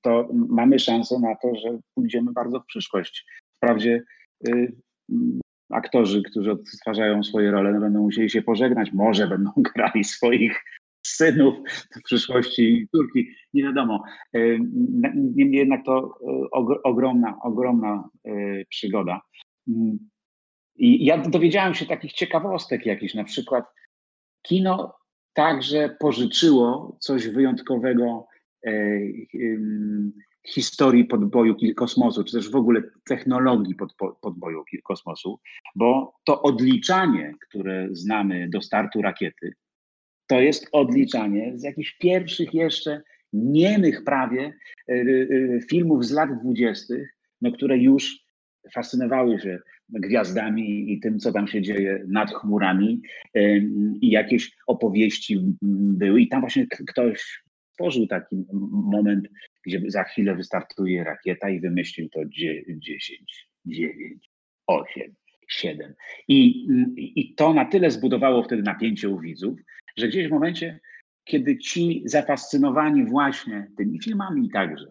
to 0.02 0.28
mamy 0.32 0.78
szansę 0.78 1.18
na 1.18 1.36
to, 1.42 1.54
że 1.54 1.78
pójdziemy 1.94 2.32
bardzo 2.32 2.60
w 2.60 2.66
przyszłość. 2.66 3.26
Wprawdzie 3.56 4.02
y, 4.48 4.72
aktorzy, 5.70 6.22
którzy 6.22 6.52
odtwarzają 6.52 7.24
swoje 7.24 7.50
role, 7.50 7.72
no, 7.72 7.80
będą 7.80 8.02
musieli 8.02 8.30
się 8.30 8.42
pożegnać, 8.42 8.92
może 8.92 9.28
będą 9.28 9.50
grali 9.74 10.04
swoich 10.04 10.64
synów 11.06 11.54
w 11.96 12.02
przyszłości 12.02 12.88
córki, 12.90 13.28
nie 13.54 13.62
wiadomo. 13.62 14.02
E, 14.32 14.38
niemniej 15.14 15.58
jednak 15.58 15.84
to 15.84 16.18
e, 16.28 16.50
ogromna, 16.84 17.38
ogromna 17.42 18.08
e, 18.24 18.30
przygoda. 18.68 19.20
Mm. 19.68 19.98
I 20.76 21.04
ja 21.04 21.18
dowiedziałem 21.18 21.74
się 21.74 21.86
takich 21.86 22.12
ciekawostek 22.12 22.86
jakichś, 22.86 23.14
na 23.14 23.24
przykład 23.24 23.64
kino 24.42 24.96
także 25.34 25.96
pożyczyło 26.00 26.96
coś 27.00 27.28
wyjątkowego 27.28 28.26
historii 30.46 31.04
podboju 31.04 31.56
kosmosu, 31.76 32.24
czy 32.24 32.32
też 32.32 32.50
w 32.50 32.56
ogóle 32.56 32.82
technologii 33.08 33.74
podboju 34.20 34.64
kosmosu, 34.84 35.40
bo 35.74 36.14
to 36.24 36.42
odliczanie, 36.42 37.34
które 37.48 37.88
znamy 37.90 38.48
do 38.48 38.62
startu 38.62 39.02
rakiety, 39.02 39.52
to 40.26 40.40
jest 40.40 40.68
odliczanie 40.72 41.52
z 41.58 41.62
jakichś 41.62 41.92
pierwszych 41.92 42.54
jeszcze 42.54 43.02
niemych 43.32 44.04
prawie 44.04 44.52
e, 44.88 44.92
e, 44.92 45.60
filmów 45.60 46.06
z 46.06 46.10
lat 46.10 46.40
dwudziestych, 46.40 47.16
no, 47.40 47.52
które 47.52 47.78
już 47.78 48.26
fascynowały 48.74 49.40
się 49.40 49.58
gwiazdami 49.88 50.92
i 50.92 51.00
tym, 51.00 51.18
co 51.18 51.32
tam 51.32 51.48
się 51.48 51.62
dzieje 51.62 52.04
nad 52.08 52.30
chmurami 52.30 53.02
i 54.00 54.10
jakieś 54.10 54.56
opowieści 54.66 55.38
były. 55.62 56.20
I 56.20 56.28
tam 56.28 56.40
właśnie 56.40 56.66
ktoś 56.66 57.42
stworzył 57.72 58.06
taki 58.06 58.44
moment, 58.70 59.28
gdzie 59.66 59.82
za 59.86 60.04
chwilę 60.04 60.34
wystartuje 60.34 61.04
rakieta 61.04 61.50
i 61.50 61.60
wymyślił 61.60 62.08
to 62.08 62.20
10, 62.24 63.48
9, 63.66 64.30
8, 64.66 65.14
7. 65.48 65.94
I, 66.28 66.66
I 66.96 67.34
to 67.34 67.54
na 67.54 67.64
tyle 67.64 67.90
zbudowało 67.90 68.42
wtedy 68.42 68.62
napięcie 68.62 69.08
u 69.08 69.20
widzów, 69.20 69.58
że 69.96 70.08
gdzieś 70.08 70.28
w 70.28 70.30
momencie, 70.30 70.80
kiedy 71.24 71.58
ci 71.58 72.02
zafascynowani 72.04 73.04
właśnie 73.04 73.70
tymi 73.76 74.02
filmami 74.02 74.50
także 74.50 74.86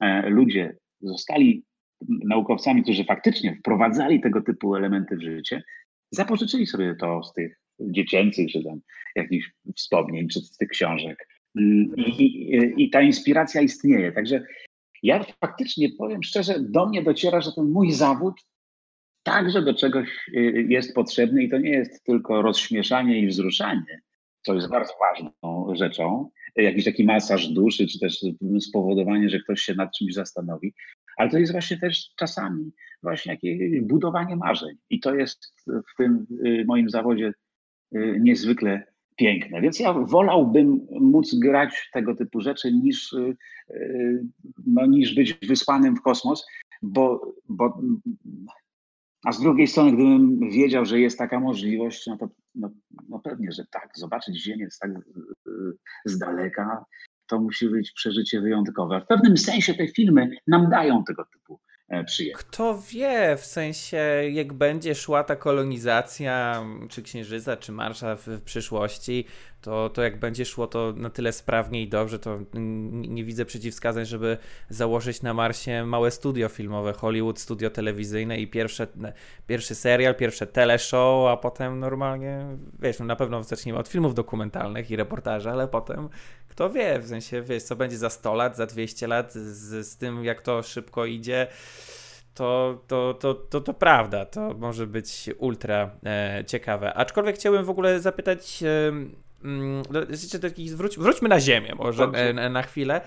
e, 0.00 0.30
ludzie 0.30 0.76
zostali 1.00 1.64
naukowcami, 2.08 2.82
którzy 2.82 3.04
faktycznie 3.04 3.56
wprowadzali 3.56 4.20
tego 4.20 4.42
typu 4.42 4.76
elementy 4.76 5.16
w 5.16 5.22
życie, 5.22 5.62
zapożyczyli 6.10 6.66
sobie 6.66 6.94
to 6.94 7.22
z 7.22 7.32
tych 7.32 7.60
dziecięcych, 7.80 8.50
czy 8.50 8.64
tam 8.64 8.80
jakichś 9.16 9.50
wspomnień, 9.76 10.28
czy 10.28 10.40
z 10.40 10.56
tych 10.56 10.68
książek. 10.68 11.28
I, 11.54 11.90
i, 11.96 12.84
I, 12.84 12.90
ta 12.90 13.02
inspiracja 13.02 13.60
istnieje. 13.60 14.12
Także 14.12 14.46
ja 15.02 15.24
faktycznie 15.40 15.88
powiem 15.98 16.22
szczerze, 16.22 16.54
do 16.60 16.86
mnie 16.86 17.02
dociera, 17.02 17.40
że 17.40 17.52
ten 17.52 17.70
mój 17.70 17.92
zawód 17.92 18.34
także 19.22 19.62
do 19.62 19.74
czegoś 19.74 20.28
y, 20.28 20.66
jest 20.68 20.94
potrzebny 20.94 21.42
i 21.44 21.50
to 21.50 21.58
nie 21.58 21.70
jest 21.70 22.04
tylko 22.04 22.42
rozśmieszanie 22.42 23.20
i 23.20 23.26
wzruszanie, 23.26 24.00
co 24.42 24.54
jest 24.54 24.68
bardzo 24.68 24.92
ważną 25.00 25.74
rzeczą, 25.74 26.30
jakiś 26.56 26.84
taki 26.84 27.04
masaż 27.04 27.48
duszy, 27.48 27.86
czy 27.86 27.98
też 27.98 28.20
spowodowanie, 28.60 29.28
że 29.28 29.38
ktoś 29.38 29.60
się 29.60 29.74
nad 29.74 29.96
czymś 29.98 30.14
zastanowi, 30.14 30.74
ale 31.16 31.30
to 31.30 31.38
jest 31.38 31.52
właśnie 31.52 31.78
też 31.78 32.10
czasami 32.16 32.72
właśnie 33.02 33.32
jakieś 33.32 33.80
budowanie 33.80 34.36
marzeń. 34.36 34.76
I 34.90 35.00
to 35.00 35.14
jest 35.14 35.54
w 35.66 35.96
tym 35.96 36.26
y, 36.46 36.64
moim 36.66 36.90
zawodzie 36.90 37.32
y, 37.96 38.18
niezwykle 38.20 38.92
piękne. 39.16 39.60
Więc 39.60 39.80
ja 39.80 39.92
wolałbym 39.92 40.86
móc 40.90 41.34
grać 41.34 41.90
tego 41.92 42.16
typu 42.16 42.40
rzeczy 42.40 42.72
niż, 42.72 43.14
no, 44.66 44.86
niż 44.86 45.14
być 45.14 45.34
wysłanym 45.34 45.96
w 45.96 46.02
kosmos, 46.02 46.46
bo, 46.82 47.34
bo 47.48 47.80
a 49.24 49.32
z 49.32 49.40
drugiej 49.40 49.66
strony, 49.66 49.92
gdybym 49.92 50.50
wiedział, 50.50 50.84
że 50.84 51.00
jest 51.00 51.18
taka 51.18 51.40
możliwość, 51.40 52.06
no 52.06 52.16
to 52.16 52.28
no, 52.54 52.70
no 53.08 53.18
pewnie, 53.18 53.52
że 53.52 53.64
tak. 53.70 53.90
Zobaczyć 53.94 54.42
Ziemię 54.42 54.68
tak 54.80 54.90
z 56.04 56.18
daleka, 56.18 56.84
to 57.26 57.40
musi 57.40 57.68
być 57.68 57.92
przeżycie 57.92 58.40
wyjątkowe. 58.40 59.00
W 59.00 59.06
pewnym 59.06 59.36
sensie 59.36 59.74
te 59.74 59.88
filmy 59.88 60.30
nam 60.46 60.70
dają 60.70 61.04
tego 61.04 61.24
typu 61.32 61.60
E, 61.92 62.04
Kto 62.34 62.78
wie, 62.78 63.36
w 63.36 63.46
sensie 63.46 63.96
jak 64.30 64.52
będzie 64.52 64.94
szła 64.94 65.24
ta 65.24 65.36
kolonizacja, 65.36 66.64
czy 66.88 67.02
Księżyca, 67.02 67.56
czy 67.56 67.72
Marsza 67.72 68.16
w, 68.16 68.26
w 68.26 68.42
przyszłości, 68.42 69.24
to, 69.62 69.90
to 69.90 70.02
jak 70.02 70.18
będzie 70.18 70.44
szło 70.44 70.66
to 70.66 70.92
na 70.96 71.10
tyle 71.10 71.32
sprawnie 71.32 71.82
i 71.82 71.88
dobrze, 71.88 72.18
to 72.18 72.38
nie 72.92 73.24
widzę 73.24 73.44
przeciwwskazań, 73.44 74.06
żeby 74.06 74.38
założyć 74.68 75.22
na 75.22 75.34
Marsie 75.34 75.84
małe 75.86 76.10
studio 76.10 76.48
filmowe, 76.48 76.92
Hollywood 76.92 77.40
studio 77.40 77.70
telewizyjne 77.70 78.38
i 78.38 78.48
pierwsze, 78.48 78.86
pierwszy 79.46 79.74
serial, 79.74 80.14
pierwsze 80.14 80.46
teleshow, 80.46 81.28
a 81.28 81.36
potem 81.36 81.80
normalnie, 81.80 82.46
wiesz, 82.80 82.98
no 82.98 83.04
na 83.04 83.16
pewno 83.16 83.42
zaczniemy 83.42 83.78
od 83.78 83.88
filmów 83.88 84.14
dokumentalnych 84.14 84.90
i 84.90 84.96
reportaży, 84.96 85.50
ale 85.50 85.68
potem 85.68 86.08
kto 86.52 86.70
wie, 86.70 86.98
w 86.98 87.08
sensie, 87.08 87.42
wiesz, 87.42 87.62
co 87.62 87.76
będzie 87.76 87.98
za 87.98 88.10
100 88.10 88.34
lat, 88.34 88.56
za 88.56 88.66
200 88.66 89.06
lat, 89.06 89.32
z, 89.32 89.86
z 89.86 89.96
tym 89.96 90.24
jak 90.24 90.42
to 90.42 90.62
szybko 90.62 91.06
idzie, 91.06 91.46
to, 92.34 92.78
to, 92.86 93.14
to, 93.14 93.34
to, 93.34 93.60
to 93.60 93.74
prawda, 93.74 94.24
to 94.24 94.54
może 94.54 94.86
być 94.86 95.30
ultra 95.38 95.90
e, 96.06 96.44
ciekawe. 96.46 96.94
Aczkolwiek 96.94 97.36
chciałbym 97.36 97.64
w 97.64 97.70
ogóle 97.70 98.00
zapytać, 98.00 98.62
e, 98.62 98.88
mm, 99.44 99.82
wróć, 100.76 100.98
wróćmy 100.98 101.28
na 101.28 101.40
ziemię 101.40 101.74
może 101.74 102.04
e, 102.04 102.48
na 102.50 102.62
chwilę. 102.62 103.00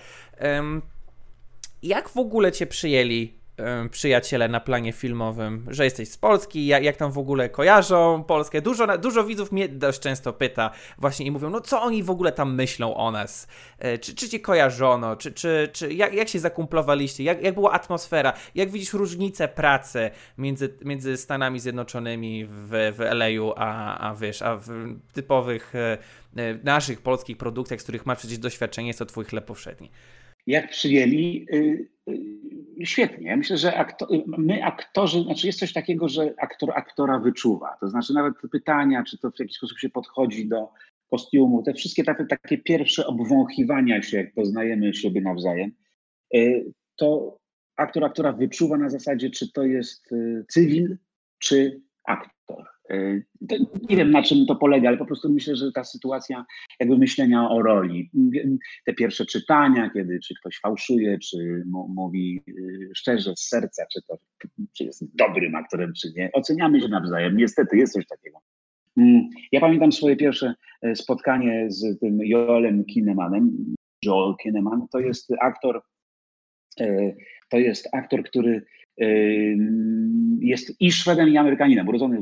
Jak 1.82 2.08
w 2.08 2.16
ogóle 2.16 2.52
cię 2.52 2.66
przyjęli 2.66 3.35
przyjaciele 3.90 4.48
na 4.48 4.60
planie 4.60 4.92
filmowym, 4.92 5.66
że 5.70 5.84
jesteś 5.84 6.08
z 6.08 6.16
Polski, 6.16 6.66
jak, 6.66 6.82
jak 6.84 6.96
tam 6.96 7.12
w 7.12 7.18
ogóle 7.18 7.48
kojarzą 7.48 8.24
Polskę. 8.24 8.62
Dużo, 8.62 8.98
dużo 8.98 9.24
widzów 9.24 9.52
mnie 9.52 9.68
dość 9.68 10.00
często 10.00 10.32
pyta 10.32 10.70
właśnie 10.98 11.26
i 11.26 11.30
mówią, 11.30 11.50
no 11.50 11.60
co 11.60 11.82
oni 11.82 12.02
w 12.02 12.10
ogóle 12.10 12.32
tam 12.32 12.54
myślą 12.54 12.94
o 12.94 13.10
nas? 13.10 13.48
E, 13.78 13.98
czy, 13.98 14.14
czy 14.14 14.28
cię 14.28 14.40
kojarzono? 14.40 15.16
Czy, 15.16 15.32
czy, 15.32 15.68
czy 15.72 15.94
jak, 15.94 16.14
jak 16.14 16.28
się 16.28 16.38
zakumplowaliście? 16.38 17.24
Jak, 17.24 17.42
jak 17.42 17.54
była 17.54 17.72
atmosfera? 17.72 18.32
Jak 18.54 18.70
widzisz 18.70 18.92
różnicę 18.92 19.48
pracy 19.48 20.10
między, 20.38 20.78
między 20.84 21.16
Stanami 21.16 21.60
Zjednoczonymi 21.60 22.44
w, 22.44 22.92
w 22.96 23.00
LA, 23.00 23.26
a, 23.56 23.98
a 24.10 24.14
wiesz, 24.14 24.42
a 24.42 24.56
w 24.56 24.68
typowych 25.12 25.74
e, 25.74 25.98
e, 26.36 26.58
naszych 26.64 27.02
polskich 27.02 27.36
produkcjach, 27.36 27.80
z 27.80 27.82
których 27.82 28.06
masz 28.06 28.18
przecież 28.18 28.38
doświadczenie, 28.38 28.88
jest 28.88 28.98
to 28.98 29.06
twój 29.06 29.24
chleb 29.24 29.44
powszedni? 29.44 29.90
Jak 30.46 30.70
przyjęli? 30.70 31.46
Y, 32.76 32.82
y, 32.82 32.86
świetnie. 32.86 33.36
Myślę, 33.36 33.56
że 33.56 33.76
aktor, 33.76 34.08
my 34.26 34.64
aktorzy, 34.64 35.22
znaczy 35.22 35.46
jest 35.46 35.58
coś 35.58 35.72
takiego, 35.72 36.08
że 36.08 36.34
aktor 36.38 36.72
aktora 36.74 37.18
wyczuwa. 37.18 37.76
To 37.80 37.88
znaczy 37.88 38.14
nawet 38.14 38.34
pytania, 38.52 39.04
czy 39.04 39.18
to 39.18 39.30
w 39.30 39.40
jakiś 39.40 39.56
sposób 39.56 39.78
się 39.78 39.88
podchodzi 39.88 40.48
do 40.48 40.68
kostiumu, 41.10 41.62
te 41.62 41.74
wszystkie 41.74 42.04
takie, 42.04 42.24
takie 42.24 42.58
pierwsze 42.58 43.06
obwąchiwania 43.06 44.02
się, 44.02 44.16
jak 44.16 44.34
poznajemy 44.34 44.94
siebie 44.94 45.20
nawzajem, 45.20 45.72
y, 46.34 46.72
to 46.96 47.38
aktor 47.76 48.04
aktora 48.04 48.32
wyczuwa 48.32 48.76
na 48.76 48.88
zasadzie, 48.88 49.30
czy 49.30 49.52
to 49.52 49.62
jest 49.62 50.08
cywil, 50.48 50.96
czy 51.38 51.80
aktor. 52.04 52.75
E, 52.90 53.20
nie 53.90 53.96
wiem, 53.96 54.10
na 54.10 54.22
czym 54.22 54.46
to 54.46 54.56
polega, 54.56 54.88
ale 54.88 54.98
po 54.98 55.06
prostu 55.06 55.32
myślę, 55.32 55.56
że 55.56 55.72
ta 55.72 55.84
sytuacja 55.84 56.44
jakby 56.80 56.98
myślenia 56.98 57.50
o 57.50 57.62
roli, 57.62 58.10
te 58.86 58.94
pierwsze 58.94 59.26
czytania, 59.26 59.90
kiedy 59.90 60.18
czy 60.20 60.34
ktoś 60.40 60.60
fałszuje, 60.60 61.18
czy 61.18 61.64
mówi 61.88 62.42
y, 62.48 62.90
szczerze, 62.94 63.32
z 63.36 63.48
serca, 63.48 63.86
czy 63.92 64.02
to 64.02 64.18
czy 64.72 64.84
jest 64.84 65.16
dobrym 65.16 65.54
aktorem, 65.54 65.92
czy 65.92 66.12
nie, 66.16 66.30
oceniamy 66.32 66.80
się 66.80 66.88
nawzajem. 66.88 67.36
Niestety 67.36 67.76
jest 67.76 67.92
coś 67.92 68.06
takiego. 68.06 68.38
Mm, 68.96 69.28
ja 69.52 69.60
pamiętam 69.60 69.92
swoje 69.92 70.16
pierwsze 70.16 70.54
e, 70.82 70.96
spotkanie 70.96 71.66
z 71.68 72.00
tym 72.00 72.18
Joelem 72.22 72.84
Kinemanem. 72.84 73.74
Joel 74.04 74.34
Kineman 74.42 74.88
to 74.92 74.98
jest 74.98 75.32
aktor, 75.40 75.82
e, 76.80 77.14
to 77.48 77.58
jest 77.58 77.88
aktor, 77.92 78.22
który 78.22 78.66
jest 80.40 80.80
i 80.80 80.92
Szwedem, 80.92 81.28
i 81.28 81.36
Amerykaninem, 81.36 81.88
urodzony 81.88 82.18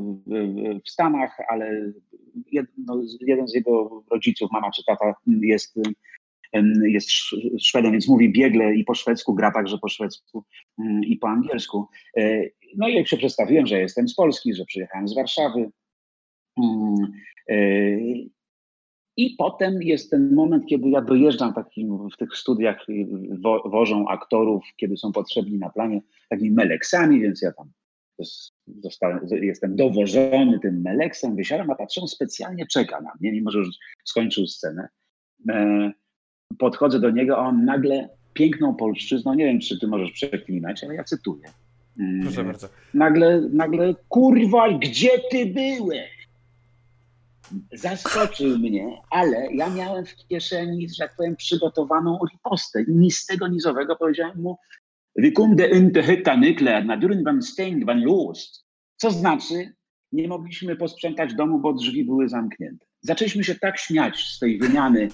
w, 0.84 0.88
Stanach, 0.88 1.36
ale 1.48 1.92
no, 2.78 3.02
jeden 3.20 3.48
z 3.48 3.54
jego 3.54 4.04
rodziców, 4.10 4.50
mama 4.52 4.70
czy 4.70 4.84
tata, 4.84 5.14
jest, 5.26 5.78
jest 6.82 7.08
Szwedem, 7.60 7.92
więc 7.92 8.08
mówi 8.08 8.32
biegle 8.32 8.74
i 8.74 8.84
po 8.84 8.94
szwedzku, 8.94 9.34
gra 9.34 9.50
także 9.50 9.78
po 9.78 9.88
szwedzku 9.88 10.44
i 11.06 11.16
po 11.16 11.28
angielsku. 11.28 11.86
E, 12.16 12.44
no 12.76 12.88
i 12.88 12.94
jak 12.94 13.08
się 13.08 13.16
przedstawiłem, 13.16 13.66
że 13.66 13.80
jestem 13.80 14.08
z 14.08 14.14
Polski, 14.14 14.54
że 14.54 14.64
przyjechałem 14.64 15.08
z 15.08 15.14
Warszawy. 15.14 15.70
E, 19.18 19.22
i 19.22 19.30
potem 19.38 19.82
jest 19.82 20.10
ten 20.10 20.34
moment, 20.34 20.66
kiedy 20.66 20.88
ja 20.90 21.00
dojeżdżam 21.02 21.54
takim, 21.54 22.08
w 22.08 22.16
tych 22.16 22.36
studiach, 22.36 22.86
wo, 23.40 23.62
wożą 23.68 24.08
aktorów, 24.08 24.64
kiedy 24.76 24.96
są 24.96 25.12
potrzebni 25.12 25.58
na 25.58 25.70
planie, 25.70 26.00
takimi 26.28 26.50
meleksami, 26.50 27.20
więc 27.20 27.42
ja 27.42 27.52
tam 27.52 27.70
zostałem, 28.82 29.20
jestem 29.30 29.76
dowożony 29.76 30.58
tym 30.62 30.80
meleksem, 30.80 31.36
wysiadam, 31.36 31.70
a 31.70 31.74
patrzę, 31.74 32.00
specjalnie 32.06 32.66
czeka 32.66 33.00
na 33.00 33.12
mnie, 33.20 33.32
mimo 33.32 33.50
że 33.50 33.58
już 33.58 33.68
skończył 34.04 34.46
scenę. 34.46 34.88
E, 35.50 35.92
podchodzę 36.58 37.00
do 37.00 37.10
niego, 37.10 37.36
a 37.36 37.40
on 37.40 37.64
nagle 37.64 38.08
piękną 38.32 38.74
polszczyzną, 38.74 39.34
nie 39.34 39.44
wiem, 39.44 39.60
czy 39.60 39.78
ty 39.78 39.86
możesz 39.86 40.12
przeklinać, 40.12 40.84
ale 40.84 40.94
ja 40.94 41.04
cytuję. 41.04 41.42
Proszę 42.22 42.44
bardzo. 42.44 42.68
Nagle, 42.94 43.40
nagle, 43.52 43.94
kurwa, 44.08 44.78
gdzie 44.78 45.10
ty 45.30 45.46
byłeś? 45.46 46.13
Zaskoczył 47.72 48.58
mnie, 48.58 49.02
ale 49.10 49.54
ja 49.54 49.70
miałem 49.70 50.06
w 50.06 50.16
kieszeni, 50.16 50.88
że 50.88 51.04
tak 51.04 51.16
powiem, 51.16 51.36
przygotowaną 51.36 52.18
ripostę. 52.32 52.84
Ni 52.88 53.10
z 53.10 53.26
tego 53.26 53.48
nizowego 53.48 53.96
powiedziałem 53.96 54.42
mu, 54.42 54.58
Wykunde 55.16 55.68
inte 55.68 56.02
hytta 56.02 56.36
nykler, 56.36 56.84
na 56.84 56.98
steng 57.40 57.84
van 57.84 58.04
los. 58.04 58.64
Co 58.96 59.10
znaczy, 59.10 59.72
nie 60.12 60.28
mogliśmy 60.28 60.76
posprzątać 60.76 61.34
domu, 61.34 61.58
bo 61.58 61.72
drzwi 61.72 62.04
były 62.04 62.28
zamknięte. 62.28 62.86
Zaczęliśmy 63.00 63.44
się 63.44 63.54
tak 63.54 63.78
śmiać 63.78 64.18
z 64.18 64.38
tej 64.38 64.58
wymiany 64.58 65.08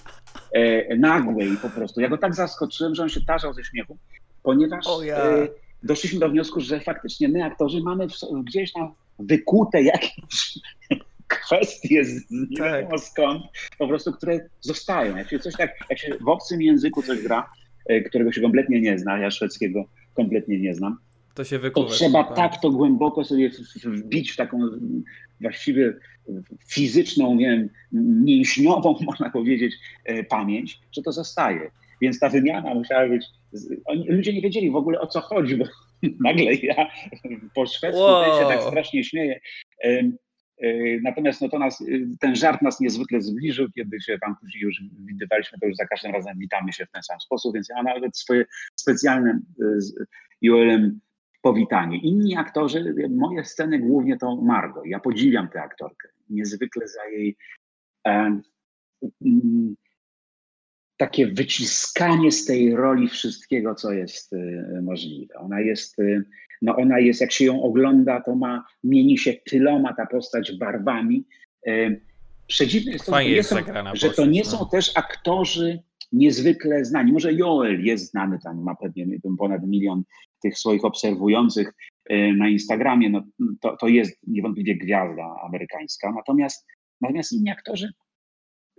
e, 0.51 0.95
nagłej 0.97 1.57
po 1.61 1.69
prostu. 1.69 2.01
Ja 2.01 2.09
go 2.09 2.17
tak 2.17 2.35
zaskoczyłem, 2.35 2.95
że 2.95 3.03
on 3.03 3.09
się 3.09 3.21
tarzał 3.21 3.53
ze 3.53 3.63
śmiechu, 3.63 3.97
ponieważ 4.43 4.85
e, 4.87 5.47
doszliśmy 5.83 6.19
do 6.19 6.29
wniosku, 6.29 6.59
że 6.59 6.79
faktycznie 6.79 7.29
my, 7.29 7.43
aktorzy, 7.43 7.81
mamy 7.83 8.07
w, 8.09 8.13
gdzieś 8.43 8.71
tam 8.71 8.93
wykute 9.19 9.81
jakieś 9.83 10.59
kwestie 11.31 12.05
z 12.05 12.31
nie 12.31 12.57
tak. 12.57 12.71
wiadomo 12.71 12.97
skąd, 12.97 13.43
po 13.77 13.87
prostu, 13.87 14.11
które 14.13 14.39
zostają. 14.59 15.17
Jak 15.17 15.29
się 15.29 15.39
coś 15.39 15.55
tak, 15.55 15.71
jak 15.89 15.99
się 15.99 16.17
w 16.21 16.27
obcym 16.27 16.61
języku 16.61 17.01
coś 17.01 17.21
gra, 17.21 17.49
e, 17.85 18.01
którego 18.01 18.31
się 18.31 18.41
kompletnie 18.41 18.81
nie 18.81 18.99
zna, 18.99 19.17
ja 19.17 19.31
szwedzkiego 19.31 19.83
kompletnie 20.13 20.59
nie 20.59 20.75
znam, 20.75 20.97
To 21.35 21.43
się 21.43 21.55
To 21.55 21.61
wykuwa. 21.61 21.89
trzeba 21.89 22.23
tak 22.23 22.61
to 22.61 22.69
głęboko 22.69 23.23
sobie 23.23 23.51
wbić 23.83 24.31
w 24.31 24.35
taką 24.35 24.59
właściwie 25.41 25.93
fizyczną, 26.67 27.35
nie 27.35 27.45
wiem, 27.45 27.69
mięśniową, 28.23 28.95
można 29.05 29.29
powiedzieć, 29.29 29.75
e, 30.05 30.23
pamięć, 30.23 30.79
że 30.91 31.01
to 31.01 31.11
zostaje. 31.11 31.71
Więc 32.01 32.19
ta 32.19 32.29
wymiana 32.29 32.73
musiała 32.73 33.07
być. 33.07 33.25
ludzie 34.07 34.33
nie 34.33 34.41
wiedzieli 34.41 34.71
w 34.71 34.75
ogóle 34.75 34.99
o 34.99 35.07
co 35.07 35.21
chodzi, 35.21 35.55
bo 35.57 35.65
nagle 36.25 36.53
ja 36.53 36.91
po 37.55 37.65
szwedzku 37.65 38.01
wow. 38.01 38.39
się 38.39 38.47
tak 38.47 38.63
strasznie 38.63 39.03
śmieję. 39.03 39.39
E, 40.61 40.99
Natomiast 41.01 41.41
no 41.41 41.49
to 41.49 41.59
nas, 41.59 41.81
e, 41.81 41.85
ten 42.19 42.35
żart 42.35 42.61
nas 42.61 42.79
niezwykle 42.79 43.21
zbliżył, 43.21 43.67
kiedy 43.75 44.01
się 44.01 44.17
tam 44.19 44.35
później 44.41 44.63
już 44.63 44.83
widywaliśmy, 45.05 45.59
to 45.59 45.67
już 45.67 45.75
za 45.75 45.85
każdym 45.85 46.11
razem 46.11 46.39
witamy 46.39 46.73
się 46.73 46.85
w 46.85 46.91
ten 46.91 47.03
sam 47.03 47.19
sposób, 47.19 47.53
więc 47.53 47.69
ja 47.69 47.83
nawet 47.83 48.17
swoje 48.17 48.45
specjalne 48.75 49.31
e, 49.31 49.81
z 49.81 49.93
Joelem 50.41 50.99
powitanie. 51.41 51.97
Inni 51.97 52.35
aktorzy, 52.35 52.95
moje 53.09 53.45
sceny 53.45 53.79
głównie 53.79 54.17
to 54.17 54.35
Margo. 54.35 54.81
Ja 54.85 54.99
podziwiam 54.99 55.49
tę 55.49 55.61
aktorkę. 55.61 56.09
Niezwykle 56.29 56.87
za 56.87 57.05
jej 57.05 57.37
takie 61.01 61.27
wyciskanie 61.27 62.31
z 62.31 62.45
tej 62.45 62.75
roli 62.75 63.07
wszystkiego, 63.07 63.75
co 63.75 63.91
jest 63.91 64.33
e, 64.33 64.81
możliwe. 64.81 65.35
Ona 65.35 65.59
jest, 65.59 65.99
e, 65.99 66.21
no 66.61 66.75
ona 66.75 66.99
jest, 66.99 67.21
jak 67.21 67.31
się 67.31 67.45
ją 67.45 67.63
ogląda, 67.63 68.21
to 68.21 68.35
ma, 68.35 68.65
mieni 68.83 69.17
się 69.17 69.33
tyloma 69.33 69.93
ta 69.93 70.05
postać 70.05 70.57
barwami. 70.57 71.25
E, 71.67 71.95
Przedziwne 72.47 72.91
jest 72.91 73.05
to, 73.05 73.11
że 73.11 73.11
to, 73.11 73.17
Fajnie 73.17 73.29
nie 73.29 73.35
jest 73.35 73.49
są, 73.49 73.55
że 73.93 74.07
to 74.07 74.07
postać, 74.07 74.29
nie 74.29 74.41
no. 74.43 74.45
są 74.45 74.69
też 74.69 74.91
aktorzy 74.95 75.79
niezwykle 76.11 76.85
znani. 76.85 77.11
Może 77.11 77.33
Joel 77.33 77.83
jest 77.83 78.11
znany, 78.11 78.39
tam 78.43 78.63
ma 78.63 78.75
pewnie 78.75 79.05
ponad 79.37 79.67
milion 79.67 80.03
tych 80.41 80.57
swoich 80.57 80.85
obserwujących 80.85 81.73
na 82.37 82.49
Instagramie, 82.49 83.09
no, 83.09 83.23
to, 83.61 83.77
to 83.77 83.87
jest 83.87 84.19
niewątpliwie 84.27 84.77
gwiazda 84.77 85.35
amerykańska. 85.43 86.11
Natomiast, 86.11 86.67
natomiast 87.01 87.33
inni 87.33 87.49
aktorzy 87.49 87.93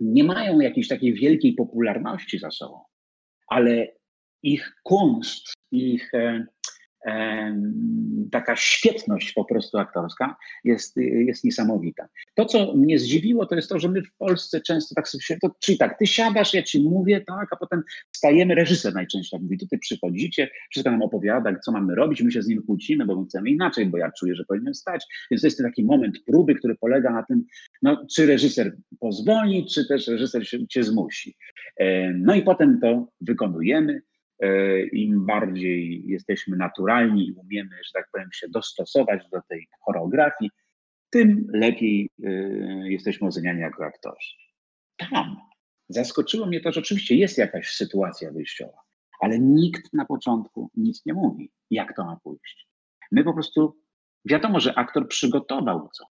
nie 0.03 0.23
mają 0.23 0.59
jakiejś 0.59 0.87
takiej 0.87 1.13
wielkiej 1.13 1.53
popularności 1.53 2.39
za 2.39 2.51
sobą, 2.51 2.83
ale 3.47 3.87
ich 4.43 4.73
kunszt, 4.83 5.53
ich 5.71 6.13
e, 6.13 6.45
taka 8.31 8.55
świetność 8.55 9.33
po 9.33 9.45
prostu 9.45 9.77
aktorska 9.77 10.35
jest, 10.63 10.97
jest 10.97 11.43
niesamowita. 11.43 12.07
To, 12.35 12.45
co 12.45 12.73
mnie 12.75 12.99
zdziwiło, 12.99 13.45
to 13.45 13.55
jest 13.55 13.69
to, 13.69 13.79
że 13.79 13.89
my 13.89 14.01
w 14.01 14.13
Polsce 14.17 14.61
często 14.61 14.95
tak 14.95 15.07
sobie, 15.07 15.39
to, 15.41 15.55
czyli 15.59 15.77
tak, 15.77 15.97
ty 15.99 16.07
siadasz, 16.07 16.53
ja 16.53 16.63
ci 16.63 16.83
mówię, 16.83 17.21
tak, 17.27 17.47
a 17.51 17.55
potem 17.55 17.83
stajemy, 18.11 18.55
reżyser 18.55 18.93
najczęściej 18.93 19.39
tak 19.39 19.43
mówi, 19.43 19.57
tutaj 19.57 19.79
przychodzicie, 19.79 20.49
wszystko 20.71 20.91
nam 20.91 21.01
opowiada, 21.01 21.59
co 21.59 21.71
mamy 21.71 21.95
robić, 21.95 22.21
my 22.21 22.31
się 22.31 22.41
z 22.41 22.47
nim 22.47 22.63
kłócimy, 22.63 23.05
bo 23.05 23.19
my 23.19 23.25
chcemy 23.25 23.49
inaczej, 23.49 23.85
bo 23.85 23.97
ja 23.97 24.11
czuję, 24.19 24.35
że 24.35 24.43
powinienem 24.45 24.73
stać, 24.73 25.05
więc 25.31 25.41
to 25.41 25.47
jest 25.47 25.63
taki 25.63 25.83
moment 25.83 26.19
próby, 26.25 26.55
który 26.55 26.75
polega 26.75 27.11
na 27.11 27.23
tym, 27.23 27.43
no, 27.81 28.05
czy 28.15 28.25
reżyser 28.25 28.75
pozwoli, 28.99 29.65
czy 29.65 29.87
też 29.87 30.07
reżyser 30.07 30.47
się, 30.47 30.67
cię 30.67 30.83
zmusi. 30.83 31.35
No 32.15 32.35
i 32.35 32.41
potem 32.41 32.79
to 32.79 33.07
wykonujemy. 33.21 34.01
E, 34.43 34.81
Im 34.85 35.25
bardziej 35.25 36.03
jesteśmy 36.07 36.57
naturalni 36.57 37.27
i 37.27 37.33
umiemy, 37.33 37.75
że 37.85 37.91
tak 37.93 38.09
powiem, 38.11 38.29
się 38.33 38.49
dostosować 38.49 39.29
do 39.31 39.41
tej 39.49 39.67
choreografii, 39.79 40.51
tym 41.09 41.47
lepiej 41.53 42.09
e, 42.23 42.29
jesteśmy 42.91 43.27
oceniani 43.27 43.61
jako 43.61 43.85
aktorzy. 43.85 44.29
Tam 44.97 45.35
zaskoczyło 45.89 46.45
mnie 46.45 46.61
to, 46.61 46.71
że 46.71 46.79
oczywiście 46.79 47.15
jest 47.15 47.37
jakaś 47.37 47.73
sytuacja 47.73 48.31
wyjściowa, 48.31 48.77
ale 49.19 49.39
nikt 49.39 49.93
na 49.93 50.05
początku 50.05 50.71
nic 50.75 51.05
nie 51.05 51.13
mówi, 51.13 51.51
jak 51.69 51.95
to 51.95 52.05
ma 52.05 52.19
pójść. 52.23 52.67
My 53.11 53.23
po 53.23 53.33
prostu, 53.33 53.77
wiadomo, 54.25 54.59
że 54.59 54.75
aktor 54.75 55.07
przygotował 55.07 55.89
co. 55.93 56.05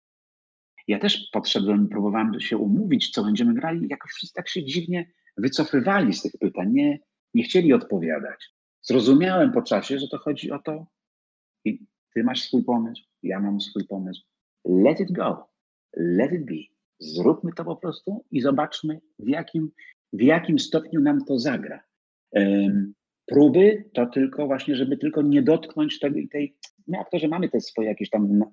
Ja 0.87 0.99
też 0.99 1.29
podszedłem, 1.33 1.89
próbowałem 1.89 2.39
się 2.39 2.57
umówić, 2.57 3.11
co 3.11 3.23
będziemy 3.23 3.53
grali, 3.53 3.87
jakoś 3.89 4.11
wszyscy 4.11 4.33
tak 4.33 4.49
się 4.49 4.65
dziwnie 4.65 5.11
wycofywali 5.37 6.13
z 6.13 6.21
tych 6.21 6.31
pytań, 6.39 6.71
nie, 6.71 6.99
nie 7.33 7.43
chcieli 7.43 7.73
odpowiadać. 7.73 8.49
Zrozumiałem 8.81 9.51
po 9.51 9.61
czasie, 9.61 9.99
że 9.99 10.07
to 10.07 10.17
chodzi 10.17 10.51
o 10.51 10.59
to, 10.59 10.85
i 11.65 11.79
ty 12.13 12.23
masz 12.23 12.41
swój 12.41 12.63
pomysł, 12.63 13.03
ja 13.23 13.39
mam 13.39 13.61
swój 13.61 13.87
pomysł. 13.87 14.21
Let 14.65 14.99
it 14.99 15.11
go, 15.11 15.49
let 15.97 16.31
it 16.31 16.45
be. 16.45 16.55
Zróbmy 16.99 17.51
to 17.53 17.65
po 17.65 17.75
prostu 17.75 18.25
i 18.31 18.41
zobaczmy, 18.41 19.01
w 19.19 19.27
jakim, 19.27 19.71
w 20.13 20.21
jakim 20.21 20.59
stopniu 20.59 21.01
nam 21.01 21.25
to 21.25 21.39
zagra. 21.39 21.83
Em, 22.31 22.93
próby 23.25 23.89
to 23.93 24.05
tylko 24.05 24.47
właśnie, 24.47 24.75
żeby 24.75 24.97
tylko 24.97 25.21
nie 25.21 25.41
dotknąć 25.41 25.99
tego 25.99 26.19
i 26.19 26.29
tej. 26.29 26.57
My 26.87 26.99
aktorzy 26.99 27.27
mamy 27.27 27.49
te 27.49 27.61
swoje 27.61 27.87
jakieś 27.87 28.09
tam 28.09 28.43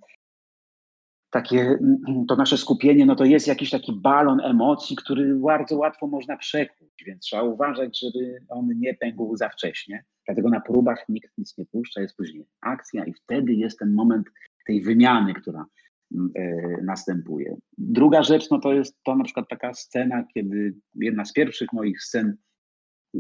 takie, 1.31 1.79
to 2.29 2.37
nasze 2.37 2.59
skupienie, 2.59 3.07
no 3.07 3.16
to 3.16 3.24
jest 3.24 3.47
jakiś 3.47 3.70
taki 3.70 3.93
balon 3.93 4.41
emocji, 4.41 4.97
który 4.97 5.35
bardzo 5.35 5.77
łatwo 5.77 6.07
można 6.07 6.37
przekuć, 6.37 7.05
więc 7.07 7.22
trzeba 7.22 7.43
uważać, 7.43 8.01
żeby 8.01 8.39
on 8.49 8.68
nie 8.79 8.95
pękł 8.95 9.37
za 9.37 9.49
wcześnie. 9.49 10.05
Dlatego 10.27 10.49
na 10.49 10.61
próbach 10.61 11.05
nikt 11.09 11.39
nic 11.39 11.59
nie 11.59 11.66
puszcza, 11.66 12.01
jest 12.01 12.16
później 12.16 12.47
akcja 12.61 13.05
i 13.05 13.12
wtedy 13.12 13.53
jest 13.53 13.79
ten 13.79 13.95
moment 13.95 14.27
tej 14.66 14.83
wymiany, 14.83 15.35
która 15.35 15.66
mm, 16.14 16.31
e, 16.35 16.83
następuje. 16.83 17.57
Druga 17.79 18.22
rzecz, 18.22 18.51
no 18.51 18.59
to 18.59 18.72
jest 18.72 18.97
to 19.05 19.16
na 19.16 19.24
przykład 19.24 19.49
taka 19.49 19.74
scena, 19.74 20.24
kiedy 20.35 20.74
jedna 20.95 21.24
z 21.24 21.33
pierwszych 21.33 21.72
moich 21.72 22.03
scen, 22.03 22.37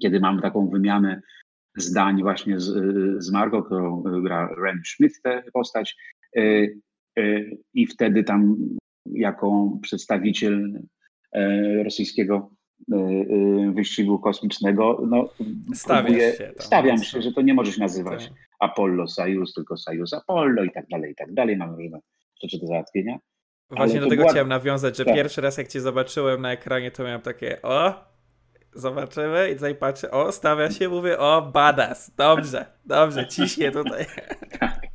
kiedy 0.02 0.20
mam 0.20 0.40
taką 0.40 0.68
wymianę 0.68 1.22
zdań 1.76 2.22
właśnie 2.22 2.60
z, 2.60 2.74
z 3.24 3.32
Margot, 3.32 3.66
którą 3.66 4.02
gra 4.02 4.48
Ren 4.64 4.80
Schmidt, 4.84 5.22
tę 5.22 5.42
postać, 5.52 5.96
e, 6.36 6.40
e, 6.40 6.66
i 7.74 7.86
wtedy 7.86 8.24
tam 8.24 8.56
jako 9.06 9.70
przedstawiciel 9.82 10.80
e, 11.32 11.82
rosyjskiego 11.84 12.50
e, 12.92 12.96
e, 12.96 13.72
wyścigu 13.72 14.18
kosmicznego, 14.18 15.02
no, 15.08 15.28
próbuję- 15.86 16.32
się 16.32 16.44
tam 16.44 16.54
stawiam 16.66 16.98
się, 16.98 17.22
że 17.22 17.32
to 17.32 17.42
nie 17.42 17.54
możesz 17.54 17.78
nazywać 17.78 18.24
Tak. 18.28 18.34
Apollo 18.60 19.06
Sojus, 19.08 19.54
tylko 19.54 19.76
Sojus 19.76 20.12
Apollo 20.12 20.64
i 20.64 20.70
tak 20.70 20.86
dalej, 20.88 21.12
i 21.12 21.14
tak 21.14 21.34
dalej. 21.34 21.56
Mamy 21.56 21.76
różne 21.76 21.98
rzeczy 22.42 22.58
do 22.58 22.66
załatwienia. 22.66 23.18
Właśnie 23.70 24.00
do 24.00 24.08
tego 24.08 24.20
była- 24.22 24.30
chciałem 24.32 24.48
nawiązać, 24.48 24.96
że 24.96 25.04
Tak. 25.04 25.14
pierwszy 25.14 25.40
raz 25.40 25.58
jak 25.58 25.68
cię 25.68 25.80
zobaczyłem 25.80 26.40
na 26.42 26.52
ekranie, 26.52 26.90
to 26.90 27.04
miałem 27.04 27.20
takie 27.20 27.62
o, 27.62 27.94
zobaczymy 28.74 29.50
i 29.50 29.54
tutaj 29.54 29.74
patrzę, 29.74 30.10
o, 30.10 30.32
stawia 30.32 30.70
się, 30.70 30.88
mówię, 30.88 31.18
o, 31.18 31.50
badass, 31.54 32.10
dobrze, 32.16 32.66
dobrze, 32.84 33.26
ciśnie 33.26 33.70
tutaj. 33.72 34.04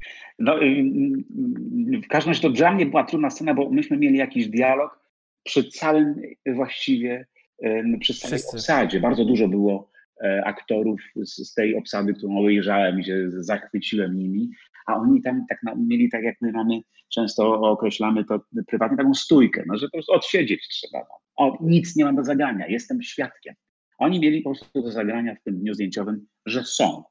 No, 0.42 0.64
y, 0.64 0.66
y, 0.66 2.02
w 2.02 2.08
każdym 2.08 2.30
razie 2.30 2.42
to 2.42 2.50
dla 2.50 2.72
mnie 2.72 2.86
była 2.86 3.04
trudna 3.04 3.30
scena, 3.30 3.54
bo 3.54 3.70
myśmy 3.70 3.98
mieli 3.98 4.18
jakiś 4.18 4.48
dialog 4.48 5.00
przy 5.44 5.64
całym 5.64 6.22
y, 6.48 6.54
właściwie, 6.54 7.26
y, 7.66 7.98
przy 8.00 8.14
całej 8.14 8.38
Wszyscy. 8.38 8.58
obsadzie. 8.58 9.00
Bardzo 9.00 9.26
dużo 9.26 9.48
było 9.48 9.92
e, 10.24 10.44
aktorów 10.46 11.02
z, 11.16 11.50
z 11.50 11.54
tej 11.54 11.76
obsady, 11.76 12.14
którą 12.14 12.38
obejrzałem 12.38 13.00
i 13.00 13.04
się 13.04 13.32
zachwyciłem 13.32 14.18
nimi, 14.18 14.50
a 14.88 14.96
oni 14.96 15.22
tam 15.22 15.46
tak 15.50 15.64
na, 15.64 15.76
mieli 15.76 16.10
tak, 16.10 16.24
jak 16.24 16.36
my 16.42 16.52
mamy, 16.52 16.82
często 17.14 17.62
określamy 17.62 18.26
to 18.26 18.42
prywatnie, 18.68 18.98
taką 18.98 19.14
stójkę, 19.14 19.64
no, 19.68 19.78
że 19.78 19.86
po 19.86 19.92
prostu 19.92 20.14
odsiedzieć 20.14 20.68
trzeba. 20.68 21.00
No. 21.00 21.16
O, 21.36 21.58
nic 21.62 21.96
nie 21.96 22.06
mam 22.06 22.16
do 22.16 22.24
zagrania, 22.24 22.68
jestem 22.68 23.02
świadkiem. 23.02 23.56
Oni 23.98 24.20
mieli 24.20 24.42
po 24.42 24.50
prostu 24.50 24.82
do 24.82 24.92
zagrania 24.92 25.36
w 25.36 25.44
tym 25.44 25.60
dniu 25.60 25.74
zdjęciowym, 25.74 26.28
że 26.46 26.64
są. 26.64 27.04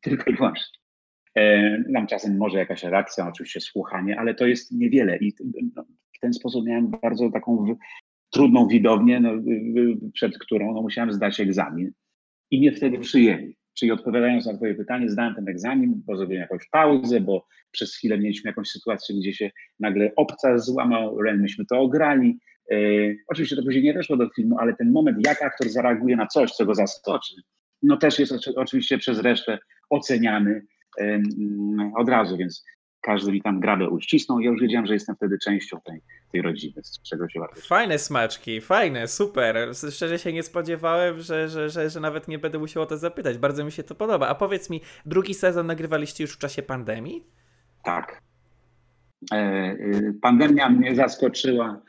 Tylko 0.00 0.30
i 0.30 0.36
wyłącznie. 0.36 0.79
E, 1.36 1.84
Mam 1.92 2.06
czasem 2.06 2.36
może 2.36 2.58
jakaś 2.58 2.84
reakcja, 2.84 3.28
oczywiście 3.28 3.60
słuchanie, 3.60 4.20
ale 4.20 4.34
to 4.34 4.46
jest 4.46 4.72
niewiele 4.72 5.18
i 5.18 5.32
no, 5.76 5.84
w 6.16 6.20
ten 6.20 6.32
sposób 6.32 6.66
miałem 6.66 6.90
bardzo 6.90 7.30
taką 7.30 7.76
trudną 8.30 8.68
widownię, 8.68 9.20
no, 9.20 9.32
przed 10.12 10.38
którą 10.38 10.74
no, 10.74 10.82
musiałem 10.82 11.12
zdać 11.12 11.40
egzamin 11.40 11.92
i 12.50 12.58
mnie 12.58 12.72
wtedy 12.72 12.98
przyjęli. 12.98 13.56
Czyli 13.78 13.92
odpowiadając 13.92 14.46
na 14.46 14.56
twoje 14.56 14.74
pytanie, 14.74 15.08
zdałem 15.08 15.34
ten 15.34 15.48
egzamin, 15.48 16.02
bo 16.06 16.16
zrobiłem 16.16 16.40
jakąś 16.42 16.68
pauzę, 16.68 17.20
bo 17.20 17.46
przez 17.70 17.96
chwilę 17.96 18.18
mieliśmy 18.18 18.48
jakąś 18.48 18.68
sytuację, 18.68 19.16
gdzie 19.16 19.32
się 19.32 19.50
nagle 19.80 20.12
obca 20.16 20.58
złamał, 20.58 21.22
Ren, 21.22 21.40
myśmy 21.40 21.64
to 21.66 21.78
ograli. 21.78 22.38
E, 22.70 22.76
oczywiście 23.28 23.56
to 23.56 23.62
później 23.62 23.84
nie 23.84 23.94
weszło 23.94 24.16
do 24.16 24.28
filmu, 24.36 24.58
ale 24.58 24.76
ten 24.76 24.92
moment, 24.92 25.26
jak 25.26 25.42
aktor 25.42 25.68
zareaguje 25.68 26.16
na 26.16 26.26
coś, 26.26 26.50
co 26.50 26.66
go 26.66 26.74
zaskoczy, 26.74 27.34
no 27.82 27.96
też 27.96 28.18
jest 28.18 28.32
oczy- 28.32 28.54
oczywiście 28.56 28.98
przez 28.98 29.18
resztę 29.18 29.58
oceniany 29.90 30.62
od 31.96 32.08
razu, 32.08 32.36
więc 32.36 32.64
każdy 33.00 33.32
mi 33.32 33.42
tam 33.42 33.60
grabę 33.60 33.88
uścisnął 33.90 34.40
i 34.40 34.44
ja 34.44 34.50
już 34.50 34.60
wiedziałem, 34.60 34.86
że 34.86 34.94
jestem 34.94 35.16
wtedy 35.16 35.38
częścią 35.38 35.80
tej, 35.80 36.00
tej 36.32 36.42
rodziny, 36.42 36.82
z 36.82 37.02
czego 37.02 37.28
się 37.28 37.40
bardzo 37.40 37.60
Fajne 37.60 37.98
smaczki, 37.98 38.60
fajne, 38.60 39.08
super. 39.08 39.70
Szczerze 39.90 40.18
się 40.18 40.32
nie 40.32 40.42
spodziewałem, 40.42 41.20
że, 41.20 41.48
że, 41.48 41.70
że, 41.70 41.90
że 41.90 42.00
nawet 42.00 42.28
nie 42.28 42.38
będę 42.38 42.58
musiał 42.58 42.82
o 42.82 42.86
to 42.86 42.98
zapytać. 42.98 43.38
Bardzo 43.38 43.64
mi 43.64 43.72
się 43.72 43.82
to 43.82 43.94
podoba. 43.94 44.28
A 44.28 44.34
powiedz 44.34 44.70
mi, 44.70 44.80
drugi 45.06 45.34
sezon 45.34 45.66
nagrywaliście 45.66 46.24
już 46.24 46.32
w 46.32 46.38
czasie 46.38 46.62
pandemii? 46.62 47.24
Tak. 47.84 48.22
E, 49.32 49.72
y, 49.72 50.14
Pandemia 50.22 50.70
mnie 50.70 50.94
zaskoczyła. 50.94 51.82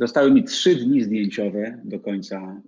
Zostały 0.00 0.30
mi 0.30 0.44
trzy 0.44 0.74
dni 0.74 1.02
zdjęciowe 1.02 1.80
do 1.84 2.00
końca, 2.00 2.62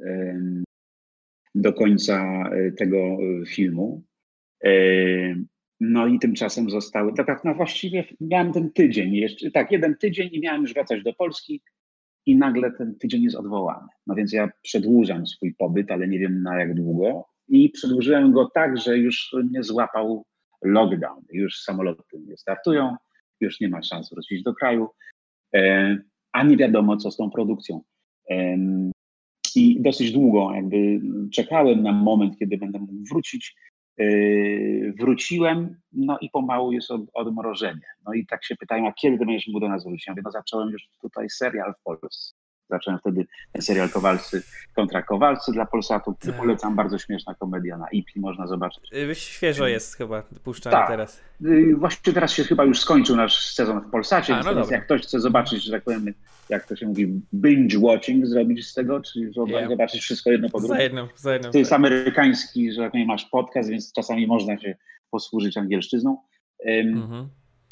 do 1.54 1.72
końca 1.72 2.44
e, 2.50 2.72
tego 2.72 2.96
e, 2.96 3.46
filmu. 3.46 4.02
E, 5.82 5.86
No 5.86 6.06
i 6.06 6.18
tymczasem 6.18 6.70
zostały, 6.70 7.12
tak, 7.14 7.44
no 7.44 7.54
właściwie 7.54 8.04
miałem 8.20 8.52
ten 8.52 8.70
tydzień 8.70 9.14
jeszcze, 9.14 9.50
tak, 9.50 9.72
jeden 9.72 9.96
tydzień 9.96 10.28
i 10.32 10.40
miałem 10.40 10.62
już 10.62 10.74
wracać 10.74 11.02
do 11.02 11.12
Polski 11.12 11.62
i 12.26 12.36
nagle 12.36 12.72
ten 12.72 12.94
tydzień 12.94 13.22
jest 13.22 13.36
odwołany. 13.36 13.88
No 14.06 14.14
więc 14.14 14.32
ja 14.32 14.50
przedłużam 14.62 15.26
swój 15.26 15.54
pobyt, 15.54 15.90
ale 15.90 16.08
nie 16.08 16.18
wiem 16.18 16.42
na 16.42 16.60
jak 16.60 16.74
długo 16.74 17.24
i 17.48 17.70
przedłużyłem 17.70 18.32
go 18.32 18.50
tak, 18.54 18.78
że 18.78 18.98
już 18.98 19.36
mnie 19.44 19.62
złapał 19.62 20.24
lockdown. 20.64 21.24
Już 21.32 21.60
samoloty 21.60 22.02
nie 22.26 22.36
startują, 22.36 22.96
już 23.40 23.60
nie 23.60 23.68
ma 23.68 23.82
szans 23.82 24.10
wrócić 24.10 24.42
do 24.42 24.54
kraju, 24.54 24.88
e, 25.54 25.98
a 26.32 26.42
nie 26.42 26.56
wiadomo 26.56 26.96
co 26.96 27.10
z 27.10 27.16
tą 27.16 27.30
produkcją. 27.30 27.82
I 29.56 29.82
dosyć 29.82 30.12
długo 30.12 30.54
jakby 30.54 31.00
czekałem 31.32 31.82
na 31.82 31.92
moment, 31.92 32.38
kiedy 32.38 32.58
będę 32.58 32.78
mógł 32.78 33.04
wrócić. 33.10 33.54
Yy, 33.98 34.94
wróciłem, 34.98 35.80
no 35.92 36.18
i 36.20 36.30
pomału 36.30 36.72
jest 36.72 36.90
od, 36.90 37.00
odmrożenie. 37.14 37.86
No 38.06 38.14
i 38.14 38.26
tak 38.26 38.44
się 38.44 38.56
pytają, 38.56 38.88
a 38.88 38.92
kiedy 38.92 39.18
będziesz 39.18 39.46
mógł 39.46 39.60
do 39.60 39.68
nas 39.68 39.84
wrócić? 39.84 40.06
Ja 40.06 40.12
mówię, 40.12 40.22
no 40.24 40.30
zacząłem 40.30 40.70
już 40.70 40.88
tutaj 41.00 41.30
serial 41.30 41.74
w 41.74 41.82
Polsce. 41.82 42.34
Zacząłem 42.70 43.00
wtedy 43.00 43.26
serial 43.60 43.90
Kowalcy 43.90 44.42
kontra 44.74 45.02
Kowalcy 45.02 45.52
dla 45.52 45.66
Polsatu. 45.66 46.14
Tak. 46.20 46.34
Polecam, 46.34 46.76
bardzo 46.76 46.98
śmieszna 46.98 47.34
komedia 47.34 47.78
na 47.78 47.88
IPI, 47.92 48.20
można 48.20 48.46
zobaczyć. 48.46 48.92
Y, 48.92 49.14
świeżo 49.14 49.66
jest 49.66 49.96
chyba 49.96 50.22
puszczany 50.22 50.76
tak. 50.76 50.88
teraz. 50.88 51.20
Y, 51.44 51.76
właściwie 51.76 52.14
teraz 52.14 52.32
się 52.32 52.44
chyba 52.44 52.64
już 52.64 52.80
skończył 52.80 53.16
nasz 53.16 53.54
sezon 53.54 53.80
w 53.80 53.90
Polsacie, 53.90 54.36
A, 54.36 54.42
no 54.42 54.54
więc 54.54 54.70
jak 54.70 54.84
ktoś 54.84 55.02
chce 55.02 55.20
zobaczyć, 55.20 55.64
że 55.64 55.72
tak 55.72 55.82
powiem, 55.82 56.14
jak 56.48 56.66
to 56.66 56.76
się 56.76 56.86
mówi, 56.86 57.20
binge 57.34 57.78
watching 57.78 58.26
zrobić 58.26 58.66
z 58.66 58.74
tego, 58.74 59.00
czyli 59.00 59.30
yeah. 59.48 59.68
zobaczyć 59.68 60.02
wszystko 60.02 60.30
jedno 60.30 60.50
po 60.50 60.58
drugim. 60.58 60.76
Za 60.76 60.82
jedną, 60.82 61.08
za. 61.16 61.38
To 61.38 61.58
jest 61.58 61.70
tak. 61.70 61.78
amerykański, 61.78 62.72
że 62.72 62.82
tak 62.82 62.90
powiem, 62.90 63.06
masz 63.06 63.24
podcast, 63.24 63.70
więc 63.70 63.92
czasami 63.92 64.26
można 64.26 64.58
się 64.58 64.74
posłużyć 65.10 65.56
angielszczyzną. 65.56 66.18
Mhm 66.66 67.28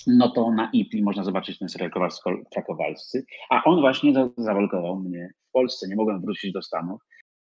no 0.06 0.28
to 0.28 0.50
na 0.52 0.70
IPI 0.72 1.02
można 1.02 1.24
zobaczyć 1.24 1.58
ten 1.58 1.68
serial 1.68 1.90
Krakowalscy, 2.52 3.24
a 3.50 3.64
on 3.64 3.80
właśnie 3.80 4.30
zawalkował 4.36 4.96
mnie 4.96 5.30
w 5.48 5.52
Polsce, 5.52 5.88
nie 5.88 5.96
mogłem 5.96 6.20
wrócić 6.20 6.52
do 6.52 6.62
Stanów 6.62 7.00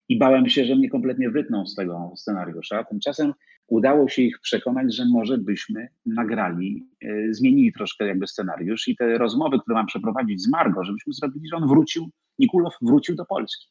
i 0.09 0.17
bałem 0.17 0.49
się, 0.49 0.65
że 0.65 0.75
mnie 0.75 0.89
kompletnie 0.89 1.29
wytną 1.29 1.65
z 1.67 1.75
tego 1.75 2.11
scenariusza. 2.15 2.83
Tymczasem 2.83 3.33
udało 3.67 4.09
się 4.09 4.21
ich 4.21 4.39
przekonać, 4.39 4.95
że 4.95 5.05
może 5.05 5.37
byśmy 5.37 5.87
nagrali, 6.05 6.87
e, 7.01 7.33
zmienili 7.33 7.73
troszkę 7.73 8.07
jakby 8.07 8.27
scenariusz 8.27 8.87
i 8.87 8.95
te 8.95 9.17
rozmowy, 9.17 9.59
które 9.59 9.75
mam 9.75 9.85
przeprowadzić 9.85 10.41
z 10.41 10.49
Margo, 10.49 10.83
żebyśmy 10.83 11.13
zrobili, 11.13 11.47
że 11.47 11.55
on 11.55 11.67
wrócił, 11.67 12.09
Nikulow 12.39 12.77
wrócił 12.81 13.15
do 13.15 13.25
Polski. 13.25 13.67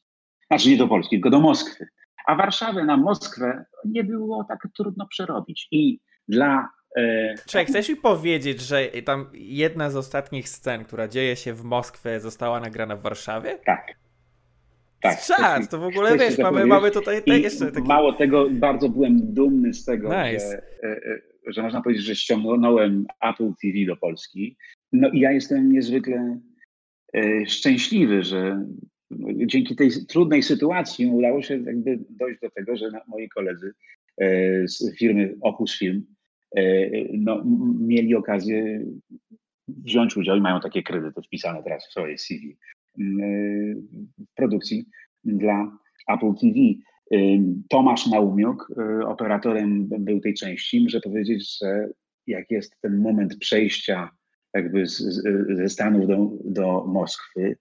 Znaczy 0.47 0.69
nie 0.69 0.77
do 0.77 0.89
Polski, 0.89 1.17
tylko 1.17 1.31
do 1.31 1.41
Moskwy. 1.41 1.87
A 2.27 2.35
Warszawę 2.35 2.85
na 2.85 2.97
Moskwę 2.97 3.65
nie 3.85 4.05
było 4.05 4.45
tak 4.45 4.69
trudno 4.77 5.07
przerobić. 5.07 5.69
I 5.71 6.01
dla 6.29 6.69
E, 6.69 6.82
Czy 7.47 7.65
chcesz 7.65 7.89
mi 7.89 7.97
powiedzieć, 7.97 8.61
że 8.61 8.89
tam 9.05 9.27
jedna 9.35 9.91
z 9.91 9.97
ostatnich 9.97 10.49
scen, 10.49 10.85
która 10.85 11.09
dzieje 11.09 11.37
się 11.37 11.55
w 11.55 11.65
Moskwie, 11.65 12.21
została 12.21 12.61
nagrana 12.61 12.97
w 12.97 13.03
Warszawie? 13.03 13.59
Tak. 13.67 14.03
Tak. 15.03 15.21
Czad, 15.21 15.71
to 15.71 15.79
w 15.79 15.85
ogóle 15.85 16.19
wiesz, 16.19 16.39
mamy, 16.39 16.67
mamy 16.67 16.91
tutaj 16.91 17.23
te 17.23 17.39
jeszcze 17.39 17.73
takie... 17.73 17.89
Mało 17.89 18.13
tego, 18.13 18.51
bardzo 18.51 18.89
byłem 18.89 19.35
dumny 19.35 19.75
z 19.75 19.85
tego, 19.85 20.09
nice. 20.09 20.51
że, 20.51 20.89
e, 20.89 20.97
e, 20.97 21.21
że 21.47 21.63
można 21.63 21.83
powiedzieć, 21.83 22.05
że 22.05 22.17
ściągnąłem 22.17 23.07
Apple 23.21 23.53
TV 23.63 23.87
do 23.87 23.97
Polski. 23.97 24.57
No 24.93 25.11
i 25.11 25.21
ja 25.21 25.33
jestem 25.33 25.73
niezwykle 25.73 26.41
szczęśliwy, 27.47 28.23
że 28.23 28.67
dzięki 29.47 29.77
tej 29.77 29.91
trudnej 30.09 30.43
sytuacji 30.43 31.07
udało 31.07 31.43
się 31.43 31.59
jakby 31.59 31.99
dojść 32.11 32.41
do 32.41 32.51
tego, 32.51 32.77
że 32.77 32.91
moi 33.09 33.29
koledzy 33.29 33.73
z 34.65 34.99
firmy 34.99 35.35
Opus 35.41 35.79
Film 35.79 36.03
E, 36.03 36.12
no, 37.13 37.43
mieli 37.81 38.15
okazję 38.15 38.85
wziąć 39.69 40.17
udział 40.17 40.37
i 40.37 40.41
mają 40.41 40.61
takie 40.61 40.83
kredyty 40.83 41.23
wpisane 41.23 41.63
teraz 41.63 41.87
w 41.87 41.91
swoje 41.91 42.19
CV 42.19 42.57
mm, 42.99 43.21
e, 43.21 43.75
w 44.19 44.35
produkcji 44.35 44.87
dla 45.25 45.79
Apple 46.09 46.35
TV. 46.41 46.55
E, 47.13 47.17
Tomasz 47.69 48.07
Naumiuk, 48.07 48.69
operatorem 49.07 49.89
był 49.89 50.21
tej 50.21 50.35
części, 50.35 50.81
muszę 50.81 51.01
powiedzieć, 51.01 51.59
że 51.59 51.89
jak 52.27 52.51
jest 52.51 52.81
ten 52.81 52.99
moment 52.99 53.37
przejścia 53.39 54.11
jakby 54.55 54.87
z, 54.87 54.99
z, 54.99 55.23
ze 55.57 55.69
Stanów 55.69 56.07
do, 56.07 56.31
do 56.45 56.85
Moskwy, 56.87 57.57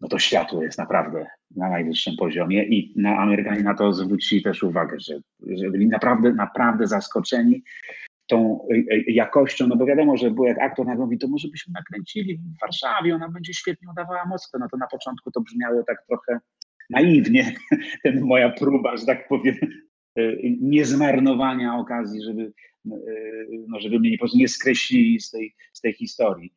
no 0.00 0.08
to 0.08 0.18
światło 0.18 0.62
jest 0.62 0.78
naprawdę 0.78 1.26
na 1.56 1.68
najwyższym 1.68 2.16
poziomie 2.16 2.64
i 2.64 2.92
na 2.96 3.18
Amerykanie 3.18 3.62
na 3.62 3.74
to 3.74 3.92
zwrócili 3.92 4.42
też 4.42 4.62
uwagę, 4.62 5.00
że, 5.00 5.14
że 5.46 5.70
byli 5.70 5.86
naprawdę, 5.86 6.32
naprawdę 6.32 6.86
zaskoczeni 6.86 7.62
tą 8.26 8.68
e, 8.70 8.74
e, 8.74 9.00
jakością, 9.06 9.66
no 9.66 9.76
bo 9.76 9.86
wiadomo, 9.86 10.16
że 10.16 10.30
był 10.30 10.44
jak 10.44 10.58
aktor 10.58 10.86
nagle 10.86 11.04
mówi, 11.04 11.18
to 11.18 11.28
może 11.28 11.48
byśmy 11.48 11.72
nakręcili 11.72 12.38
w 12.38 12.60
Warszawie, 12.60 13.14
ona 13.14 13.28
będzie 13.28 13.54
świetnie 13.54 13.88
udawała 13.90 14.26
Moskwę, 14.26 14.58
no 14.58 14.68
to 14.70 14.76
na 14.76 14.86
początku 14.86 15.30
to 15.30 15.40
brzmiało 15.40 15.82
tak 15.86 16.06
trochę 16.08 16.40
naiwnie, 16.90 17.54
ten 18.04 18.20
moja 18.20 18.50
próba, 18.50 18.96
że 18.96 19.06
tak 19.06 19.28
powiem, 19.28 19.54
e, 20.18 20.22
niezmarnowania 20.60 21.76
okazji, 21.76 22.22
żeby, 22.22 22.52
no, 23.68 23.80
żeby 23.80 24.00
mnie 24.00 24.10
po 24.10 24.18
prostu 24.18 24.38
nie 24.38 24.48
skreślili 24.48 25.20
z 25.20 25.30
tej, 25.30 25.54
z 25.72 25.80
tej 25.80 25.92
historii, 25.92 26.54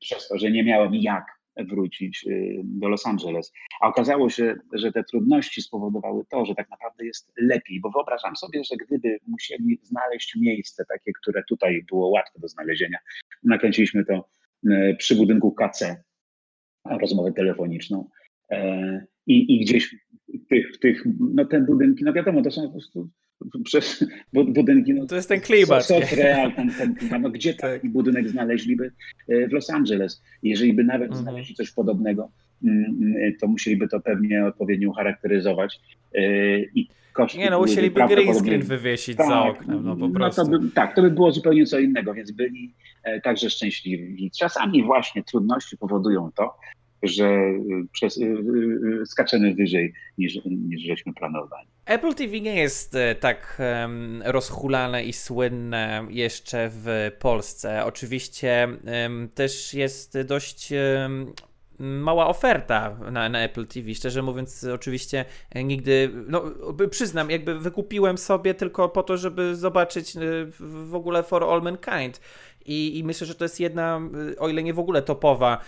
przez 0.00 0.28
to, 0.28 0.38
że 0.38 0.50
nie 0.50 0.64
miałem 0.64 0.94
jak 0.94 1.37
wrócić 1.64 2.26
y, 2.26 2.60
do 2.64 2.88
Los 2.88 3.06
Angeles. 3.06 3.52
A 3.80 3.88
okazało 3.88 4.30
się, 4.30 4.54
że 4.72 4.92
te 4.92 5.04
trudności 5.04 5.62
spowodowały 5.62 6.24
to, 6.30 6.44
że 6.44 6.54
tak 6.54 6.70
naprawdę 6.70 7.06
jest 7.06 7.32
lepiej, 7.36 7.80
bo 7.80 7.90
wyobrażam 7.90 8.36
sobie, 8.36 8.64
że 8.64 8.76
gdyby 8.76 9.18
musieli 9.26 9.80
znaleźć 9.82 10.36
miejsce 10.36 10.84
takie, 10.88 11.12
które 11.22 11.42
tutaj 11.48 11.84
było 11.90 12.08
łatwe 12.08 12.40
do 12.40 12.48
znalezienia, 12.48 12.98
nakręciliśmy 13.42 14.04
to 14.04 14.28
y, 14.66 14.96
przy 14.98 15.16
budynku 15.16 15.52
KC, 15.52 16.04
rozmowę 16.84 17.32
telefoniczną. 17.32 18.08
E, 18.50 19.06
I, 19.26 19.54
i 19.56 19.64
gdzieś 19.64 19.96
w 20.44 20.46
tych, 20.48 20.72
w 20.74 20.78
tych, 20.78 21.04
no 21.20 21.44
te 21.44 21.60
budynki, 21.60 22.04
no 22.04 22.12
wiadomo, 22.12 22.42
to 22.42 22.50
są 22.50 22.62
po 22.62 22.72
prostu 22.72 23.08
przez 23.64 24.04
budynki. 24.32 24.94
No, 24.94 25.06
to 25.06 25.16
jest 25.16 25.28
ten 25.28 25.40
klimat. 25.40 25.88
Real, 26.12 26.52
ten, 26.52 26.70
ten 26.70 26.94
klimat. 26.94 27.22
No, 27.22 27.30
gdzie 27.30 27.54
tak. 27.54 27.72
taki 27.72 27.88
budynek 27.88 28.28
znaleźliby 28.28 28.90
e, 29.28 29.48
w 29.48 29.52
Los 29.52 29.70
Angeles? 29.70 30.22
Jeżeli 30.42 30.72
by 30.72 30.84
nawet 30.84 31.06
mhm. 31.06 31.22
znaleźli 31.22 31.54
coś 31.54 31.70
podobnego, 31.70 32.30
mm, 32.64 32.84
mm, 32.84 33.36
to 33.40 33.46
musieliby 33.46 33.88
to 33.88 34.00
pewnie 34.00 34.46
odpowiednio 34.46 34.92
charakteryzować 34.92 35.80
e, 36.14 36.22
i 36.60 36.88
koszty 37.12 37.38
Nie 37.38 37.50
no, 37.50 37.58
musieliby 37.58 38.06
green 38.08 38.34
screen 38.34 38.62
wywiesić 38.62 39.16
tak, 39.16 39.28
za 39.28 39.42
oknem, 39.42 39.84
no 39.84 39.96
po 39.96 40.08
prostu. 40.08 40.42
No 40.44 40.58
to 40.58 40.64
by, 40.64 40.70
tak, 40.70 40.94
to 40.94 41.02
by 41.02 41.10
było 41.10 41.32
zupełnie 41.32 41.66
co 41.66 41.78
innego, 41.78 42.14
więc 42.14 42.30
byli 42.30 42.74
e, 43.04 43.20
także 43.20 43.50
szczęśliwi. 43.50 44.30
Czasami 44.38 44.82
właśnie 44.82 45.24
trudności 45.24 45.76
powodują 45.76 46.30
to, 46.36 46.56
że 47.02 47.40
przez, 47.92 48.20
skaczemy 49.06 49.54
wyżej 49.54 49.92
niż, 50.18 50.38
niż 50.44 50.82
żeśmy 50.82 51.14
planowali. 51.14 51.68
Apple 51.88 52.14
TV 52.14 52.40
nie 52.40 52.54
jest 52.54 52.94
e, 52.94 53.14
tak 53.14 53.62
um, 53.82 54.22
rozhulane 54.24 55.04
i 55.04 55.12
słynne 55.12 56.06
jeszcze 56.10 56.70
w 56.72 57.10
Polsce. 57.18 57.84
Oczywiście 57.84 58.68
um, 59.02 59.28
też 59.34 59.74
jest 59.74 60.22
dość 60.22 60.72
um, 60.72 61.32
mała 61.78 62.26
oferta 62.26 62.96
na, 63.10 63.28
na, 63.28 63.38
Apple 63.38 63.66
TV. 63.66 63.94
Szczerze 63.94 64.22
mówiąc, 64.22 64.64
oczywiście 64.74 65.24
e, 65.50 65.64
nigdy, 65.64 66.10
no 66.28 66.42
przyznam, 66.90 67.30
jakby 67.30 67.58
wykupiłem 67.58 68.18
sobie 68.18 68.54
tylko 68.54 68.88
po 68.88 69.02
to, 69.02 69.16
żeby 69.16 69.56
zobaczyć 69.56 70.16
e, 70.16 70.20
w 70.60 70.94
ogóle 70.94 71.22
For 71.22 71.44
All 71.44 71.62
Mankind. 71.62 72.20
I, 72.66 72.98
I, 72.98 73.04
myślę, 73.04 73.26
że 73.26 73.34
to 73.34 73.44
jest 73.44 73.60
jedna, 73.60 74.00
o 74.38 74.48
ile 74.48 74.62
nie 74.62 74.74
w 74.74 74.78
ogóle 74.78 75.02
topowa 75.02 75.60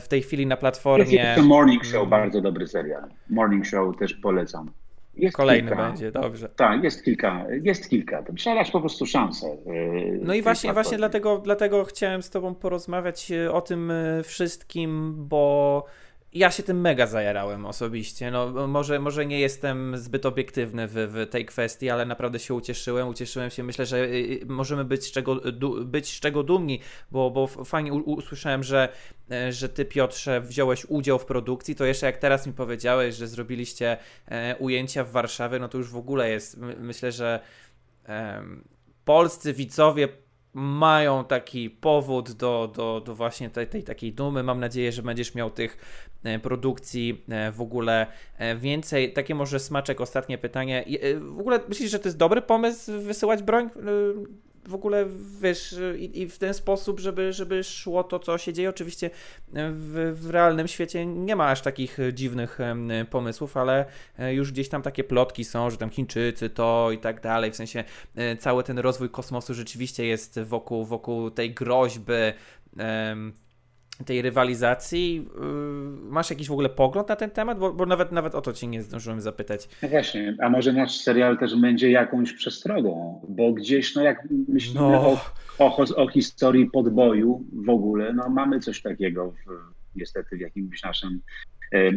w 0.00 0.08
tej 0.08 0.22
chwili 0.22 0.46
na 0.46 0.56
platformie. 0.56 1.12
Jest 1.12 1.42
Morning 1.42 1.84
Show, 1.84 2.08
bardzo 2.08 2.40
dobry 2.40 2.66
serial. 2.66 3.08
Morning 3.30 3.66
Show 3.66 3.96
też 3.96 4.14
polecam. 4.14 4.70
Jest 5.16 5.36
Kolejny 5.36 5.68
kilka. 5.68 5.88
będzie, 5.88 6.12
dobrze. 6.12 6.48
Tak, 6.48 6.84
jest 6.84 7.04
kilka, 7.04 7.44
jest 7.62 7.90
kilka. 7.90 8.24
Trzeba 8.36 8.56
dać 8.56 8.70
po 8.70 8.80
prostu 8.80 9.06
szansę. 9.06 9.56
Yy, 9.66 10.20
no 10.22 10.34
i 10.34 10.42
właśnie, 10.42 10.72
właśnie 10.72 10.96
dlatego, 10.96 11.38
dlatego 11.38 11.84
chciałem 11.84 12.22
z 12.22 12.30
Tobą 12.30 12.54
porozmawiać 12.54 13.30
yy, 13.30 13.52
o 13.52 13.60
tym 13.60 13.92
yy, 14.16 14.22
wszystkim, 14.22 15.14
bo 15.16 15.84
ja 16.36 16.50
się 16.50 16.62
tym 16.62 16.80
mega 16.80 17.06
zajarałem 17.06 17.66
osobiście. 17.66 18.30
No, 18.30 18.68
może, 18.68 18.98
może 18.98 19.26
nie 19.26 19.40
jestem 19.40 19.98
zbyt 19.98 20.26
obiektywny 20.26 20.88
w, 20.88 20.92
w 20.92 21.30
tej 21.30 21.44
kwestii, 21.46 21.90
ale 21.90 22.06
naprawdę 22.06 22.38
się 22.38 22.54
ucieszyłem. 22.54 23.08
Ucieszyłem 23.08 23.50
się, 23.50 23.62
myślę, 23.62 23.86
że 23.86 23.98
y, 23.98 24.40
y, 24.42 24.46
możemy 24.46 24.84
być 24.84 25.04
z 25.04 25.12
czego, 25.12 25.40
być 25.84 26.08
z 26.08 26.20
czego 26.20 26.42
dumni, 26.42 26.80
bo, 27.10 27.30
bo 27.30 27.46
fajnie 27.46 27.92
usłyszałem, 27.92 28.62
że, 28.62 28.88
e, 29.30 29.52
że 29.52 29.68
ty, 29.68 29.84
Piotrze, 29.84 30.40
wziąłeś 30.40 30.84
udział 30.84 31.18
w 31.18 31.24
produkcji. 31.24 31.74
To 31.74 31.84
jeszcze 31.84 32.06
jak 32.06 32.16
teraz 32.16 32.46
mi 32.46 32.52
powiedziałeś, 32.52 33.14
że 33.14 33.28
zrobiliście 33.28 33.96
e, 34.28 34.56
ujęcia 34.56 35.04
w 35.04 35.10
Warszawie, 35.10 35.58
no 35.58 35.68
to 35.68 35.78
już 35.78 35.90
w 35.90 35.96
ogóle 35.96 36.30
jest. 36.30 36.56
Myślę, 36.78 37.12
że 37.12 37.40
polscy 39.04 39.52
widzowie 39.52 40.08
mają 40.56 41.24
taki 41.24 41.70
powód 41.70 42.32
do, 42.32 42.72
do, 42.74 43.02
do 43.06 43.14
właśnie 43.14 43.50
tej, 43.50 43.66
tej 43.66 43.82
takiej 43.84 44.12
dumy. 44.12 44.42
Mam 44.42 44.60
nadzieję, 44.60 44.92
że 44.92 45.02
będziesz 45.02 45.34
miał 45.34 45.50
tych 45.50 45.76
produkcji 46.42 47.24
e, 47.28 47.52
w 47.52 47.60
ogóle 47.60 48.06
e, 48.38 48.56
więcej. 48.56 49.12
Takie 49.12 49.34
może 49.34 49.60
smaczek, 49.60 50.00
ostatnie 50.00 50.38
pytanie. 50.38 50.84
W 51.20 51.40
ogóle 51.40 51.60
myślisz, 51.68 51.90
że 51.90 51.98
to 51.98 52.08
jest 52.08 52.18
dobry 52.18 52.42
pomysł 52.42 52.92
wysyłać 53.00 53.42
broń 53.42 53.70
w 54.68 54.74
ogóle, 54.74 55.06
wiesz, 55.40 55.74
i, 55.98 56.20
i 56.20 56.28
w 56.28 56.38
ten 56.38 56.54
sposób, 56.54 57.00
żeby, 57.00 57.32
żeby 57.32 57.64
szło 57.64 58.04
to, 58.04 58.18
co 58.18 58.38
się 58.38 58.52
dzieje. 58.52 58.68
Oczywiście 58.68 59.10
w, 59.52 60.12
w 60.20 60.30
realnym 60.30 60.68
świecie 60.68 61.06
nie 61.06 61.36
ma 61.36 61.48
aż 61.48 61.60
takich 61.60 61.98
dziwnych 62.12 62.58
pomysłów, 63.10 63.56
ale 63.56 63.84
e, 64.18 64.34
już 64.34 64.52
gdzieś 64.52 64.68
tam 64.68 64.82
takie 64.82 65.04
plotki 65.04 65.44
są, 65.44 65.70
że 65.70 65.76
tam 65.76 65.90
Chińczycy 65.90 66.50
to 66.50 66.90
i 66.92 66.98
tak 66.98 67.20
dalej, 67.20 67.50
w 67.50 67.56
sensie 67.56 67.84
e, 68.16 68.36
cały 68.36 68.62
ten 68.62 68.78
rozwój 68.78 69.10
kosmosu 69.10 69.54
rzeczywiście 69.54 70.06
jest 70.06 70.40
wokół, 70.40 70.84
wokół 70.84 71.30
tej 71.30 71.54
groźby 71.54 72.12
tej 74.04 74.22
rywalizacji. 74.22 75.28
Y, 75.36 75.40
masz 76.10 76.30
jakiś 76.30 76.48
w 76.48 76.52
ogóle 76.52 76.68
pogląd 76.68 77.08
na 77.08 77.16
ten 77.16 77.30
temat? 77.30 77.58
Bo, 77.58 77.72
bo, 77.72 77.86
nawet, 77.86 78.12
nawet 78.12 78.34
o 78.34 78.40
to 78.40 78.52
cię 78.52 78.66
nie 78.66 78.82
zdążyłem 78.82 79.20
zapytać. 79.20 79.68
No 79.82 79.88
właśnie, 79.88 80.36
a 80.40 80.50
może 80.50 80.72
nasz 80.72 81.00
serial 81.00 81.38
też 81.38 81.60
będzie 81.60 81.90
jakąś 81.90 82.32
przestrogą, 82.32 83.20
bo 83.28 83.52
gdzieś, 83.52 83.94
no 83.94 84.02
jak 84.02 84.28
myślimy 84.48 84.80
no. 84.80 85.18
o, 85.58 85.76
o, 85.76 85.96
o, 85.96 86.08
historii 86.08 86.70
podboju 86.70 87.44
w 87.52 87.70
ogóle, 87.70 88.12
no 88.12 88.28
mamy 88.28 88.60
coś 88.60 88.82
takiego 88.82 89.30
w, 89.30 89.76
niestety 89.96 90.36
w 90.36 90.40
jakimś 90.40 90.82
naszym 90.82 91.20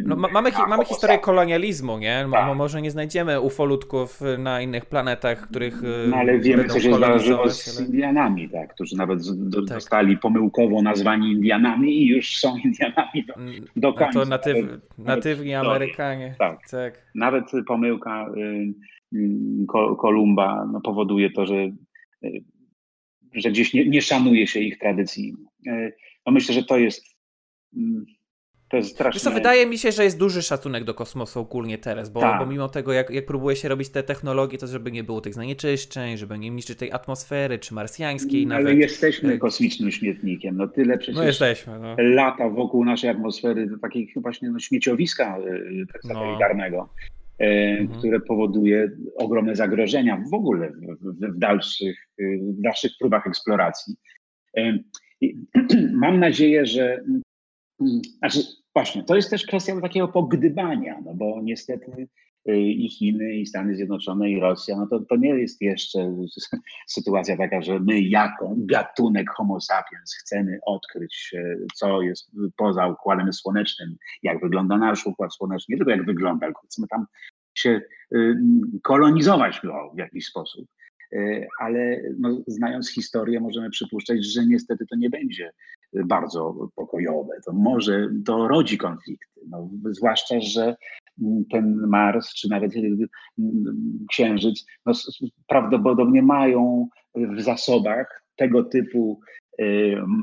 no, 0.05 0.15
mamy, 0.15 0.51
hi 0.51 0.61
mamy 0.69 0.85
historię 0.85 1.19
kolonializmu, 1.19 1.97
nie? 1.97 2.25
Tak. 2.31 2.57
Może 2.57 2.81
nie 2.81 2.91
znajdziemy 2.91 3.41
ufolutków 3.41 4.21
na 4.37 4.61
innych 4.61 4.85
planetach, 4.85 5.41
których. 5.41 5.81
No, 6.07 6.17
ale 6.17 6.39
wiemy, 6.39 6.65
co 6.65 6.79
się 6.79 6.93
zdarzyło 6.93 7.49
z. 7.49 7.81
Indianami, 7.81 8.49
tak, 8.49 8.73
którzy 8.73 8.97
nawet 8.97 9.19
tak. 9.67 9.67
zostali 9.67 10.17
pomyłkowo 10.17 10.81
nazwani 10.81 11.31
Indianami 11.31 12.03
i 12.03 12.07
już 12.07 12.37
są 12.37 12.57
Indianami 12.65 13.25
do, 13.27 13.33
do 13.75 13.93
końca. 13.93 14.19
No 14.19 14.25
to 14.25 14.29
natyw, 14.29 14.57
natywni 14.97 15.53
Amerykanie. 15.53 16.35
Tak. 16.39 16.69
tak. 16.69 17.11
Nawet 17.15 17.45
pomyłka 17.67 18.29
y, 18.37 18.73
y, 19.17 19.65
Kolumba 19.97 20.67
no, 20.71 20.81
powoduje 20.81 21.31
to, 21.31 21.45
że, 21.45 21.55
y, 22.23 22.43
że 23.33 23.49
gdzieś 23.49 23.73
nie, 23.73 23.89
nie 23.89 24.01
szanuje 24.01 24.47
się 24.47 24.59
ich 24.59 24.77
tradycji. 24.77 25.35
No 26.25 26.31
myślę, 26.31 26.55
że 26.55 26.63
to 26.63 26.77
jest 26.77 27.05
mm, 27.77 28.05
to 28.69 28.77
jest 28.77 28.89
straszne. 28.89 29.19
Co, 29.19 29.31
wydaje 29.31 29.65
mi 29.65 29.77
się, 29.77 29.91
że 29.91 30.03
jest 30.03 30.19
duży 30.19 30.41
szacunek 30.41 30.83
do 30.83 30.93
kosmosu 30.93 31.39
ogólnie 31.39 31.77
teraz, 31.77 32.09
bo, 32.09 32.19
tak. 32.19 32.39
bo 32.39 32.45
mimo 32.45 32.69
tego, 32.69 32.93
jak, 32.93 33.09
jak 33.09 33.25
próbuje 33.25 33.55
się 33.55 33.69
robić 33.69 33.89
te 33.89 34.03
technologie, 34.03 34.57
to 34.57 34.67
żeby 34.67 34.91
nie 34.91 35.03
było 35.03 35.21
tych 35.21 35.33
zanieczyszczeń, 35.33 36.17
żeby 36.17 36.39
nie 36.39 36.49
niszczyć 36.49 36.79
tej 36.79 36.91
atmosfery, 36.91 37.59
czy 37.59 37.73
marsjańskiej 37.73 38.47
no, 38.47 38.55
Ale 38.55 38.63
nawet. 38.63 38.79
jesteśmy 38.79 39.37
kosmicznym 39.37 39.91
śmietnikiem. 39.91 40.57
No 40.57 40.67
tyle 40.67 40.97
przecież 40.97 41.15
no 41.15 41.23
jesteśmy, 41.23 41.79
no. 41.79 41.95
lata 41.97 42.49
wokół 42.49 42.85
naszej 42.85 43.09
atmosfery, 43.09 43.67
do 43.67 43.79
takiego 43.79 44.21
właśnie 44.21 44.49
no, 44.49 44.59
śmieciowiska 44.59 45.39
y, 45.39 45.85
tak 45.93 46.01
satelitarnego. 46.01 46.77
No. 46.77 46.89
Mhm. 47.39 47.99
które 47.99 48.19
powoduje 48.19 48.91
ogromne 49.15 49.55
zagrożenia 49.55 50.23
w 50.31 50.33
ogóle 50.33 50.71
w, 50.71 51.35
w, 51.35 51.39
dalszych, 51.39 51.97
w 52.19 52.61
dalszych 52.61 52.91
próbach 52.99 53.27
eksploracji. 53.27 53.95
Mam 55.93 56.19
nadzieję, 56.19 56.65
że 56.65 57.03
mm, 57.81 58.01
znaczy, 58.17 58.39
Właśnie, 58.73 59.03
to 59.03 59.15
jest 59.15 59.29
też 59.29 59.45
kwestia 59.45 59.81
takiego 59.81 60.07
pogdybania, 60.07 61.01
no 61.05 61.13
bo 61.13 61.41
niestety 61.43 62.07
y, 62.49 62.57
i 62.57 62.89
Chiny, 62.89 63.33
i 63.33 63.45
Stany 63.45 63.75
Zjednoczone, 63.75 64.29
i 64.29 64.39
Rosja, 64.39 64.77
no 64.77 64.87
to, 64.87 64.99
to 64.99 65.15
nie 65.15 65.29
jest 65.29 65.61
jeszcze 65.61 66.15
sytuacja 66.87 67.37
taka, 67.37 67.61
że 67.61 67.79
my 67.79 68.01
jako 68.01 68.53
gatunek 68.57 69.29
Homo 69.29 69.61
sapiens 69.61 70.15
chcemy 70.15 70.59
odkryć, 70.65 71.35
co 71.75 72.01
jest 72.01 72.31
poza 72.57 72.87
Układem 72.87 73.33
Słonecznym, 73.33 73.95
jak 74.23 74.41
wygląda 74.41 74.77
nasz 74.77 75.05
Układ 75.05 75.33
Słoneczny, 75.33 75.73
nie 75.73 75.77
tylko 75.77 75.91
jak 75.91 76.05
wygląda, 76.05 76.45
tylko 76.45 76.61
chcemy 76.61 76.87
tam 76.87 77.05
się 77.55 77.81
y, 78.15 78.35
kolonizować 78.83 79.61
go 79.63 79.91
w 79.95 79.97
jakiś 79.97 80.25
sposób. 80.25 80.67
Y, 81.13 81.47
ale 81.59 82.01
no, 82.19 82.41
znając 82.47 82.91
historię, 82.91 83.39
możemy 83.39 83.69
przypuszczać, 83.69 84.25
że 84.25 84.45
niestety 84.45 84.85
to 84.85 84.95
nie 84.95 85.09
będzie 85.09 85.51
bardzo 86.05 86.69
pokojowe. 86.75 87.33
To 87.45 87.53
może 87.53 88.09
to 88.25 88.47
rodzi 88.47 88.77
konflikty. 88.77 89.41
No, 89.47 89.69
zwłaszcza, 89.91 90.39
że 90.39 90.75
ten 91.51 91.87
Mars, 91.87 92.33
czy 92.33 92.49
nawet 92.49 92.71
Księżyc, 94.09 94.65
no, 94.85 94.93
prawdopodobnie 95.47 96.21
mają 96.21 96.87
w 97.15 97.41
zasobach 97.41 98.23
tego 98.35 98.63
typu 98.63 99.19
y, 99.48 99.48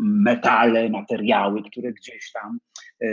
metale, 0.02 0.90
materiały, 0.90 1.62
które 1.70 1.92
gdzieś 1.92 2.32
tam 2.32 2.58
y, 3.02 3.06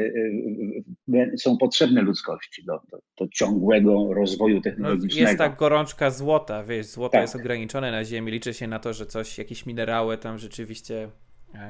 y, 1.15 1.37
są 1.37 1.57
potrzebne 1.57 2.01
ludzkości 2.01 2.65
do, 2.65 2.81
do, 2.91 2.97
do 3.17 3.27
ciągłego 3.27 4.13
rozwoju 4.13 4.61
technologicznego. 4.61 5.23
No 5.23 5.29
jest 5.29 5.37
tak 5.37 5.55
gorączka 5.55 6.09
złota, 6.09 6.63
wiesz, 6.63 6.85
złoto 6.85 7.11
tak. 7.11 7.21
jest 7.21 7.35
ograniczone 7.35 7.91
na 7.91 8.05
Ziemi, 8.05 8.31
liczy 8.31 8.53
się 8.53 8.67
na 8.67 8.79
to, 8.79 8.93
że 8.93 9.05
coś, 9.05 9.37
jakieś 9.37 9.65
minerały 9.65 10.17
tam 10.17 10.37
rzeczywiście 10.37 11.09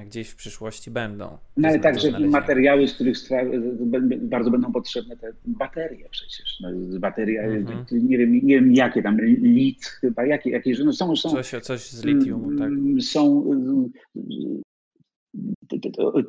gdzieś 0.05 0.29
w 0.29 0.35
przyszłości 0.35 0.91
będą. 0.91 1.37
No 1.57 1.67
ale 1.67 1.79
także 1.79 2.19
materiały, 2.19 2.87
z 2.87 2.93
których 2.93 3.17
bardzo 4.21 4.51
będą 4.51 4.71
potrzebne 4.71 5.17
te 5.17 5.33
baterie 5.45 6.09
przecież. 6.11 6.59
No, 6.61 6.99
bateria, 6.99 7.43
mhm. 7.43 7.85
nie, 7.91 8.17
wiem, 8.17 8.33
nie 8.33 8.55
wiem 8.55 8.73
jakie 8.73 9.03
tam, 9.03 9.17
lit 9.21 9.85
chyba, 9.85 10.25
jakie, 10.25 10.49
jakie 10.49 10.73
no 10.85 10.93
są, 10.93 11.15
są... 11.15 11.29
Coś, 11.29 11.49
coś 11.61 11.89
z 11.89 12.05
litium, 12.05 12.57
tak. 12.57 12.67
Mm, 12.67 13.01
są 13.01 13.43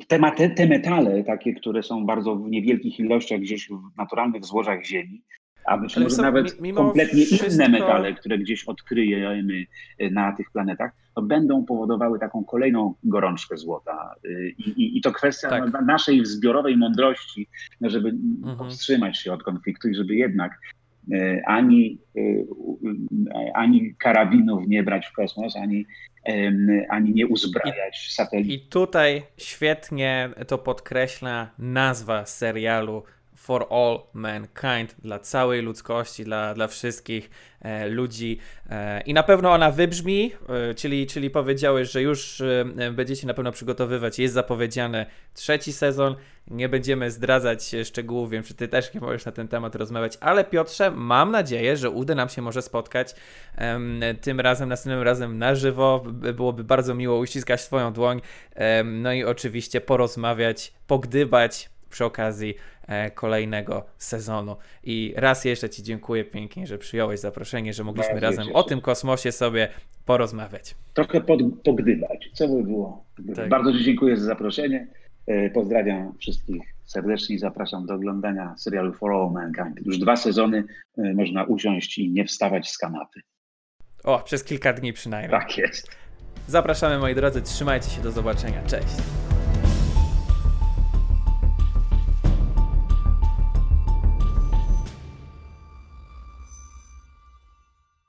te, 0.07 0.49
te 0.49 0.67
metale 0.67 1.23
takie, 1.23 1.53
które 1.53 1.83
są 1.83 2.05
bardzo 2.05 2.35
w 2.35 2.49
niewielkich 2.49 2.99
ilościach 2.99 3.39
gdzieś 3.39 3.69
w 3.69 3.97
naturalnych 3.97 4.45
złożach 4.45 4.85
ziemi, 4.85 5.23
a 5.65 5.77
być 5.77 5.97
może 5.97 6.21
nawet 6.21 6.57
kompletnie 6.75 7.25
wszystko... 7.25 7.47
inne 7.47 7.69
metale, 7.69 8.13
które 8.13 8.37
gdzieś 8.37 8.63
odkryjemy 8.65 9.65
e, 9.97 10.09
na 10.09 10.31
tych 10.31 10.51
planetach, 10.51 10.91
to 11.15 11.21
będą 11.21 11.65
powodowały 11.65 12.19
taką 12.19 12.43
kolejną 12.43 12.93
gorączkę 13.03 13.57
złota. 13.57 14.15
E, 14.25 14.47
I, 14.47 14.69
i, 14.69 14.97
i 14.97 15.01
to 15.01 15.11
kwestia 15.11 15.49
tak. 15.49 15.73
no, 15.73 15.81
naszej 15.81 16.25
zbiorowej 16.25 16.77
mądrości, 16.77 17.47
no, 17.81 17.89
żeby 17.89 18.09
mhm. 18.09 18.57
powstrzymać 18.57 19.17
się 19.17 19.33
od 19.33 19.43
konfliktu 19.43 19.89
i 19.89 19.95
żeby 19.95 20.15
jednak 20.15 20.51
e, 21.13 21.41
ani, 21.45 21.99
ani 23.53 23.95
karabinów 23.95 24.67
nie 24.67 24.83
brać 24.83 25.07
w 25.07 25.13
kosmos, 25.13 25.55
ani, 25.55 25.85
ani 26.89 27.13
nie 27.13 27.27
uzbrajać 27.27 28.11
satelitów. 28.13 28.53
I 28.53 28.69
tutaj 28.69 29.23
świetnie 29.37 30.29
to 30.47 30.57
podkreśla 30.57 31.51
nazwa 31.59 32.25
serialu 32.25 33.03
for 33.35 33.67
all 33.69 33.99
mankind, 34.13 34.95
dla 34.99 35.19
całej 35.19 35.61
ludzkości, 35.61 36.23
dla, 36.23 36.53
dla 36.53 36.67
wszystkich 36.67 37.29
e, 37.61 37.87
ludzi. 37.87 38.39
E, 38.69 39.01
I 39.01 39.13
na 39.13 39.23
pewno 39.23 39.51
ona 39.51 39.71
wybrzmi, 39.71 40.31
e, 40.49 40.73
czyli, 40.73 41.07
czyli 41.07 41.29
powiedziałeś, 41.29 41.91
że 41.91 42.01
już 42.01 42.41
e, 42.41 42.91
będziecie 42.91 43.27
na 43.27 43.33
pewno 43.33 43.51
przygotowywać, 43.51 44.19
jest 44.19 44.33
zapowiedziany 44.33 45.05
trzeci 45.33 45.73
sezon. 45.73 46.15
Nie 46.47 46.69
będziemy 46.69 47.11
zdradzać 47.11 47.75
szczegółów, 47.83 48.29
wiem, 48.29 48.43
że 48.43 48.53
ty 48.53 48.67
też 48.67 48.93
nie 48.93 49.01
możesz 49.01 49.25
na 49.25 49.31
ten 49.31 49.47
temat 49.47 49.75
rozmawiać, 49.75 50.17
ale 50.21 50.43
Piotrze, 50.43 50.91
mam 50.91 51.31
nadzieję, 51.31 51.77
że 51.77 51.89
uda 51.89 52.15
nam 52.15 52.29
się 52.29 52.41
może 52.41 52.61
spotkać 52.61 53.15
tym 54.21 54.39
razem, 54.39 54.69
następnym 54.69 55.01
razem 55.01 55.37
na 55.37 55.55
żywo. 55.55 56.03
Byłoby 56.07 56.63
bardzo 56.63 56.95
miło 56.95 57.17
uściskać 57.17 57.65
Twoją 57.65 57.93
dłoń, 57.93 58.21
no 58.85 59.13
i 59.13 59.23
oczywiście 59.23 59.81
porozmawiać, 59.81 60.73
pogdybać 60.87 61.69
przy 61.95 62.05
okazji 62.05 62.55
kolejnego 63.15 63.85
sezonu. 63.97 64.55
I 64.83 65.13
raz 65.17 65.45
jeszcze 65.45 65.69
Ci 65.69 65.83
dziękuję 65.83 66.23
pięknie, 66.23 66.67
że 66.67 66.77
przyjąłeś 66.77 67.19
zaproszenie, 67.19 67.73
że 67.73 67.83
mogliśmy 67.83 68.13
Bardzo 68.13 68.25
razem 68.25 68.55
o 68.55 68.63
tym 68.63 68.81
kosmosie 68.81 69.31
sobie 69.31 69.69
porozmawiać. 70.05 70.75
Trochę 70.93 71.21
pod, 71.21 71.39
pogdybać, 71.63 72.29
co 72.33 72.47
by 72.47 72.63
było. 72.63 73.05
Tak. 73.35 73.49
Bardzo 73.49 73.73
Ci 73.73 73.83
dziękuję 73.83 74.17
za 74.17 74.25
zaproszenie. 74.25 74.87
E, 75.27 75.49
pozdrawiam 75.49 76.13
wszystkich 76.17 76.61
serdecznie 76.83 77.35
i 77.35 77.39
zapraszam 77.39 77.85
do 77.85 77.93
oglądania 77.93 78.55
serialu 78.57 78.93
For 78.93 79.11
All 79.11 79.31
Mankind. 79.31 79.85
Już 79.85 79.97
dwa 79.97 80.15
sezony 80.15 80.63
e, 80.97 81.13
można 81.13 81.43
usiąść 81.43 81.97
i 81.97 82.11
nie 82.11 82.25
wstawać 82.25 82.69
z 82.69 82.77
kanapy. 82.77 83.21
O, 84.03 84.19
przez 84.19 84.43
kilka 84.43 84.73
dni 84.73 84.93
przynajmniej. 84.93 85.41
Tak 85.41 85.57
jest. 85.57 85.91
Zapraszamy 86.47 86.99
moi 86.99 87.15
drodzy, 87.15 87.41
trzymajcie 87.41 87.89
się, 87.89 88.01
do 88.01 88.11
zobaczenia. 88.11 88.63
Cześć. 88.67 89.24